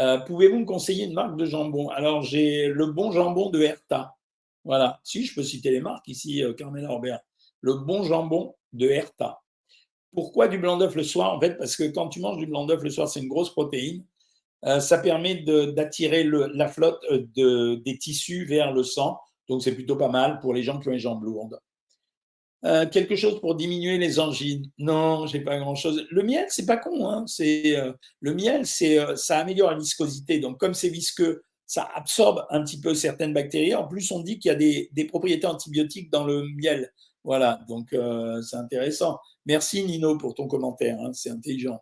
Euh, 0.00 0.18
pouvez-vous 0.18 0.60
me 0.60 0.64
conseiller 0.64 1.06
une 1.06 1.14
marque 1.14 1.36
de 1.36 1.44
jambon? 1.44 1.88
Alors, 1.88 2.22
j'ai 2.22 2.68
le 2.68 2.86
bon 2.86 3.10
jambon 3.10 3.50
de 3.50 3.60
Herta. 3.62 4.14
Voilà. 4.64 5.00
Si, 5.04 5.24
je 5.24 5.34
peux 5.34 5.42
citer 5.42 5.70
les 5.70 5.80
marques 5.80 6.06
ici, 6.08 6.42
euh, 6.42 6.52
Carmela 6.52 6.90
Orbert. 6.90 7.20
Le 7.60 7.74
bon 7.74 8.02
jambon 8.02 8.54
de 8.72 8.88
Herta. 8.88 9.40
Pourquoi 10.14 10.48
du 10.48 10.58
blanc 10.58 10.76
d'œuf 10.76 10.94
le 10.94 11.02
soir? 11.02 11.34
En 11.34 11.40
fait, 11.40 11.56
parce 11.56 11.76
que 11.76 11.84
quand 11.84 12.08
tu 12.08 12.20
manges 12.20 12.38
du 12.38 12.46
blanc 12.46 12.64
d'œuf 12.66 12.82
le 12.82 12.90
soir, 12.90 13.08
c'est 13.08 13.20
une 13.20 13.28
grosse 13.28 13.50
protéine. 13.50 14.04
Ça 14.62 14.98
permet 14.98 15.36
d'attirer 15.36 16.24
la 16.24 16.68
flotte 16.68 17.00
de, 17.10 17.76
des 17.84 17.98
tissus 17.98 18.44
vers 18.44 18.72
le 18.72 18.82
sang. 18.82 19.18
Donc, 19.48 19.62
c'est 19.62 19.74
plutôt 19.74 19.96
pas 19.96 20.08
mal 20.08 20.40
pour 20.40 20.52
les 20.52 20.62
gens 20.62 20.78
qui 20.78 20.88
ont 20.88 20.92
les 20.92 20.98
jambes 20.98 21.22
lourdes. 21.22 21.58
Euh, 22.64 22.86
quelque 22.88 23.14
chose 23.14 23.40
pour 23.40 23.54
diminuer 23.54 23.98
les 23.98 24.18
angines 24.18 24.68
Non, 24.78 25.26
j'ai 25.26 25.40
pas 25.40 25.58
grand-chose. 25.58 26.06
Le 26.10 26.22
miel, 26.22 26.46
c'est 26.48 26.66
pas 26.66 26.76
con. 26.76 27.08
Hein. 27.08 27.24
C'est 27.26 27.76
euh, 27.76 27.92
le 28.20 28.34
miel, 28.34 28.66
c'est 28.66 28.98
euh, 28.98 29.14
ça 29.14 29.38
améliore 29.38 29.70
la 29.70 29.78
viscosité. 29.78 30.40
Donc 30.40 30.58
comme 30.58 30.74
c'est 30.74 30.88
visqueux, 30.88 31.42
ça 31.66 31.88
absorbe 31.94 32.46
un 32.50 32.64
petit 32.64 32.80
peu 32.80 32.94
certaines 32.94 33.32
bactéries. 33.32 33.74
En 33.76 33.86
plus, 33.86 34.10
on 34.10 34.20
dit 34.20 34.40
qu'il 34.40 34.48
y 34.48 34.52
a 34.52 34.56
des, 34.56 34.88
des, 34.92 35.04
propriétés 35.04 35.46
antibiotiques 35.46 36.10
dans 36.10 36.24
le 36.24 36.48
miel. 36.56 36.92
Voilà, 37.22 37.60
donc 37.68 37.88
c'est 38.42 38.56
intéressant. 38.56 39.18
Merci 39.44 39.84
Nino 39.84 40.16
pour 40.16 40.34
ton 40.34 40.48
commentaire. 40.48 40.98
Hein. 41.00 41.12
C'est 41.12 41.30
intelligent. 41.30 41.78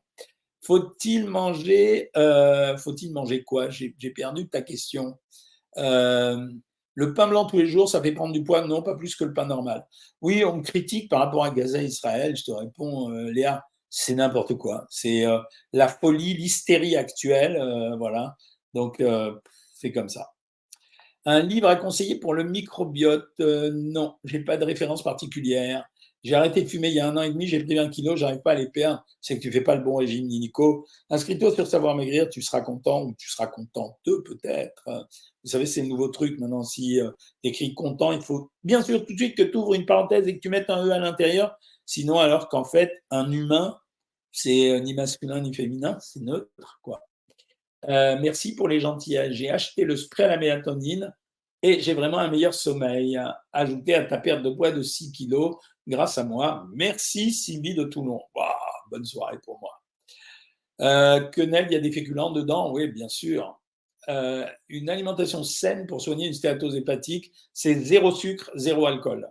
Faut-il 0.62 1.26
manger 1.26 2.10
Faut-il 2.14 3.12
manger 3.12 3.44
quoi? 3.44 3.68
J'ai 3.70 4.10
perdu 4.14 4.48
ta 4.48 4.62
question. 4.62 5.18
Le 6.96 7.12
pain 7.12 7.28
blanc 7.28 7.44
tous 7.44 7.58
les 7.58 7.66
jours, 7.66 7.90
ça 7.90 8.02
fait 8.02 8.12
prendre 8.12 8.32
du 8.32 8.42
poids? 8.42 8.66
Non, 8.66 8.82
pas 8.82 8.96
plus 8.96 9.14
que 9.16 9.24
le 9.24 9.34
pain 9.34 9.44
normal. 9.44 9.86
Oui, 10.22 10.44
on 10.46 10.56
me 10.56 10.62
critique 10.62 11.10
par 11.10 11.20
rapport 11.20 11.44
à 11.44 11.50
Gaza 11.50 11.82
Israël. 11.82 12.34
Je 12.34 12.44
te 12.44 12.50
réponds, 12.50 13.10
euh, 13.10 13.30
Léa, 13.30 13.62
c'est 13.90 14.14
n'importe 14.14 14.54
quoi. 14.54 14.86
C'est 14.88 15.26
euh, 15.26 15.38
la 15.74 15.88
folie, 15.88 16.32
l'hystérie 16.32 16.96
actuelle. 16.96 17.56
Euh, 17.56 17.96
voilà. 17.96 18.34
Donc, 18.72 19.02
c'est 19.74 19.92
comme 19.92 20.08
ça. 20.08 20.32
Un 21.26 21.40
livre 21.40 21.68
à 21.68 21.76
conseiller 21.76 22.18
pour 22.18 22.34
le 22.34 22.44
microbiote 22.44 23.38
Non, 23.38 24.16
j'ai 24.24 24.40
pas 24.40 24.56
de 24.56 24.64
référence 24.64 25.02
particulière. 25.02 25.84
J'ai 26.22 26.34
arrêté 26.34 26.62
de 26.62 26.68
fumer 26.68 26.88
il 26.88 26.94
y 26.94 27.00
a 27.00 27.08
un 27.08 27.16
an 27.16 27.22
et 27.22 27.30
demi, 27.30 27.46
j'ai 27.46 27.62
pris 27.62 27.76
20 27.76 27.88
kilos, 27.88 28.18
j'arrive 28.18 28.40
pas 28.40 28.52
à 28.52 28.54
les 28.56 28.68
perdre. 28.68 29.04
C'est 29.20 29.36
que 29.36 29.42
tu 29.42 29.52
fais 29.52 29.60
pas 29.60 29.76
le 29.76 29.82
bon 29.82 29.96
régime, 29.96 30.26
Nico. 30.26 30.86
Inscris-toi 31.08 31.52
sur 31.52 31.66
Savoir 31.66 31.94
Maigrir, 31.94 32.28
tu 32.28 32.42
seras 32.42 32.62
content 32.62 33.04
ou 33.04 33.14
tu 33.16 33.30
seras 33.30 33.46
content 33.46 33.98
peut-être. 34.04 34.88
Vous 35.46 35.50
savez, 35.50 35.66
c'est 35.66 35.82
le 35.82 35.88
nouveau 35.88 36.08
truc 36.08 36.40
maintenant. 36.40 36.64
Si 36.64 37.00
euh, 37.00 37.10
tu 37.44 37.50
écris 37.50 37.74
content, 37.74 38.10
il 38.10 38.20
faut 38.20 38.50
bien 38.64 38.82
sûr 38.82 39.06
tout 39.06 39.12
de 39.12 39.18
suite 39.18 39.36
que 39.36 39.44
tu 39.44 39.56
ouvres 39.56 39.74
une 39.74 39.86
parenthèse 39.86 40.26
et 40.26 40.34
que 40.34 40.40
tu 40.40 40.48
mettes 40.48 40.70
un 40.70 40.84
E 40.84 40.90
à 40.90 40.98
l'intérieur. 40.98 41.56
Sinon, 41.84 42.18
alors 42.18 42.48
qu'en 42.48 42.64
fait, 42.64 42.92
un 43.12 43.30
humain, 43.30 43.78
c'est 44.32 44.72
euh, 44.72 44.80
ni 44.80 44.94
masculin 44.94 45.40
ni 45.40 45.54
féminin, 45.54 45.98
c'est 46.00 46.20
neutre, 46.20 46.80
quoi. 46.82 47.02
Euh, 47.88 48.18
merci 48.20 48.56
pour 48.56 48.66
les 48.66 48.80
gentillesses. 48.80 49.34
J'ai 49.34 49.50
acheté 49.50 49.84
le 49.84 49.96
spray 49.96 50.24
à 50.24 50.28
la 50.28 50.38
mélatonine 50.38 51.14
et 51.66 51.80
j'ai 51.80 51.94
vraiment 51.94 52.18
un 52.18 52.30
meilleur 52.30 52.54
sommeil. 52.54 53.18
Ajouté 53.52 53.94
à 53.94 54.04
ta 54.04 54.18
perte 54.18 54.42
de 54.42 54.50
poids 54.50 54.70
de 54.70 54.82
6 54.82 55.10
kilos 55.10 55.56
grâce 55.88 56.16
à 56.16 56.22
moi. 56.22 56.64
Merci 56.72 57.32
Sylvie 57.32 57.74
de 57.74 57.82
Toulon. 57.82 58.20
bonne 58.88 59.04
soirée 59.04 59.38
pour 59.42 59.58
moi. 59.60 59.82
Euh, 60.80 61.28
Quenelle, 61.30 61.66
il 61.68 61.72
y 61.72 61.76
a 61.76 61.80
des 61.80 61.90
féculents 61.90 62.30
dedans? 62.30 62.70
Oui, 62.72 62.86
bien 62.86 63.08
sûr. 63.08 63.60
Euh, 64.08 64.46
une 64.68 64.88
alimentation 64.88 65.42
saine 65.42 65.88
pour 65.88 66.00
soigner 66.00 66.28
une 66.28 66.34
stéatose 66.34 66.76
hépatique, 66.76 67.32
c'est 67.52 67.74
zéro 67.74 68.12
sucre, 68.12 68.52
zéro 68.54 68.86
alcool. 68.86 69.28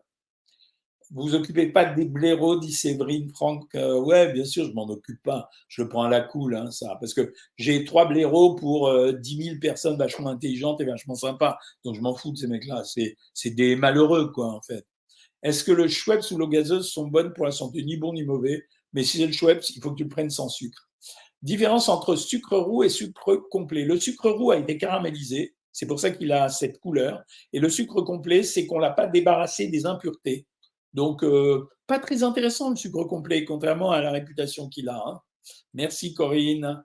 Vous 1.11 1.35
occupez 1.35 1.67
pas 1.67 1.85
des 1.85 2.05
blaireaux, 2.05 2.59
dit 2.59 2.71
Séverine 2.71 3.29
Franck. 3.29 3.63
Euh, 3.75 3.99
ouais, 3.99 4.33
bien 4.33 4.43
sûr, 4.43 4.65
je 4.65 4.73
m'en 4.73 4.85
occupe 4.85 5.21
pas. 5.21 5.49
Je 5.67 5.83
le 5.83 5.89
prends 5.89 6.03
à 6.03 6.09
la 6.09 6.21
cool, 6.21 6.55
hein, 6.55 6.71
ça. 6.71 6.97
Parce 6.99 7.13
que 7.13 7.33
j'ai 7.57 7.85
trois 7.85 8.07
blaireaux 8.07 8.55
pour 8.55 8.87
euh, 8.87 9.11
10 9.13 9.43
000 9.43 9.55
personnes 9.59 9.97
vachement 9.97 10.29
intelligentes 10.29 10.81
et 10.81 10.85
vachement 10.85 11.15
sympas. 11.15 11.57
Donc, 11.83 11.95
je 11.95 12.01
m'en 12.01 12.15
fous 12.15 12.31
de 12.31 12.37
ces 12.37 12.47
mecs-là. 12.47 12.83
C'est 13.33 13.49
des 13.51 13.75
malheureux, 13.75 14.31
quoi, 14.31 14.47
en 14.47 14.61
fait. 14.61 14.85
Est-ce 15.43 15.63
que 15.63 15.71
le 15.71 15.87
Schweppes 15.87 16.31
ou 16.31 16.37
l'eau 16.37 16.47
gazeuse 16.47 16.89
sont 16.89 17.07
bonnes 17.07 17.31
pour 17.33 17.45
la 17.45 17.51
santé 17.51 17.83
Ni 17.83 17.97
bon 17.97 18.13
ni 18.13 18.23
mauvais? 18.23 18.65
Mais 18.93 19.03
si 19.03 19.17
c'est 19.17 19.27
le 19.27 19.31
Schweppes, 19.31 19.63
il 19.75 19.81
faut 19.81 19.91
que 19.91 19.97
tu 19.97 20.03
le 20.03 20.09
prennes 20.09 20.31
sans 20.31 20.49
sucre. 20.49 20.89
Différence 21.43 21.89
entre 21.89 22.15
sucre 22.15 22.57
roux 22.57 22.81
et 22.81 22.89
sucre 22.89 23.35
complet. 23.51 23.85
Le 23.85 23.99
sucre 23.99 24.31
roux 24.31 24.49
a 24.49 24.57
été 24.57 24.79
caramélisé. 24.79 25.53
C'est 25.71 25.85
pour 25.85 25.99
ça 25.99 26.09
qu'il 26.09 26.31
a 26.31 26.49
cette 26.49 26.79
couleur. 26.79 27.21
Et 27.53 27.59
le 27.59 27.69
sucre 27.69 28.01
complet, 28.01 28.41
c'est 28.41 28.65
qu'on 28.65 28.79
l'a 28.79 28.89
pas 28.89 29.05
débarrassé 29.05 29.67
des 29.67 29.85
impuretés. 29.85 30.47
Donc, 30.95 31.23
euh, 31.23 31.67
pas 31.87 31.99
très 31.99 32.23
intéressant 32.23 32.69
le 32.69 32.77
sucre 32.77 33.03
complet, 33.03 33.43
contrairement 33.43 33.91
à 33.91 34.01
la 34.01 34.11
réputation 34.11 34.69
qu'il 34.69 34.87
a. 34.89 35.03
Hein. 35.05 35.19
Merci 35.73 36.13
Corinne. 36.13 36.83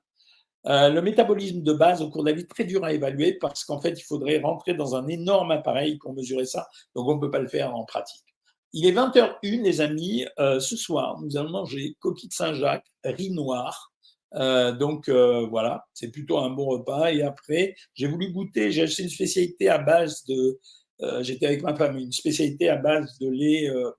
Euh, 0.67 0.91
le 0.91 1.01
métabolisme 1.01 1.63
de 1.63 1.73
base 1.73 2.03
au 2.03 2.11
cours 2.11 2.25
de 2.25 2.31
la 2.31 2.37
vie, 2.37 2.47
très 2.47 2.65
dur 2.65 2.85
à 2.85 2.93
évaluer 2.93 3.39
parce 3.41 3.65
qu'en 3.65 3.81
fait, 3.81 3.93
il 3.99 4.03
faudrait 4.03 4.41
rentrer 4.41 4.75
dans 4.75 4.97
un 4.97 5.07
énorme 5.07 5.53
appareil 5.53 5.97
pour 5.97 6.13
mesurer 6.13 6.45
ça. 6.45 6.67
Donc, 6.95 7.09
on 7.09 7.15
ne 7.15 7.21
peut 7.21 7.31
pas 7.31 7.39
le 7.39 7.49
faire 7.49 7.75
en 7.75 7.85
pratique. 7.85 8.25
Il 8.73 8.85
est 8.85 8.93
20h01, 8.93 9.63
les 9.63 9.81
amis. 9.81 10.27
Euh, 10.41 10.59
ce 10.59 10.77
soir, 10.77 11.19
nous 11.23 11.37
allons 11.37 11.51
manger 11.51 11.97
coquille 12.01 12.29
de 12.29 12.35
Saint-Jacques, 12.35 12.87
riz 13.05 13.31
noir. 13.31 13.93
donc 14.33 15.09
voilà, 15.09 15.87
c'est 15.95 16.11
plutôt 16.11 16.39
un 16.39 16.51
bon 16.51 16.67
repas. 16.67 17.13
Et 17.13 17.23
après, 17.23 17.77
j'ai 17.95 18.09
voulu 18.09 18.33
goûter, 18.33 18.73
j'ai 18.73 18.83
acheté 18.83 19.05
une 19.05 19.09
spécialité 19.09 19.69
à 19.69 19.79
base 19.79 20.25
de 20.25 20.59
euh, 21.03 21.23
j'étais 21.23 21.47
avec 21.47 21.63
ma 21.63 21.75
femme, 21.75 21.97
une 21.97 22.13
spécialité 22.13 22.69
à 22.69 22.77
base 22.77 23.19
de 23.19 23.29
lait 23.29 23.69
euh, 23.69 23.91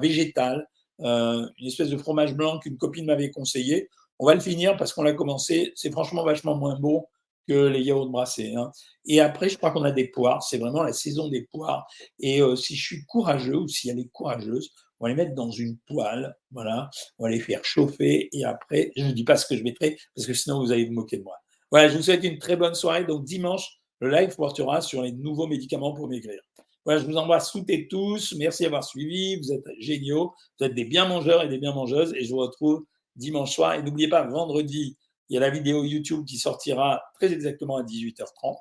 végétal, 0.00 0.66
euh, 1.00 1.46
une 1.58 1.66
espèce 1.66 1.88
de 1.88 1.96
fromage 1.96 2.34
blanc 2.34 2.58
qu'une 2.58 2.76
copine 2.76 3.06
m'avait 3.06 3.30
conseillé. 3.30 3.88
On 4.18 4.26
va 4.26 4.34
le 4.34 4.40
finir 4.40 4.76
parce 4.76 4.92
qu'on 4.92 5.02
l'a 5.02 5.14
commencé. 5.14 5.72
C'est 5.74 5.90
franchement 5.90 6.24
vachement 6.24 6.56
moins 6.56 6.78
bon 6.78 7.06
que 7.48 7.66
les 7.66 7.82
yaourts 7.82 8.10
brassés. 8.10 8.54
Hein. 8.54 8.70
Et 9.06 9.20
après, 9.20 9.48
je 9.48 9.56
crois 9.56 9.70
qu'on 9.70 9.84
a 9.84 9.92
des 9.92 10.08
poires. 10.08 10.42
C'est 10.42 10.58
vraiment 10.58 10.82
la 10.82 10.92
saison 10.92 11.28
des 11.28 11.48
poires. 11.50 11.86
Et 12.18 12.40
si 12.56 12.76
je 12.76 12.84
suis 12.84 13.04
courageux 13.06 13.56
ou 13.56 13.66
si 13.68 13.88
elle 13.88 13.98
est 13.98 14.10
courageuse, 14.12 14.70
on 15.00 15.06
va 15.06 15.08
les 15.08 15.16
mettre 15.16 15.34
dans 15.34 15.50
une 15.50 15.78
poêle. 15.86 16.36
Voilà. 16.50 16.90
On 17.18 17.24
va 17.24 17.30
les 17.30 17.40
faire 17.40 17.64
chauffer. 17.64 18.28
Et 18.32 18.44
après, 18.44 18.92
je 18.94 19.04
ne 19.04 19.12
dis 19.12 19.24
pas 19.24 19.36
ce 19.36 19.46
que 19.46 19.56
je 19.56 19.62
mettrai 19.62 19.96
parce 20.14 20.26
que 20.26 20.34
sinon 20.34 20.60
vous 20.60 20.70
allez 20.70 20.84
vous 20.84 20.92
moquer 20.92 21.16
de 21.16 21.22
moi. 21.22 21.36
Voilà, 21.70 21.88
je 21.88 21.96
vous 21.96 22.02
souhaite 22.02 22.22
une 22.22 22.38
très 22.38 22.56
bonne 22.56 22.74
soirée. 22.74 23.04
Donc 23.04 23.24
dimanche, 23.24 23.80
le 24.00 24.10
live 24.10 24.34
portera 24.34 24.80
sur 24.80 25.02
les 25.02 25.12
nouveaux 25.12 25.46
médicaments 25.46 25.92
pour 25.92 26.08
maigrir. 26.08 26.40
Voilà, 26.84 27.00
je 27.00 27.06
vous 27.06 27.16
embrasse 27.16 27.52
toutes 27.52 27.70
et 27.70 27.88
tous. 27.88 28.34
Merci 28.38 28.62
d'avoir 28.62 28.84
suivi. 28.84 29.36
Vous 29.36 29.52
êtes 29.52 29.64
géniaux. 29.78 30.34
Vous 30.58 30.66
êtes 30.66 30.74
des 30.74 30.84
bien 30.84 31.06
mangeurs 31.06 31.42
et 31.42 31.48
des 31.48 31.58
bien 31.58 31.72
mangeuses. 31.72 32.14
Et 32.14 32.24
je 32.24 32.30
vous 32.30 32.40
retrouve 32.40 32.84
dimanche 33.16 33.54
soir. 33.54 33.74
Et 33.74 33.82
n'oubliez 33.82 34.08
pas, 34.08 34.26
vendredi, 34.26 34.96
il 35.28 35.34
y 35.34 35.36
a 35.36 35.40
la 35.40 35.50
vidéo 35.50 35.84
YouTube 35.84 36.24
qui 36.24 36.38
sortira 36.38 37.02
très 37.14 37.32
exactement 37.32 37.76
à 37.76 37.82
18h30. 37.82 38.56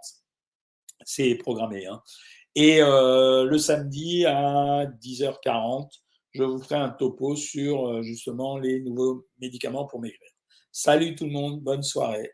C'est 1.06 1.36
programmé. 1.36 1.88
Hein. 1.88 2.02
Et 2.56 2.82
euh, 2.82 3.46
le 3.46 3.58
samedi 3.58 4.26
à 4.26 4.86
10h40, 4.86 5.90
je 6.32 6.44
vous 6.44 6.60
ferai 6.60 6.76
un 6.76 6.90
topo 6.90 7.36
sur 7.36 7.88
euh, 7.88 8.02
justement 8.02 8.58
les 8.58 8.82
nouveaux 8.82 9.28
médicaments 9.40 9.86
pour 9.86 10.02
maigrir. 10.02 10.30
Salut 10.72 11.16
tout 11.16 11.26
le 11.26 11.32
monde, 11.32 11.62
bonne 11.62 11.84
soirée. 11.84 12.32